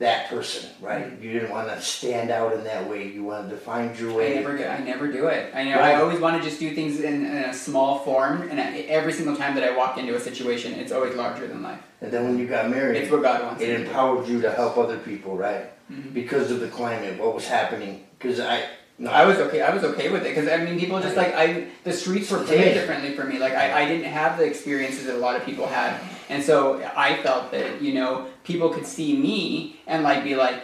[0.00, 1.06] that person, right?
[1.20, 3.06] You didn't want to stand out in that way.
[3.08, 4.32] You wanted to find your way.
[4.32, 5.54] I never, do- I never do it.
[5.54, 5.76] I know.
[5.78, 5.94] Right.
[5.94, 9.12] I always want to just do things in, in a small form, and I, every
[9.12, 11.78] single time that I walk into a situation, it's always larger than life.
[12.00, 13.62] And then when you got married, It's what God wants.
[13.62, 15.66] it empowered you to help other people, right?
[15.92, 16.12] Mhm.
[16.12, 18.04] Because of the climate, what was happening.
[18.18, 18.64] Because I,
[18.98, 19.60] no, I was okay.
[19.62, 21.66] I was okay with it because I mean, people just like I.
[21.84, 22.74] The streets were amazing.
[22.74, 23.38] differently for me.
[23.38, 26.82] Like I, I didn't have the experiences that a lot of people had, and so
[26.96, 30.62] I felt that you know people could see me and like be like,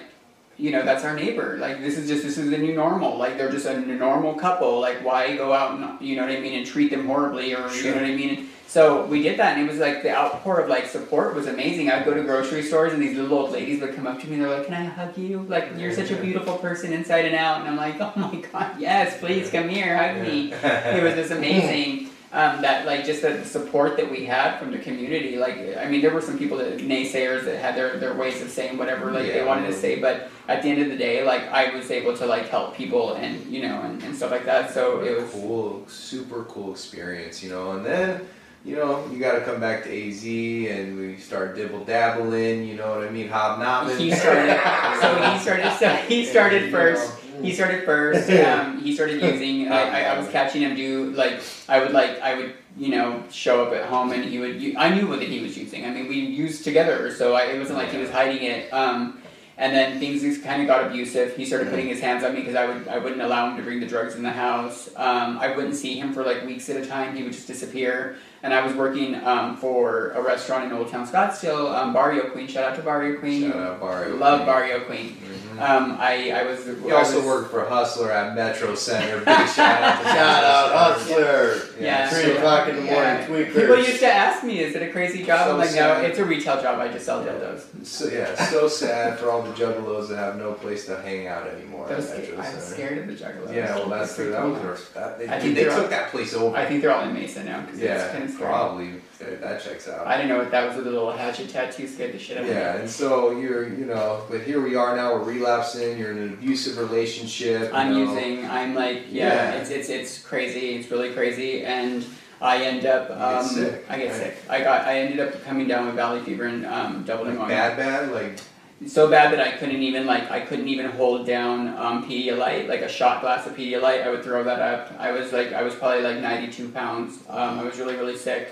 [0.57, 1.57] you know, that's our neighbor.
[1.59, 3.17] Like this is just this is the new normal.
[3.17, 4.79] Like they're just a normal couple.
[4.81, 7.69] Like why go out and you know what I mean and treat them horribly or
[7.71, 8.49] you know what I mean.
[8.67, 11.91] So we did that, and it was like the outpour of like support was amazing.
[11.91, 14.35] I'd go to grocery stores, and these little old ladies would come up to me,
[14.35, 15.45] and they're like, "Can I hug you?
[15.49, 18.79] Like you're such a beautiful person inside and out." And I'm like, "Oh my god,
[18.79, 22.10] yes, please come here, hug me." It was just amazing.
[22.33, 25.37] Um, that like just the support that we had from the community.
[25.37, 28.51] Like I mean, there were some people that naysayers that had their, their ways of
[28.51, 31.43] saying whatever like they wanted to say, but at the end of the day, like
[31.49, 34.73] I was able to like help people and you know and, and stuff like that.
[34.73, 37.73] So it was cool, super cool experience, you know.
[37.73, 38.29] And then
[38.65, 42.67] you know, you got to come back to AZ, and we start dibble dabbling.
[42.67, 43.29] You know what I mean?
[43.29, 43.97] Hobnobbing.
[43.97, 44.61] He started.
[45.01, 45.79] so he started.
[45.79, 47.20] So he started first.
[47.43, 48.31] He started first.
[48.51, 49.69] Um, he started using.
[49.69, 53.23] I, I, I was catching him do like I would like I would you know
[53.31, 54.77] show up at home and he would.
[54.77, 55.85] I knew what he was using.
[55.85, 58.73] I mean, we used together, so I, it wasn't like he was hiding it.
[58.73, 59.23] Um,
[59.61, 61.37] and then things just kind of got abusive.
[61.37, 63.63] He started putting his hands on me because I would I wouldn't allow him to
[63.63, 64.89] bring the drugs in the house.
[64.97, 67.15] Um, I wouldn't see him for like weeks at a time.
[67.15, 68.17] He would just disappear.
[68.43, 72.47] And I was working um, for a restaurant in Old Town Scottsdale, um, Barrio Queen.
[72.47, 73.51] Shout out to Barrio Queen.
[73.51, 74.17] Shout out Barrio.
[74.17, 74.47] Love Queen.
[74.47, 75.17] Barrio Queen.
[75.21, 75.61] Mhm.
[75.61, 76.65] Um, I, I was.
[76.65, 79.19] He I also was, worked for Hustler at Metro Center.
[79.19, 81.61] Big shout out to Shout out Hustler.
[81.79, 82.09] Yeah.
[82.09, 83.27] Three o'clock in the morning, Yeah.
[83.27, 83.55] tweakers.
[83.55, 86.03] People used to ask me, "Is it a crazy job?" So I'm like, sad.
[86.03, 86.79] "No, it's a retail job.
[86.79, 90.53] I just sell dildos." So yeah, so sad for all the juggalos that have no
[90.55, 91.91] place to hang out anymore.
[91.93, 92.61] At Metro I'm Center.
[92.61, 93.55] scared of the juggalos.
[93.55, 96.11] Yeah, well, that's They're that was their, that, they, I think they're took all- that
[96.11, 96.57] place over.
[96.57, 99.63] I think they're all in Mesa now because yeah, it's kind of probably that that
[99.63, 100.07] checks out.
[100.07, 101.87] I didn't know what that was with a little hatchet tattoo.
[101.87, 102.55] Scared the shit out of me.
[102.55, 105.13] Yeah, and so you're, you know, but here we are now.
[105.15, 105.99] We're relapsing.
[105.99, 107.71] You're in an abusive relationship.
[107.75, 108.13] I'm know.
[108.15, 108.47] using.
[108.47, 109.53] I'm like, yeah, Yeah.
[109.61, 110.77] it's it's it's crazy.
[110.77, 112.05] It's really crazy, and
[112.41, 113.11] I end up.
[113.11, 114.17] Um, sick, I get right?
[114.17, 114.37] sick.
[114.49, 114.87] I got.
[114.87, 117.57] I ended up coming down with valley fever and um, double Like pneumonia.
[117.57, 118.39] bad, bad, like
[118.87, 122.81] so bad that I couldn't even like I couldn't even hold down um, Pedialyte like
[122.81, 124.03] a shot glass of Pedialyte.
[124.03, 124.93] I would throw that up.
[124.99, 127.19] I was like I was probably like 92 pounds.
[127.29, 128.49] Um, I was really really sick.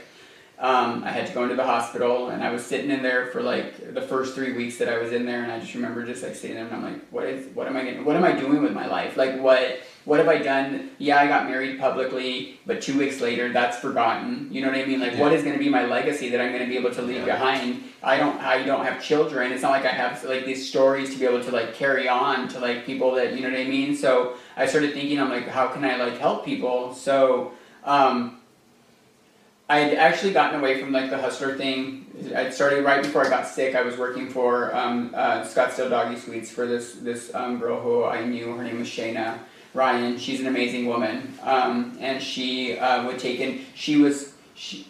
[0.58, 3.40] Um, I had to go into the hospital and I was sitting in there for
[3.42, 6.24] like the first three weeks that I was in there and I just remember just
[6.24, 8.32] like sitting there and I'm like what is what am I getting what am I
[8.32, 12.58] doing with my life like what what have I done yeah I got married publicly
[12.66, 15.52] but two weeks later that's forgotten you know what I mean like what is going
[15.54, 17.36] to be my legacy that I'm going to be able to leave Yeah.
[17.36, 19.50] behind I don't I don't have children.
[19.52, 22.48] It's not like I have like these stories to be able to like carry on
[22.48, 23.96] to like people that you know what I mean.
[23.96, 26.94] So I started thinking I'm like how can I like help people?
[26.94, 27.52] So
[27.84, 28.38] um,
[29.68, 32.06] I had actually gotten away from like the hustler thing.
[32.34, 33.74] I started right before I got sick.
[33.74, 38.04] I was working for um, uh, Scottsdale Doggy Sweets for this this um, girl who
[38.04, 38.54] I knew.
[38.54, 39.38] Her name was Shayna
[39.74, 40.18] Ryan.
[40.18, 43.64] She's an amazing woman, um, and she uh, would take in.
[43.74, 44.86] She was she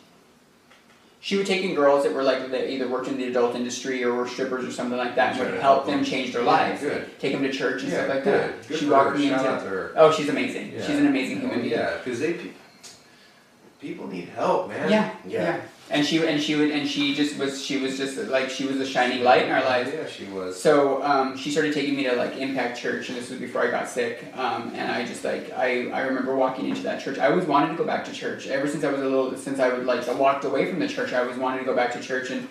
[1.21, 4.05] she would take in girls that were like that either worked in the adult industry
[4.05, 6.49] or were strippers or something like that and would help help them change their Yeah,
[6.51, 6.81] lives.
[6.81, 7.19] good.
[7.21, 8.41] Take them to church and yeah, stuff like good.
[8.55, 8.69] that.
[8.69, 9.19] Good she walked her.
[9.19, 9.93] me into her.
[9.97, 10.73] Oh, she's amazing.
[10.73, 10.87] Yeah.
[10.87, 11.73] She's an amazing Oh, human being.
[11.73, 12.39] Yeah, because they
[13.81, 14.91] people need help, man.
[14.91, 15.43] Yeah, Yeah.
[15.43, 15.61] yeah.
[15.91, 18.77] And she and she would and she just was she was just like she was
[18.77, 19.91] a shining light in our lives.
[19.93, 20.61] Yeah, she was.
[20.61, 23.71] So um, she started taking me to like Impact Church, and this was before I
[23.71, 24.25] got sick.
[24.37, 27.19] Um, and I just like I, I remember walking into that church.
[27.19, 29.61] I always wanted to go back to church ever since I was a little since
[29.61, 31.13] I would like I walked away from the church.
[31.13, 32.47] I always wanted to go back to church, and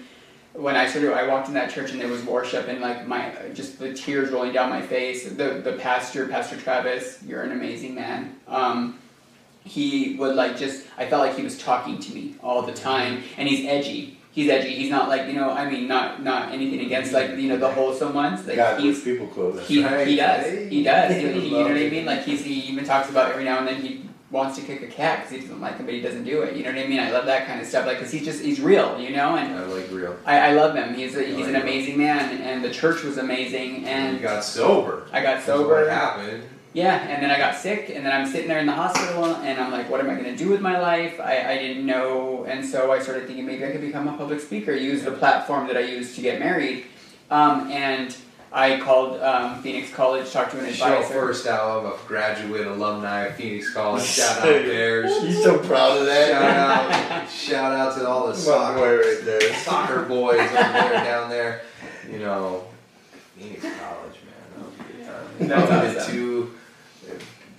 [0.54, 3.08] when I sort of I walked in that church and there was worship and like
[3.08, 5.30] my just the tears rolling down my face.
[5.30, 8.40] The the pastor, Pastor Travis, you're an amazing man.
[8.48, 8.98] Um,
[9.68, 13.24] he would like just I felt like he was talking to me all the time,
[13.38, 14.18] and he's edgy.
[14.32, 14.76] He's edgy.
[14.76, 15.50] He's not like you know.
[15.52, 18.46] I mean, not not anything against like you know the wholesome ones.
[18.48, 19.68] Like God, he's people clothes.
[19.68, 20.08] he, right.
[20.08, 20.46] he does.
[20.46, 20.70] Hey.
[20.70, 21.16] He does.
[21.16, 22.06] He, he- you know what I mean?
[22.06, 24.88] Like he's, he even talks about every now and then he wants to kick a
[24.88, 26.54] cat because he doesn't like him, but he doesn't do it.
[26.56, 27.00] You know what I mean?
[27.00, 27.86] I love that kind of stuff.
[27.88, 29.38] Like because he's just he's real, you know.
[29.38, 30.16] And I like real.
[30.26, 30.94] I, I love him.
[30.94, 31.62] He's a, he's an like him.
[31.64, 33.82] amazing man, and the church was amazing.
[33.82, 35.08] you And got sober.
[35.12, 35.90] I got That's What sober.
[35.90, 36.44] happened?
[36.78, 39.60] Yeah, and then I got sick, and then I'm sitting there in the hospital, and
[39.60, 41.20] I'm like, what am I going to do with my life?
[41.20, 44.40] I, I didn't know, and so I started thinking maybe I could become a public
[44.40, 46.86] speaker, use the platform that I used to get married.
[47.32, 48.16] Um, and
[48.54, 51.14] I called um, Phoenix College, talked to an Show advisor.
[51.16, 54.04] first out of a graduate alumni of Phoenix College.
[54.20, 55.20] Shout out Bears.
[55.24, 56.30] He's so proud of that.
[56.30, 59.54] Shout out, shout out to all the soccer, boy right there.
[59.56, 61.62] soccer boys over there down there.
[62.08, 62.66] You know,
[63.36, 65.48] Phoenix College, man, that was a good time.
[65.48, 66.12] That's I awesome.
[66.14, 66.57] two,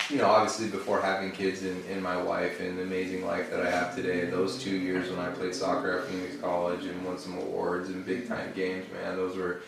[0.09, 3.65] you know, obviously before having kids and, and my wife and the amazing life that
[3.65, 4.25] I have today.
[4.25, 8.05] Those two years when I played soccer at Phoenix College and won some awards and
[8.05, 9.61] big time games, man, those were,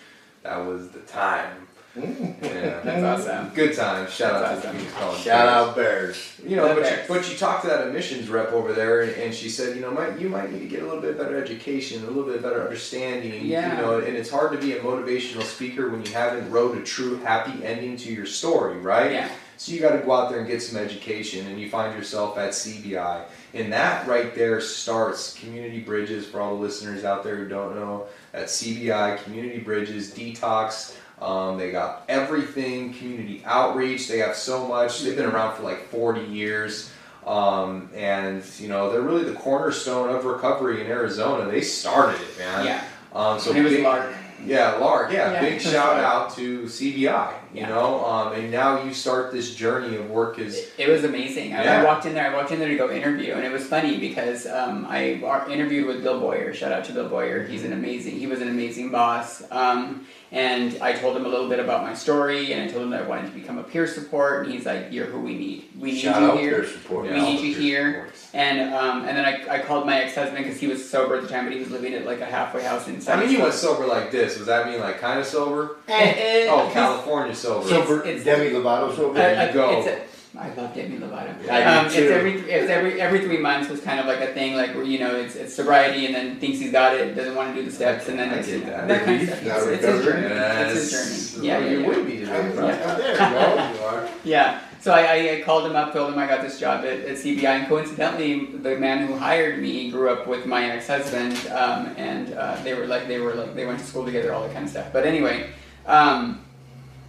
[0.43, 1.67] that was the time.
[1.95, 2.41] Mm.
[2.41, 2.79] Yeah.
[2.83, 3.53] That's awesome.
[3.53, 4.09] Good time.
[4.09, 4.77] Shout out That's to awesome.
[4.79, 5.19] Phoenix College.
[5.19, 5.49] Shout Bears.
[5.49, 6.41] out Bears.
[6.47, 9.33] You know, but you, but you talked to that admissions rep over there, and, and
[9.33, 12.03] she said, you know, might you might need to get a little bit better education,
[12.03, 13.45] a little bit better understanding.
[13.45, 13.75] Yeah.
[13.75, 16.81] You know, and it's hard to be a motivational speaker when you haven't wrote a
[16.81, 19.11] true happy ending to your story, right?
[19.11, 19.29] Yeah.
[19.61, 22.35] So you got to go out there and get some education, and you find yourself
[22.39, 23.21] at CBI,
[23.53, 27.75] and that right there starts community bridges for all the listeners out there who don't
[27.75, 28.07] know.
[28.33, 30.95] At CBI, community bridges, detox.
[31.21, 34.07] Um, they got everything, community outreach.
[34.07, 35.01] They have so much.
[35.01, 36.91] They've been around for like 40 years.
[37.27, 41.51] Um, and you know they're really the cornerstone of recovery in Arizona.
[41.51, 42.65] They started it, man.
[42.65, 42.83] Yeah.
[43.13, 44.11] Um, so and it was big, Lark.
[44.43, 45.11] yeah, Lark.
[45.11, 45.39] Yeah, Yeah.
[45.39, 47.40] big shout out to CBI.
[47.53, 47.69] You Yeah.
[47.69, 51.53] know, um, and now you start this journey of work is It, it was amazing.
[51.53, 52.29] I, I walked in there.
[52.31, 55.85] I walked in there to go interview, and it was funny because um, I interviewed
[55.87, 56.53] with Bill Boyer.
[56.53, 57.43] Shout out to Bill Boyer.
[57.43, 58.17] He's an amazing.
[58.17, 59.43] He was an amazing boss.
[59.51, 62.89] Um, and I told him a little bit about my story, and I told him
[62.91, 64.45] that I wanted to become a peer support.
[64.45, 65.67] And he's like, "You're who we need.
[65.77, 67.03] We need Shout you out here." peer support.
[67.11, 68.07] We need you here.
[68.33, 71.23] And um, and then I, I called my ex husband because he was sober at
[71.23, 72.93] the time, but he was living at like a halfway house in.
[72.93, 73.03] I mean, you
[73.35, 74.37] Sunny went sober like this.
[74.37, 75.75] Was that mean like kind of sober?
[75.89, 75.91] Eh,
[76.45, 77.67] eh, Oh, California sober.
[77.67, 79.13] So- Sober, it's- Demi Lovato sober.
[79.13, 79.79] There you Uh, go.
[79.79, 80.01] It's a,
[80.39, 81.49] I love Demi Lovato.
[81.49, 84.33] I um, do it's every it's every every three months was kind of like a
[84.33, 87.35] thing, like where you know it's, it's sobriety, and then thinks he's got it, doesn't
[87.35, 88.87] want to do the steps, and then I it's, get you know, that.
[88.87, 89.43] that kind of stuff.
[89.43, 90.21] Now It's, it's his recovery.
[90.21, 90.35] journey.
[90.35, 90.71] Yes.
[90.77, 91.47] It's his journey.
[91.47, 91.87] Yeah, Well, yeah, you yeah.
[91.87, 92.67] would be today, I'm- bro.
[92.69, 93.75] I'm.
[93.75, 94.09] You are.
[94.23, 94.59] Yeah.
[94.79, 97.15] So I, I, I called him up, told him I got this job at, at
[97.17, 102.33] CBI, and coincidentally, the man who hired me grew up with my ex-husband, um, and
[102.33, 104.63] uh, they were like they were like they went to school together, all that kind
[104.65, 104.87] of stuff.
[104.93, 105.49] But anyway.
[105.85, 106.39] Um,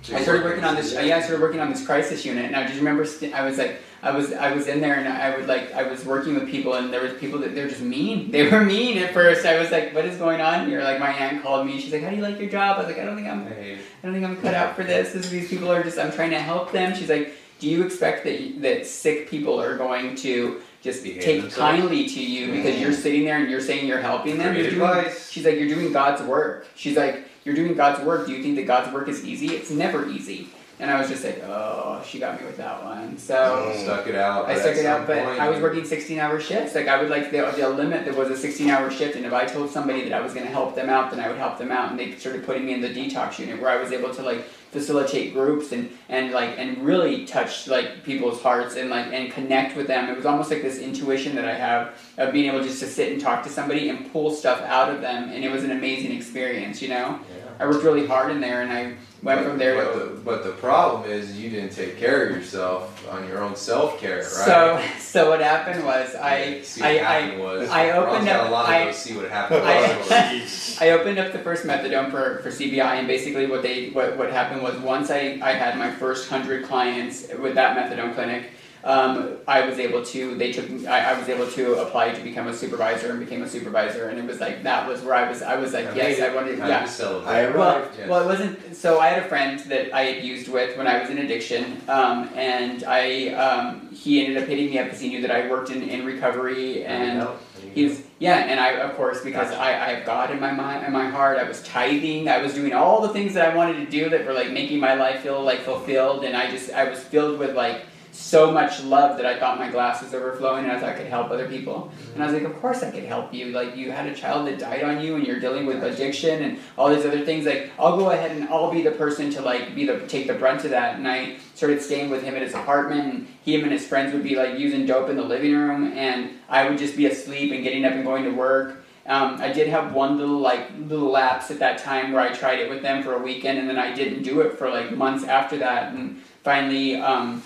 [0.02, 0.92] So I started working on this.
[0.92, 2.50] Yeah, I started working on this crisis unit.
[2.50, 3.04] Now, do you remember?
[3.04, 5.84] st- I was like, I was, I was in there, and I would like, I
[5.84, 8.30] was working with people, and there was people that they're just mean.
[8.32, 9.46] They were mean at first.
[9.46, 10.82] I was like, what is going on here?
[10.82, 11.80] Like, my aunt called me.
[11.80, 12.76] She's like, how do you like your job?
[12.76, 15.12] I was like, I don't think I'm, I don't think I'm cut out for this.
[15.12, 15.98] this these people are just.
[15.98, 16.96] I'm trying to help them.
[16.96, 21.40] She's like, do you expect that that sick people are going to just Behave take
[21.42, 21.56] themselves?
[21.78, 24.56] kindly to you because you're sitting there and you're saying you're helping them?
[24.56, 25.04] You're doing.
[25.30, 26.66] She's like, you're doing God's work.
[26.74, 28.26] She's like, you're doing God's work.
[28.26, 29.54] Do you think that God's work is easy?
[29.54, 30.48] It's never easy.
[30.78, 33.16] And I was just like, oh, she got me with that one.
[33.16, 34.46] So stuck it out.
[34.46, 36.74] I stuck it out, but point I was working 16 hour shifts.
[36.74, 39.32] Like I would like the, the limit there was a 16 hour shift, and if
[39.32, 41.56] I told somebody that I was going to help them out, then I would help
[41.58, 41.90] them out.
[41.90, 44.44] And they started putting me in the detox unit where I was able to like
[44.72, 49.76] facilitate groups and and like and really touch like people's hearts and like and connect
[49.76, 50.08] with them.
[50.08, 53.12] It was almost like this intuition that I have of being able just to sit
[53.12, 56.12] and talk to somebody and pull stuff out of them, and it was an amazing
[56.12, 56.80] experience.
[56.80, 57.41] You know, Yeah.
[57.62, 58.82] I worked really hard in there, and I
[59.22, 59.98] went But- from there but to.
[60.00, 64.00] the, but the problem is you didn't take care of yourself on your own self
[64.00, 64.24] care, right?
[64.24, 68.90] So so what happened was I I, I was I opened up- a lot I-
[68.90, 69.62] see what happened.
[69.64, 70.42] I-
[70.80, 74.32] I opened up the first methadone for, for CBI, and basically what they what, what
[74.32, 78.46] happened was once I, I had my first hundred clients with that methadone clinic,
[78.84, 82.48] um, I was able to they took I, I was able to apply to become
[82.48, 85.42] a supervisor and became a supervisor, and it was like that was where I was
[85.42, 87.30] I was like I yes I wanted Time yeah to celebrate.
[87.32, 87.98] I well, arrived.
[87.98, 88.08] yes.
[88.08, 88.76] well, it wasn't.
[88.76, 91.80] So I had a friend that I had used with when I was in addiction,
[91.88, 95.48] um, and I um, he ended up hitting me up because he knew that I
[95.48, 99.50] worked in, in recovery, and There you he was yeah, and I of course because
[99.50, 99.60] Gotcha.
[99.62, 101.38] I, I have God in my mind in my heart.
[101.38, 102.28] I was tithing.
[102.28, 104.80] I was doing all the things that I wanted to do that were like making
[104.80, 107.82] my life feel like fulfilled, and I just I was filled with like
[108.12, 111.06] so much love that I thought my glass was overflowing, and I thought I could
[111.06, 111.90] help other people.
[112.12, 113.46] And I was like, of course I could help you.
[113.46, 116.58] Like you had a child that died on you, and you're dealing with addiction and
[116.76, 117.46] all these other things.
[117.46, 120.34] Like I'll go ahead and I'll be the person to like be the take the
[120.34, 120.96] brunt of that.
[120.96, 124.22] And I started staying with him at his apartment, and him and his friends would
[124.22, 127.64] be like using dope in the living room, and I would just be asleep and
[127.64, 128.84] getting up and going to work.
[129.06, 132.60] Um, I did have one little like little lapse at that time where I tried
[132.60, 135.24] it with them for a weekend, and then I didn't do it for like months
[135.24, 136.96] after that, and finally.
[136.96, 137.42] Um,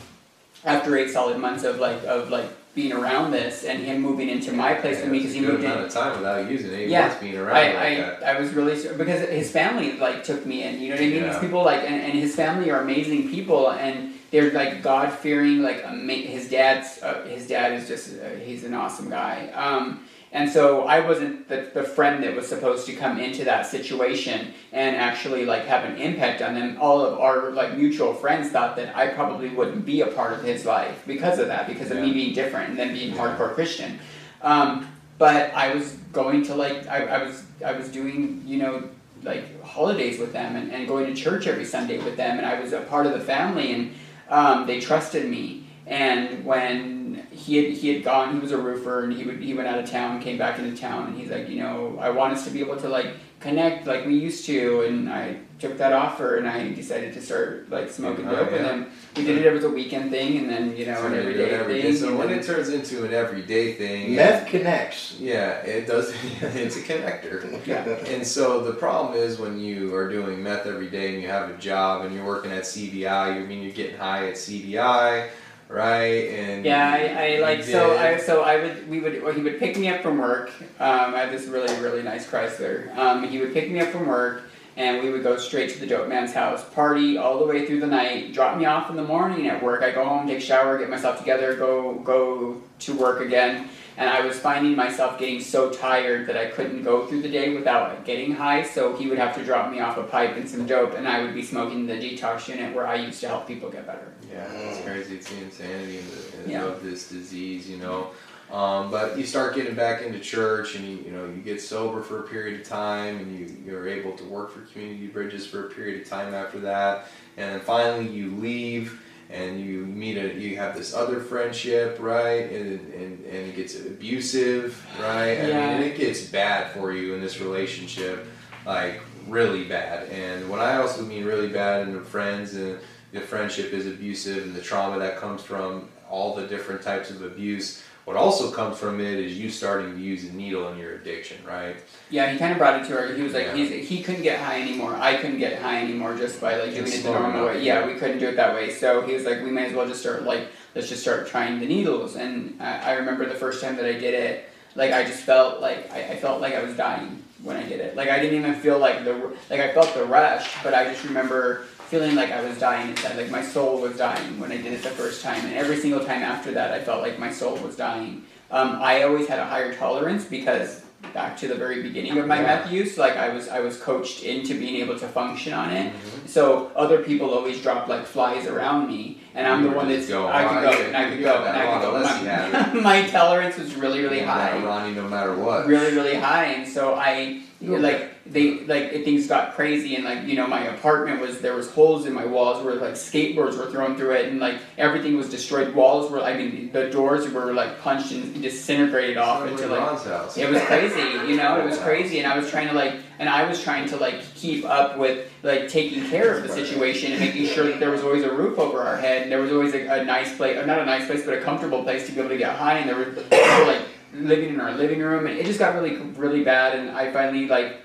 [0.67, 4.53] after eight solid months of like of like being around this and him moving into
[4.53, 5.71] my place with me because he moved in.
[5.71, 6.91] of time without using it.
[6.91, 7.19] Yeah.
[7.19, 8.23] being around I, like I, that.
[8.23, 10.79] I was really because his family like took me in.
[10.79, 11.23] You know what I mean?
[11.23, 11.33] Yeah.
[11.33, 15.63] These people like and, and his family are amazing people and they're like God fearing.
[15.63, 19.49] Like ama- his dad's uh, his dad is just uh, he's an awesome guy.
[19.55, 20.05] Um,
[20.37, 24.53] and so I wasn't the, the friend that was supposed to come into that situation
[24.71, 26.77] and actually like have an impact on them.
[26.79, 30.43] All of our like mutual friends thought that I probably wouldn't be a part of
[30.43, 33.99] his life because of that, because of me being different and then being hardcore Christian.
[34.43, 38.91] Um, but I was going to like I, I was I was doing you know
[39.23, 42.61] like holidays with them and, and going to church every Sunday with them and I
[42.61, 43.95] was a part of the family and
[44.29, 49.05] um, they trusted me and when he had he had gone he was a roofer
[49.05, 51.49] and he would he went out of town came back into town and he's like
[51.49, 53.07] you know I want us to be able to like
[53.41, 57.71] connect like we used to and I took that offer and I decided to start
[57.71, 58.69] like smoking Oh, dope with yeah.
[58.73, 61.51] him we did it as a weekend thing and then you know So an everyday
[61.51, 61.97] every thing day.
[61.97, 65.17] So when it turns into an everyday thing, Meth connects.
[65.21, 66.13] yeah, it does.
[66.41, 67.65] it's a connector.
[67.67, 71.29] yeah And so the problem is when you are doing meth every day and you
[71.29, 75.29] have a job and you're working at CBI, you mean you're getting high at CBI,
[75.69, 76.29] right?
[76.29, 79.59] And Yeah, I, I like so I so I would we would well, he would
[79.59, 80.51] pick me up from work.
[80.79, 82.95] Um, I had this really really nice Chrysler.
[82.97, 84.45] Um, he would pick me up from work,
[84.77, 87.81] and we would go straight to the dope man's house, party all the way through
[87.81, 89.83] the night, drop me off in the morning at work.
[89.83, 93.69] I go home, take a shower, get myself together, go go to work again.
[93.99, 97.55] And I was finding myself getting so tired that I couldn't go through the day
[97.55, 98.63] without getting high.
[98.63, 101.23] So he would have to drop me off a pipe and some dope, and I
[101.23, 104.13] would be smoking the detox unit where I used to help people get better.
[104.31, 105.17] Yeah, it's crazy.
[105.17, 106.65] It's the insanity of, the, Yeah.
[106.65, 108.11] of this disease, you know.
[108.51, 112.01] Um, but you start getting back into church, and you, you know you get sober
[112.01, 115.67] for a period of time, and you you're able to work for Community Bridges for
[115.67, 119.03] a period of time after that, and then finally you leave.
[119.29, 122.49] And you meet a, you have this other friendship, right?
[122.49, 125.33] And, and, and it gets abusive, right?
[125.33, 125.43] Yeah.
[125.43, 128.25] I mean, and it gets bad for you in this relationship,
[128.65, 130.09] like really bad.
[130.11, 132.79] And what I also mean really bad in the friends and
[133.13, 137.23] the friendship is abusive and the trauma that comes from all the different types of
[137.23, 137.83] abuse.
[138.05, 141.39] What also comes from it is you starting to use a needle in your addiction,
[141.45, 141.75] right?
[142.09, 143.13] Yeah, he kind of brought it to her.
[143.15, 143.55] He was like, Yeah.
[143.57, 144.95] he's, he couldn't get high anymore.
[144.95, 147.65] I couldn't get high anymore just by like doing it the normal way.
[147.65, 147.87] Yeah, yeah.
[147.93, 148.73] we couldn't do it that way.
[148.73, 150.47] So he was like, we might as well just start like,
[150.77, 152.15] let's just start trying the needles.
[152.15, 155.61] And I, I remember the first time that I did it, like I just felt
[155.61, 157.97] like I, I felt like I was dying when I did it.
[157.97, 159.15] Like I didn't even feel like the
[159.51, 163.17] like I felt the rush, but I just remember feeling like I was dying inside.
[163.17, 166.01] Like my soul was dying when I did it the first time, and every single
[166.01, 168.25] time after that, I felt like my soul was dying.
[168.51, 170.83] Um, I always had a higher tolerance because
[171.13, 172.47] back to the very beginning of my Yeah.
[172.47, 175.93] meth use, like I was I was coached into being able to function on it.
[176.27, 180.09] So other people always drop like flies around me, and I'm You the one that's
[180.09, 181.97] go, I "Oh, could go and I could go and I could go.
[181.97, 185.67] unless you had My, my tolerance was really really high Ronnie, no matter what.
[185.67, 190.35] really really high and so i like they like things got crazy and like you
[190.35, 193.97] know my apartment was there was holes in my walls where like skateboards were thrown
[193.97, 195.75] through it and like everything was destroyed.
[195.75, 200.37] Walls were i mean the doors were like punched and disintegrated off into like house.
[200.37, 203.29] it was crazy, you know, it was crazy, and I was trying to like, and
[203.29, 207.21] I was trying to like keep up with like taking care of the situation and
[207.21, 209.75] making sure that there was always a roof over our head, and there was always
[209.75, 212.21] a, a nice place, or not a nice place, but a comfortable place to be
[212.21, 213.83] able to get high, and there were like
[214.15, 217.47] living in our living room, and it just got really, really bad, and I finally
[217.47, 217.83] like.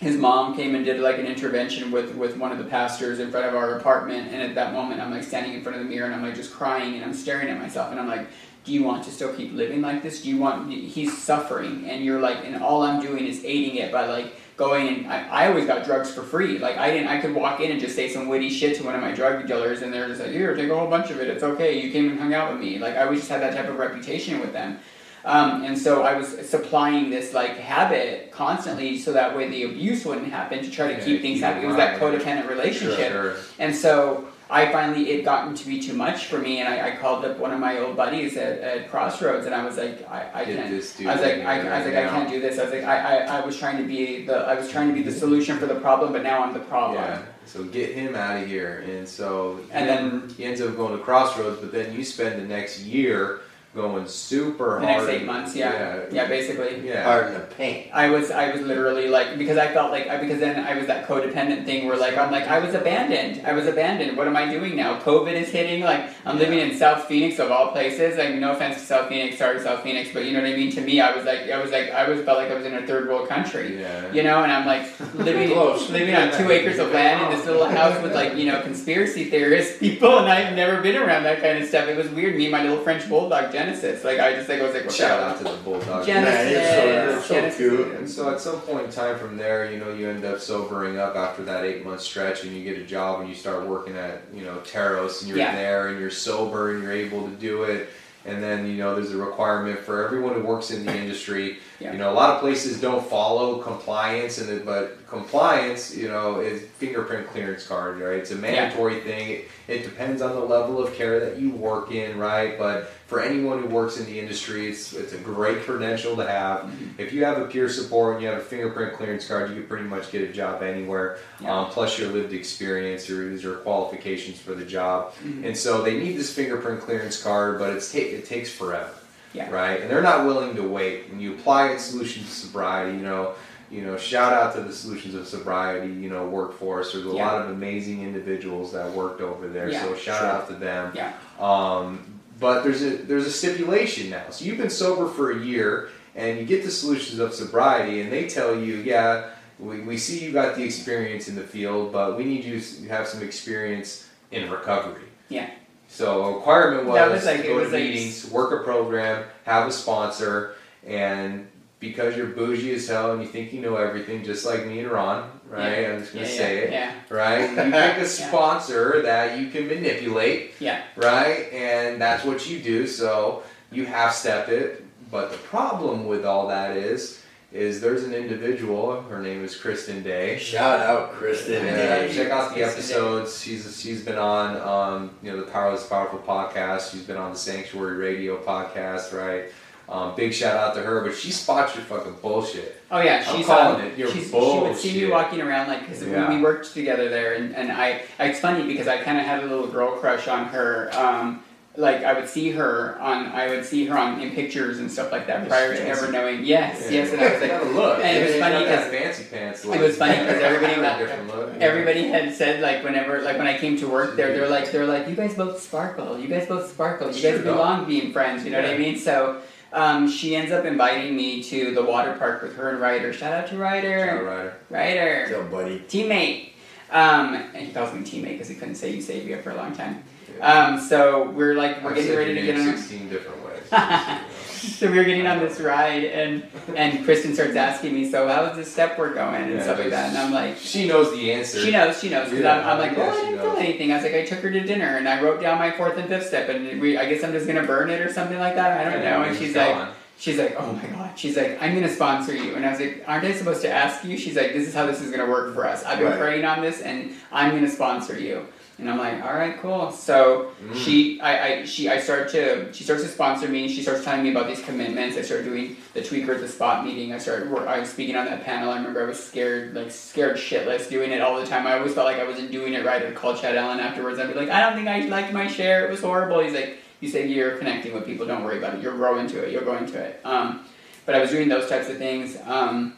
[0.00, 3.30] His mom came and did like an intervention with with one of the pastors in
[3.30, 5.88] front of our apartment, and at that moment, I'm like standing in front of the
[5.88, 8.28] mirror, and I'm like just crying, and I'm staring at myself, and I'm like,
[8.64, 10.22] do you want to still keep living like this?
[10.22, 10.72] Do you want?
[10.72, 14.88] He's suffering, and you're like, and all I'm doing is aiding it by like going
[14.88, 16.58] and I, I always got drugs for free.
[16.58, 18.94] Like I didn't, I could walk in and just say some witty shit to one
[18.94, 21.28] of my drug dealers, and they're just like, here, take a whole bunch of it.
[21.28, 21.80] It's okay.
[21.80, 22.78] You came and hung out with me.
[22.78, 24.80] Like I always just had that type of reputation with them.
[25.24, 30.04] Um, and so I was supplying this like habit constantly, so that way the abuse
[30.04, 31.64] wouldn't happen to try to Yeah, keep things happy.
[31.64, 33.12] it was that codependent relationship.
[33.12, 33.36] Sure, sure.
[33.58, 36.96] And so I finally, it gotten to be too much for me, and I, I
[36.96, 40.30] called up one of my old buddies at, at Crossroads, and I was like, I,
[40.32, 40.70] I can't.
[40.70, 42.58] this I was like, I, I was like, right I can't do this.
[42.58, 42.96] I was like, I,
[43.26, 45.66] I, I was trying to be the, I was trying to be the solution for
[45.66, 47.02] the problem, but now I'm the problem.
[47.02, 47.22] Yeah.
[47.44, 51.02] So get him out of here, and so And then- he ends up going to
[51.04, 51.60] Crossroads.
[51.60, 53.40] But then you spend the next year
[53.78, 54.82] going super hard.
[54.82, 55.06] The hard.
[55.06, 56.86] next eight months, yeah, yeah, basically.
[56.86, 57.04] Yeah.
[57.04, 57.88] Hard in the paint.
[57.94, 60.86] I was I was literally like because I felt like I, because then I was
[60.88, 64.36] that codependent thing where like I'm like I was abandoned I was abandoned what am
[64.36, 68.16] I doing now COVID is hitting like I'm living in South Phoenix of all places
[68.18, 70.70] like no offense to South Phoenix sorry South Phoenix but you know what I mean
[70.72, 72.74] to me I was like I was like I was felt like I was in
[72.74, 74.12] a third world country Yeah.
[74.12, 75.88] you know and I'm like living Close.
[75.90, 79.24] living on two acres of land in this little house with like you know conspiracy
[79.30, 82.44] theorist people and I've never been around that kind of stuff it was weird me
[82.44, 84.98] and my little French bulldog Genesis like I just like I was like what the
[84.98, 86.04] Shout out to the Bulldog.
[86.06, 87.56] Genesis Man, it's so- it's so Genesis.
[87.58, 87.94] cute.
[87.96, 90.98] And so at some point in time from there, you know, you end up sobering
[90.98, 93.96] up after that eight month stretch and you get a job and you start working
[93.96, 95.54] at, you know, Taros and you're Yeah.
[95.54, 97.90] there and you're sober and you're able to do it.
[98.24, 101.58] And then, you know, there's a requirement for everyone who works in the industry.
[101.80, 101.92] Yeah.
[101.92, 106.62] You know, a lot of places don't follow compliance and but compliance, you know, is
[106.78, 108.16] fingerprint clearance card, right?
[108.18, 109.30] It's a mandatory thing.
[109.30, 112.58] It, it depends on the level of care that you work in, right?
[112.58, 116.62] But for anyone who works in the industry, it's it's a great credential to have.
[116.62, 117.00] Mm-hmm.
[117.00, 119.66] If you have a peer support and you have a fingerprint clearance card, you can
[119.68, 121.18] pretty much get a job anywhere.
[121.40, 121.56] Yeah.
[121.56, 125.14] Um, plus your lived experience or your qualifications for the job.
[125.24, 125.44] Mhm.
[125.46, 128.90] And so they need this fingerprint clearance card, but it's ta- it takes forever.
[129.34, 129.50] Yeah.
[129.50, 129.80] Right?
[129.80, 131.10] And they're not willing to wait.
[131.10, 133.34] When you apply at Solutions of Sobriety, you know,
[133.70, 136.92] you know, shout out to the Solutions of Sobriety, you know, workforce.
[136.92, 137.26] There's a Yeah.
[137.26, 139.70] lot of amazing individuals that worked over there.
[139.70, 140.26] Yeah, so shout sure.
[140.26, 140.92] out to them.
[140.94, 141.12] Yeah.
[141.38, 144.30] Um, but there's a there's a stipulation now.
[144.30, 148.10] So you've been sober for a year, and you get the solutions of sobriety, and
[148.10, 152.16] they tell you, yeah, we, we see you got the experience in the field, but
[152.16, 155.02] we need you to have some experience in recovery.
[155.28, 155.50] Yeah.
[155.88, 159.72] So requirement was, That was like- go to like- meetings, work a program, have a
[159.72, 160.54] sponsor,
[160.86, 161.48] and
[161.80, 164.90] because you're bougie as hell and you think you know everything, just like me and
[164.90, 165.86] Ron, right?
[165.86, 167.50] I'm just gonna yeah, say yeah, it, Yeah, right?
[167.50, 171.52] You pick a sponsor that you can manipulate, yeah, right?
[171.52, 172.86] And that's what you do.
[172.86, 174.84] So you half step it.
[175.10, 179.00] But the problem with all that is, is there's an individual.
[179.02, 180.38] Her name is Kristen Day.
[180.38, 181.64] Shout out Kristen.
[181.64, 182.62] Yeah, Yeah, check out the Kristen Day.
[182.64, 183.42] episodes.
[183.42, 186.90] She's she's been on um, you know the Powerless Powerful podcast.
[186.92, 189.50] She's been on the Sanctuary Radio podcast, right?
[189.88, 192.82] Um, big shout out to her, but she spots your fucking bullshit.
[192.90, 195.68] Oh yeah, I'm she's calling um, it your she's, she would see me walking around
[195.68, 196.28] like because Yeah.
[196.28, 199.42] we, we worked together there, and, and I, it's funny because I kind of had
[199.42, 200.90] a little girl crush on her.
[200.92, 201.42] Um,
[201.78, 205.12] like I would see her on, I would see her on in pictures and stuff
[205.12, 206.02] like that It's prior to fancy.
[206.02, 206.44] ever knowing.
[206.44, 207.02] Yes, Yeah.
[207.04, 207.98] yes, and I was like, look.
[208.04, 209.64] and it was funny because fancy pants.
[209.64, 211.50] it was funny 'cause everybody got got- a different look.
[211.60, 214.86] Everybody had said like whenever like when I came to work there, they're like they're
[214.86, 217.44] like you guys both sparkle, you guys both sparkle, you Sure guys do.
[217.52, 218.44] belong being friends.
[218.44, 218.98] You know what I mean?
[218.98, 219.40] So
[219.72, 223.12] um, she ends up inviting me to the water park with her and Ryder.
[223.12, 224.54] Shout out to Shout Ryder, out, Ryder.
[224.70, 225.78] Ryder, What's buddy?
[225.88, 226.48] teammate.
[226.90, 229.72] Um, and he calls me teammate because he couldn't say you Eusebia for a long
[229.76, 230.02] time.
[230.40, 232.76] Um, so we're like we're I've getting ready to get on.
[232.76, 233.64] sixteen different ways.
[234.58, 236.42] so we were getting on this ride, and
[236.74, 239.90] and Kristen starts asking me, so how's this step work going and Yeah, stuff like
[239.90, 240.56] that, and I'm like.
[240.58, 241.60] she knows the answer.
[241.60, 243.92] She knows, she knows, because Yeah, I'm, I'm like, yeah, well, I didn't feel anything.
[243.92, 246.08] I was like, I took her to dinner and I wrote down my fourth and
[246.08, 248.86] fifth step, and we, I guess I'm just gonna burn it or something like that.
[248.86, 249.22] I don't know.
[249.22, 251.18] And she's like, she's like, oh my god.
[251.18, 252.54] She's like, I'm gonna sponsor you.
[252.54, 254.16] And I was like, aren't I supposed to ask you?
[254.16, 255.84] She's like, this is how this is gonna work for us.
[255.84, 256.18] I've been Right.
[256.18, 258.46] praying on this, and I'm gonna sponsor you.
[258.78, 259.90] And I'm like, all right, cool.
[259.90, 260.74] So Mm.
[260.74, 263.66] she, I, I, she, I start to, she starts to sponsor me.
[263.68, 265.16] She starts telling me about these commitments.
[265.16, 267.12] I started doing the tweaker at the spot meeting.
[267.12, 268.70] I started, I was speaking on that panel.
[268.70, 271.66] I remember I was scared, like scared shitless, doing it all the time.
[271.66, 273.04] I always felt like I wasn't doing it right.
[273.04, 274.18] I'd call Chad Allen afterwards.
[274.20, 275.86] I'd be like, I don't think I liked my share.
[275.86, 276.38] It was horrible.
[276.40, 278.26] He's like, you say you're connecting with people.
[278.26, 278.82] Don't worry about it.
[278.82, 279.52] You'll grow into it.
[279.52, 280.20] You'll go into it.
[280.24, 280.64] Um,
[281.06, 282.36] but I was doing those types of things.
[282.46, 282.94] Um,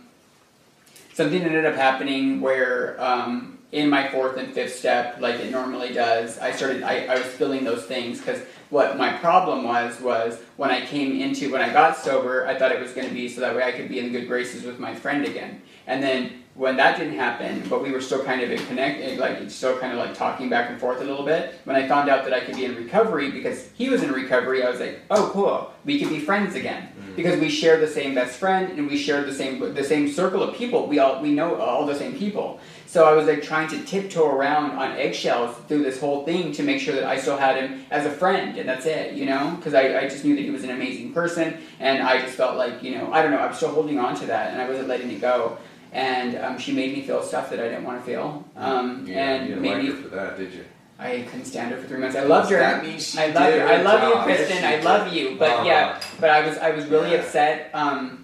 [1.15, 5.93] something ended up happening where um, in my fourth and fifth step, like it normally
[5.93, 6.83] does, I started.
[6.83, 8.41] I, I was feeling those things because
[8.71, 12.73] what my problem was was when I came into when I got sober, I thought
[12.73, 14.79] it was going to be so that way I could be in good graces with
[14.79, 16.33] my friend again, and then.
[16.55, 19.79] When that didn't happen, but we were still kind of in connect, eh, like still
[19.79, 21.55] kind of like talking back and forth a little bit.
[21.65, 24.63] When I found out that I could be in recovery because he was in recovery,
[24.63, 27.17] I was like, "Oh, cool, we could be friends again." Mm-hmm.
[27.17, 30.43] because we share the same best friend and we share the same the same circle
[30.43, 30.87] of people.
[30.87, 32.61] We all we know all the same people.
[32.91, 36.65] So I was like trying to tiptoe around on eggshells through this whole thing to
[36.65, 39.53] make sure that I still had him as a friend, and that's it, you know.
[39.55, 42.57] Because I, I just knew that he was an amazing person, and I just felt
[42.57, 44.69] like you know I don't know I was still holding on to that, and I
[44.69, 45.57] wasn't letting it go.
[45.93, 49.15] And um, she made me feel stuff that I didn't want to feel, um, You,
[49.15, 50.65] and you didn't maybe like her for that, did you?
[50.99, 52.17] I couldn't stand her for three months.
[52.17, 52.59] I loved her.
[52.59, 53.61] That means she I did love you.
[53.61, 54.23] her I love you.
[54.25, 54.57] Kristen.
[54.57, 55.37] Yes, I love you.
[55.39, 55.65] But Uh-huh.
[55.65, 57.19] yeah, but I was I was really Yeah.
[57.19, 57.71] upset.
[57.73, 58.20] Um,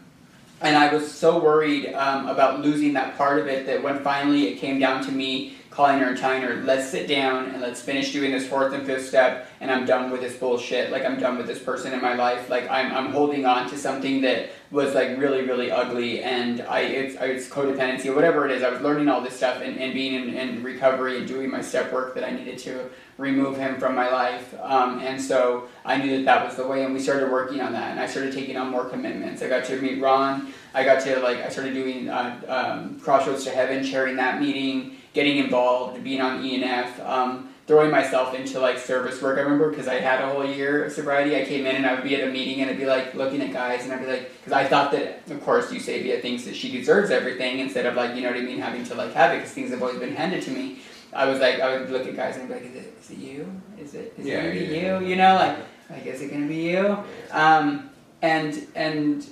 [0.66, 4.48] and I was so worried um, about losing that part of it that when finally
[4.48, 7.82] it came down to me calling her and telling her, let's sit down and let's
[7.82, 10.90] finish doing this fourth and fifth step, and I'm done with this bullshit.
[10.90, 12.48] Like I'm done with this person in my life.
[12.48, 16.80] Like I'm I'm holding on to something that was like really really ugly, and I
[16.80, 18.62] it's it's codependency or whatever it is.
[18.62, 21.60] I was learning all this stuff and, and being in, in recovery and doing my
[21.60, 22.88] step work that I needed to
[23.18, 24.54] remove him from my life.
[24.60, 27.72] Um, and so I knew that that was the way, and we started working on
[27.72, 27.90] that.
[27.90, 29.42] And I started taking on more commitments.
[29.42, 30.52] I got to meet Ron.
[30.74, 34.96] I got to like I started doing uh, um, Crossroads to Heaven, chairing that meeting,
[35.14, 37.04] getting involved, being on ENF.
[37.06, 39.38] Um, throwing myself into like service work.
[39.38, 41.36] I remember because I had a whole year of sobriety.
[41.36, 43.42] I came in and I would be at a meeting and I'd be like looking
[43.42, 46.54] at guys and I'd be like, because I thought that, of course, Eusebia thinks that
[46.54, 49.32] she deserves everything instead of like, you know what I mean, having to like have
[49.32, 50.78] it because things have always been handed to me.
[51.12, 53.18] I was like, I would look at guys and be like, is it, is it
[53.18, 53.62] you?
[53.78, 55.07] Is it, is Yeah, it gonna be yeah, you?
[55.07, 55.57] You know, like,
[55.90, 56.98] like, is it gonna be you?
[57.30, 57.90] Um,
[58.22, 59.26] and and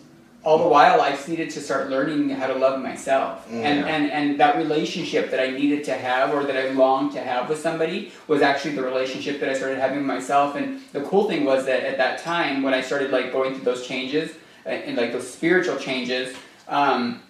[0.45, 3.47] all the while I just needed to start learning how to love myself.
[3.51, 3.87] And, Yeah.
[3.87, 7.49] and and that relationship that I needed to have or that I longed to have
[7.49, 10.55] with somebody was actually the relationship that I started having with myself.
[10.55, 13.65] And the cool thing was that at that time when I started like going through
[13.65, 14.33] those changes
[14.67, 16.37] and, and like those spiritual changes,
[16.69, 17.23] um,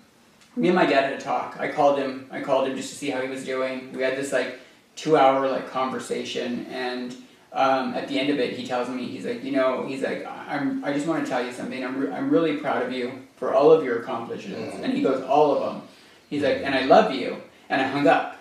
[0.57, 1.57] me and my dad had a talk.
[1.59, 2.27] I called him.
[2.31, 3.93] I called him just to see how he was doing.
[3.93, 4.59] We had this like
[4.97, 7.17] two hour like conversation and
[7.55, 10.27] um, at the end of it, he tells me, he's like, you know, he's like,
[10.27, 11.85] I'm, I just want to tell you something.
[11.85, 14.77] I'm, re- I'm really proud of you for all of your accomplishments.
[14.83, 15.89] And he goes, all of them.
[16.29, 17.37] He's like, and I love you.
[17.69, 18.39] And I hung up.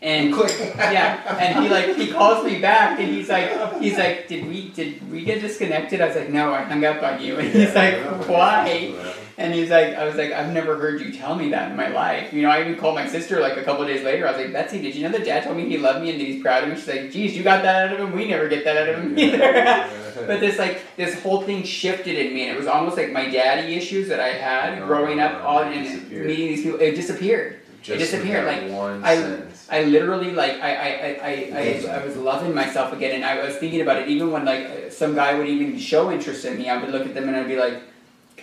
[0.00, 4.28] And quick, yeah, and he like he calls me back and he's like he's like
[4.28, 6.02] did we did we get disconnected?
[6.02, 7.38] I was like no, I hung up on you.
[7.38, 7.94] And he's like
[8.28, 8.92] why?
[9.36, 11.88] And he's like I was like I've never heard you tell me that in my
[11.88, 12.32] life.
[12.32, 14.26] You know I even called my sister like a couple of days later.
[14.28, 16.20] I was like Betsy, did you know that Dad told me he loved me and
[16.20, 16.76] that he's proud of me?
[16.76, 18.14] She's like geez, you got that out of him.
[18.16, 19.90] We never get that out of him either.
[20.14, 23.28] But this like this whole thing shifted in me, and it was almost like my
[23.28, 25.74] daddy issues that I had Oh, growing up, all and
[26.10, 26.80] meeting these people.
[26.80, 28.62] It disappeared, Just disappeared, like,
[29.04, 29.66] I- sentence.
[29.68, 33.44] I literally like I I, I, I, I I was loving myself again, and I
[33.44, 34.08] was thinking about it.
[34.08, 37.12] Even when like some guy would even show interest in me, I would look at
[37.14, 37.82] them and I'd be like,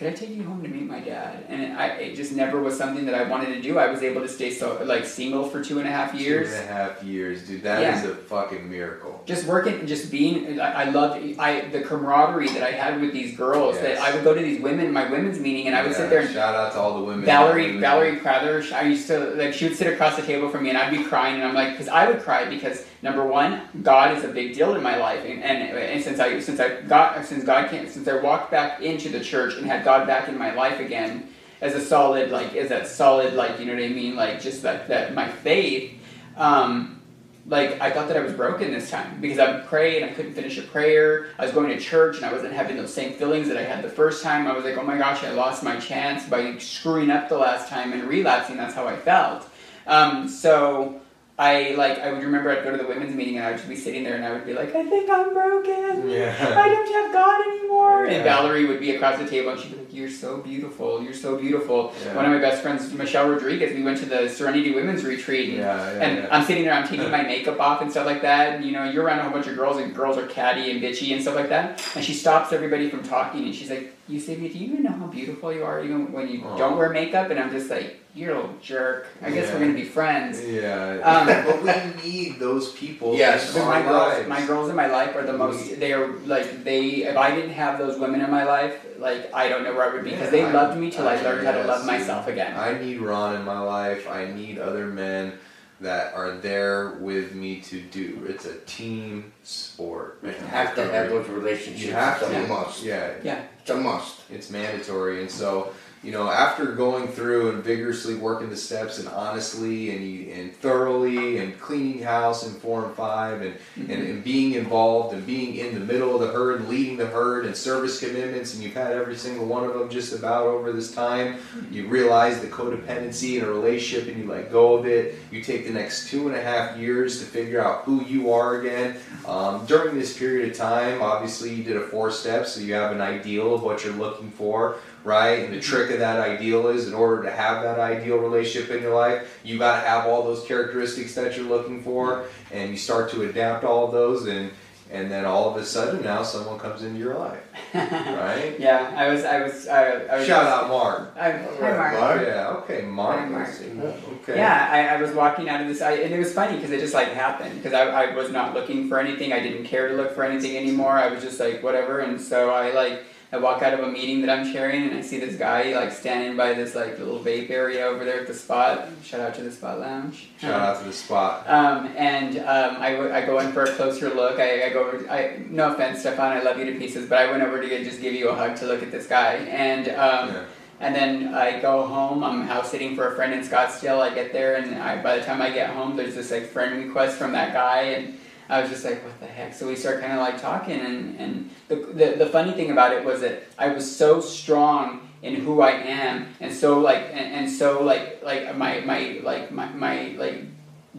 [0.01, 2.75] "Could I take you home to meet my dad?" And I it just never was
[2.75, 3.77] something that I wanted to do.
[3.77, 6.49] I was able to stay so like single for two and a half years.
[6.49, 7.61] Two and a half years, dude.
[7.61, 8.09] That is Yeah.
[8.11, 9.21] a fucking miracle.
[9.27, 13.37] just working, just being, I, I loved I the camaraderie that I had with these
[13.37, 13.79] girls.
[13.79, 16.09] That I would go to these women, my women's meeting, and I would Yeah, sit
[16.09, 17.23] there and shout out to all the women.
[17.23, 20.63] Valerie, that Valerie Crowther, I used to like she would sit across the table from
[20.63, 23.61] me and I'd be crying and I'm like, because I would cry because number one,
[23.81, 26.81] God is a big deal in my life and, and and since I since I
[26.81, 30.29] got since God came since I walked back into the church and had God back
[30.29, 31.29] in my life again
[31.61, 34.63] as a solid like as that solid like you know what I mean like just
[34.63, 35.93] that that my faith,
[36.35, 37.01] um,
[37.47, 40.13] like I thought that I was broken this time because I would pray and I
[40.13, 41.27] couldn't finish a prayer.
[41.39, 43.83] I was going to church and I wasn't having those same feelings that I had
[43.83, 44.47] the first time.
[44.47, 47.67] I was like, oh my gosh, I lost my chance by screwing up the last
[47.67, 48.57] time and relapsing.
[48.57, 49.47] That's how I felt.
[49.87, 51.01] Um, so
[51.41, 53.67] I like I would remember I'd go to the women's meeting and I would just
[53.67, 56.07] be sitting there and I would be like, I think I'm broken.
[56.07, 56.35] Yeah.
[56.39, 58.05] I don't have God anymore.
[58.05, 61.01] And Valerie would be across the table and she'd be like, You're so beautiful.
[61.01, 61.95] You're so beautiful.
[62.05, 62.15] Yeah.
[62.15, 65.49] One of my best friends, Michelle Rodriguez, we went to the Serenity Women's Retreat.
[65.49, 66.27] and Yeah, yeah, and yeah.
[66.31, 68.57] I'm sitting there, I'm taking my makeup off and stuff like that.
[68.57, 70.79] And you know, you're around a whole bunch of girls, and girls are catty and
[70.79, 71.83] bitchy and stuff like that.
[71.95, 74.91] And she stops everybody from talking, and she's like, you "Eusebia, do you even know
[74.91, 76.57] how beautiful you are, even when you Aw.
[76.57, 79.07] don't wear makeup?" And I'm just like, "You're a little jerk.
[79.21, 79.53] I guess Yeah.
[79.53, 80.99] we're gonna be friends." Yeah.
[81.03, 83.15] Um, but we need those people.
[83.15, 83.55] Yes.
[83.55, 84.27] in my girls, lives.
[84.29, 85.79] my girls in my life are the most.
[85.79, 87.03] They are like they.
[87.11, 89.93] If I didn't have those women in my life, like I don't know where I
[89.93, 92.27] would be because they I- loved me till I, I- learned how to love myself
[92.27, 92.55] again.
[92.57, 94.07] I need Ron in my life.
[94.09, 95.33] I need other men
[95.79, 98.23] that are there with me to do.
[98.29, 100.19] It's a team sport.
[100.21, 101.83] You have to have those relationships.
[101.83, 102.25] You have to.
[102.43, 102.83] a must.
[102.83, 103.13] Yeah,
[103.59, 104.21] It's a must.
[104.29, 105.21] it's mandatory.
[105.21, 110.31] And so, you know, after going through and vigorously working the steps and honestly and
[110.31, 115.25] and thoroughly and cleaning house in four and five and, and, and being involved and
[115.25, 118.63] being in the middle of the herd and leading the herd and service commitments and
[118.63, 121.37] you've had every single one of them just about over this time,
[121.69, 125.19] you realize the codependency in a relationship and you let go of it.
[125.31, 128.59] You take the next two and a half years to figure out who you are
[128.59, 128.97] again.
[129.27, 132.91] Um, during this period of time, obviously you did a four steps, so you have
[132.91, 135.43] an ideal of what you're looking for, right?
[135.43, 135.75] And the mm-hmm.
[135.75, 139.39] trick of that ideal is in order to have that ideal relationship in your life,
[139.43, 143.23] you got to have all those characteristics that you're looking for, and you start to
[143.23, 144.51] adapt all of those, and
[144.91, 147.41] and then all of a sudden now someone comes into your life,
[147.73, 148.59] right?
[148.59, 149.23] yeah, I was.
[149.23, 149.67] I was.
[149.67, 151.13] I, I was Shout out Mark.
[151.17, 151.93] I, hi, Mark.
[151.93, 152.21] Mark.
[152.21, 153.19] Yeah, okay, Mark.
[153.19, 153.47] Hi, Mark.
[153.47, 154.15] Mm-hmm.
[154.15, 154.35] Okay.
[154.35, 156.81] Yeah, I, I was walking out of this, I, and it was funny because it
[156.81, 159.31] just like happened because I, I was not looking for anything.
[159.31, 160.91] I didn't care to look for anything anymore.
[160.91, 163.01] I was just like whatever, and so I like
[163.33, 165.93] I walk out of a meeting that I'm chairing, and I see this guy like
[165.93, 168.89] standing by this like little vape area over there at the spot.
[169.05, 170.27] Shout out to the Spot Lounge.
[170.37, 171.47] Shout out to the spot.
[171.49, 174.37] Um, and um, I, w- I go in for a closer look.
[174.37, 174.85] I, I go.
[174.89, 176.33] Over, I no offense, Stefan.
[176.33, 178.57] I love you to pieces, but I went over to just give you a hug
[178.57, 180.43] to look at this guy, and um, Yeah.
[180.81, 182.25] and then I go home.
[182.25, 184.01] I'm house sitting for a friend in Scottsdale.
[184.01, 186.85] I get there, and I, by the time I get home, there's this like friend
[186.85, 188.19] request from that guy, and
[188.51, 189.53] I was just like, what the heck?
[189.53, 192.91] So we start kind of like talking, and and the, the the funny thing about
[192.91, 197.33] it was that I was so strong in who I am, and so like and,
[197.33, 200.43] and so like like my my like my my like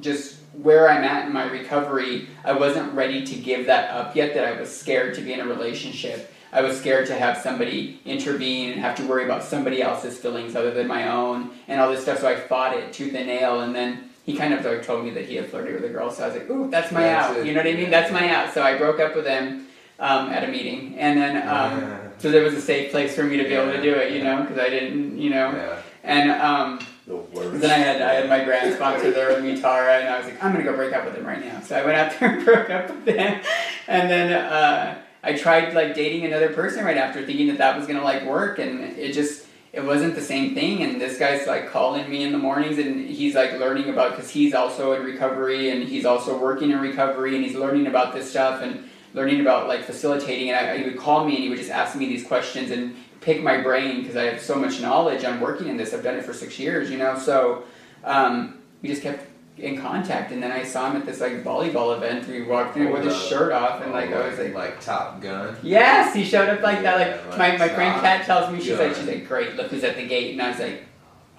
[0.00, 4.32] just where I'm at in my recovery, I wasn't ready to give that up yet.
[4.32, 6.32] That I was scared to be in a relationship.
[6.54, 10.56] I was scared to have somebody intervene and have to worry about somebody else's feelings
[10.56, 12.20] other than my own and all this stuff.
[12.20, 15.10] So I fought it tooth and nail, and then he kind of like told me
[15.10, 16.10] that he had flirted with a girl.
[16.10, 17.46] So I was like, "Ooh, that's my That's out." it.
[17.46, 17.90] You know what I mean?
[17.90, 18.52] That's my out.
[18.54, 19.66] So I broke up with him
[19.98, 21.98] um, at a meeting, and then um, Yeah.
[22.18, 24.12] so there was a safe place for me to be able to do it.
[24.12, 25.76] You know, because I didn't, you know, Yeah.
[26.04, 26.30] and.
[26.30, 27.18] Um, The
[27.58, 30.26] then I had I had my grand sponsor there with me, Tara, and I was
[30.26, 31.58] like, I'm gonna go break up with him right now.
[31.60, 33.40] So I went out there and broke up with him,
[33.88, 37.88] and then uh, I tried like dating another person right after, thinking that that was
[37.88, 39.41] gonna like work, and it just
[39.72, 40.82] it wasn't the same thing.
[40.82, 44.30] And this guy's like calling me in the mornings, and he's like learning about because
[44.30, 48.30] he's also in recovery, and he's also working in recovery, and he's learning about this
[48.30, 50.50] stuff and learning about like facilitating.
[50.50, 52.96] And I, he would call me and he would just ask me these questions and
[53.20, 55.94] pick my brain because I have so much knowledge i'm working in this.
[55.94, 57.18] I've done it for six years, you know.
[57.18, 57.64] So
[58.04, 59.26] um, we just kept
[59.58, 62.26] in contact, and then I saw him at this like volleyball event.
[62.26, 64.54] We walked in with his oh, shirt off, and like I oh, was Oh, like,
[64.54, 65.56] like Top Gun.
[65.62, 66.98] yes, he showed up like that.
[66.98, 69.54] Like like my, my friend Kat tells me she's like she's like great.
[69.56, 70.84] Look who's at the gate, and I was like.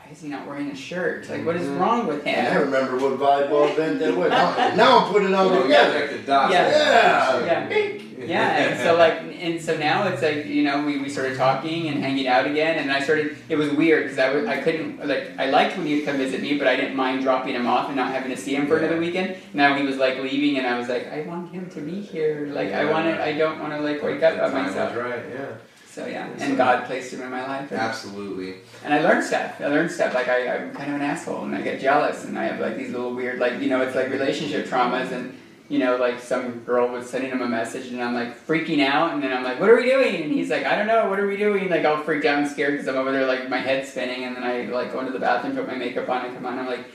[0.04, 1.30] Why is he not wearing a shirt?
[1.30, 1.80] Like, what is Mhm.
[1.80, 2.46] wrong with him?
[2.46, 4.30] I remember what volleyball event that was.
[4.30, 5.94] Now, now I'm putting it all together.
[5.94, 6.54] connect the dots.
[6.54, 7.46] Yeah.
[7.46, 7.90] Yeah.
[8.26, 11.90] Yeah, and so like, and so now it's like you know we, we started talking
[11.90, 13.36] and hanging out again, and I started.
[13.50, 16.42] It was weird because I was I couldn't like I liked when he'd come visit
[16.42, 18.78] me, but I didn't mind dropping him off and not having to see him for
[18.80, 18.86] Yeah.
[18.86, 19.36] another weekend.
[19.54, 22.48] Now he was like leaving, and I was like, I want him to be here.
[22.54, 23.22] Like I want to.
[23.22, 24.96] I don't want to like wake up The by time was myself.
[24.96, 25.46] Right, yeah.
[25.94, 27.70] So yeah, So- and God placed him in my life.
[27.72, 28.56] And, Absolutely.
[28.84, 29.62] and I learned stuff.
[29.62, 30.16] I learned stuff.
[30.16, 32.78] Like I, I'm kind of an asshole, and I get jealous, and I have like
[32.78, 35.38] these little weird, like you know, it's like relationship traumas, and
[35.70, 39.14] you know, like some girl was sending him a message, and I'm like freaking out,
[39.14, 41.10] and then I'm like, "What are we doing?" And he's like, "I don't know.
[41.10, 43.48] What are we doing?" Like all freaked out and scared because I'm over there, like
[43.48, 46.26] my head's spinning, and then I like go into the bathroom, put my makeup on,
[46.26, 46.58] and come on.
[46.58, 46.86] I'm like.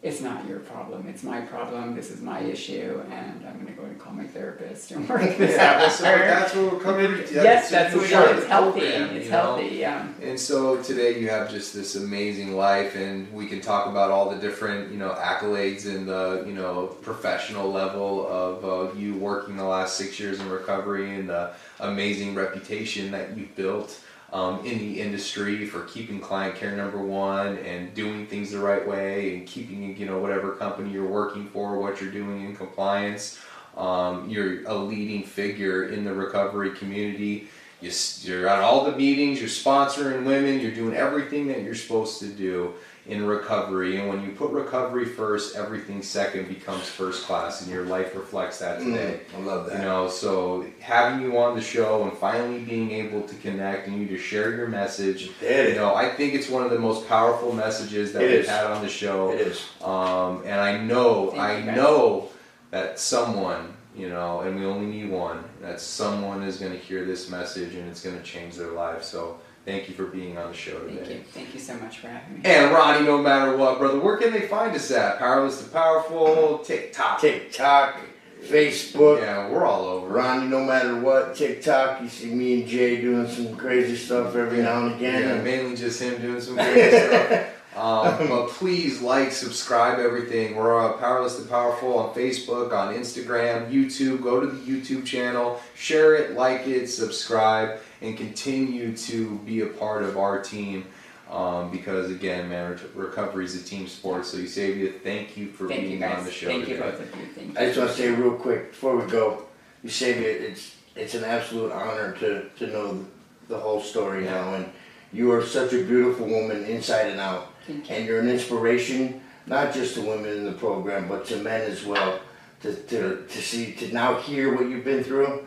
[0.00, 1.08] It's not your problem.
[1.08, 1.96] It's my problem.
[1.96, 5.58] This is my issue, and I'm gonna go and call my therapist and work this
[5.58, 7.34] out Yeah, with so that's what we're coming to.
[7.34, 8.32] yes, that's what sure.
[8.36, 8.78] It's healthy.
[8.80, 9.40] Program, It's you know?
[9.56, 9.66] healthy.
[9.74, 10.06] Yeah.
[10.22, 14.30] And so today you have just this amazing life, and we can talk about all
[14.30, 19.56] the different, you know, accolades and the, you know, professional level of uh, you working
[19.56, 21.50] the last six years in recovery and the
[21.80, 23.98] amazing reputation that you've built
[24.32, 28.86] um, in the industry for keeping client care number one and doing things the right
[28.86, 33.38] way and keeping, you know, whatever company you're working for, what you're doing in compliance.
[33.76, 37.48] Um, you're a leading figure in the recovery community.
[37.80, 37.92] You,
[38.22, 42.26] you're at all the meetings, you're sponsoring women, you're doing everything that you're supposed to
[42.26, 42.74] do
[43.08, 43.96] in recovery.
[43.98, 48.58] And when you put recovery first, everything second becomes first class, and your life reflects
[48.58, 49.20] that today.
[49.34, 49.78] Mm, I love that.
[49.78, 53.98] You know, so having you on the show and finally being able to connect and
[53.98, 57.08] you to share your message, It you know, I think it's one of the most
[57.08, 58.48] powerful messages that It we've is.
[58.48, 59.32] had on the show.
[59.32, 59.64] It is.
[59.82, 62.28] Um, and I know, Thank I you, know
[62.70, 67.06] that someone, you know, and we only need one, that someone is going to hear
[67.06, 69.02] this message and it's going to change their life.
[69.02, 70.96] So thank you for being on the show today.
[70.96, 71.24] Thank you.
[71.32, 72.40] Thank you so much for having me.
[72.44, 75.18] And Ronnie, no matter what, brother, where can they find us at?
[75.18, 77.20] Powerless to Powerful, TikTok.
[77.20, 78.00] TikTok,
[78.44, 80.08] Facebook, Yeah, we're all over.
[80.08, 84.62] Ronnie, no matter what, TikTok, you see me and Jay doing some crazy stuff every
[84.62, 85.22] now and again.
[85.22, 85.44] Yeah, again.
[85.44, 87.46] mainly just him doing some crazy stuff.
[87.78, 90.56] Um, but please like, subscribe, everything.
[90.56, 94.22] We're uh, Powerless to Powerful on Facebook, on Instagram, YouTube.
[94.22, 99.66] Go to the YouTube channel, share it, like it, subscribe, and continue to be a
[99.66, 100.86] part of our team.
[101.30, 104.24] Um, because again, man, re- recovery is a team sport.
[104.24, 106.18] So, Eusebia, thank you for Thank you being guys.
[106.20, 106.76] on the show Thank today.
[106.76, 107.26] you both of you.
[107.34, 107.60] Thank you.
[107.60, 109.44] I just want to say real quick before we go,
[109.84, 113.06] Eusebia it's it's an absolute honor to, to know
[113.48, 114.72] the whole story now, and
[115.12, 117.57] you are such a beautiful woman inside and out, Thank you.
[117.68, 121.84] And you're an inspiration not just to women in the program but to men as
[121.84, 122.20] well.
[122.62, 125.46] To, to, to see to now hear what you've been through,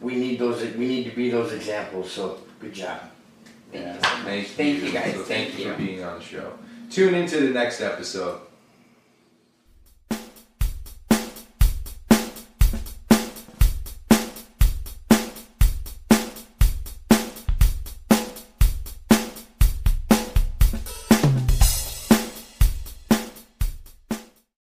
[0.00, 2.12] we need those we need to be those examples.
[2.12, 3.00] So good job.
[3.72, 4.08] Thank Yeah, you so.
[4.24, 5.14] Thank, Thank you guys.
[5.14, 5.72] So Thank thank you you.
[5.72, 6.52] for being on the show.
[6.90, 8.40] Tune into the next episode.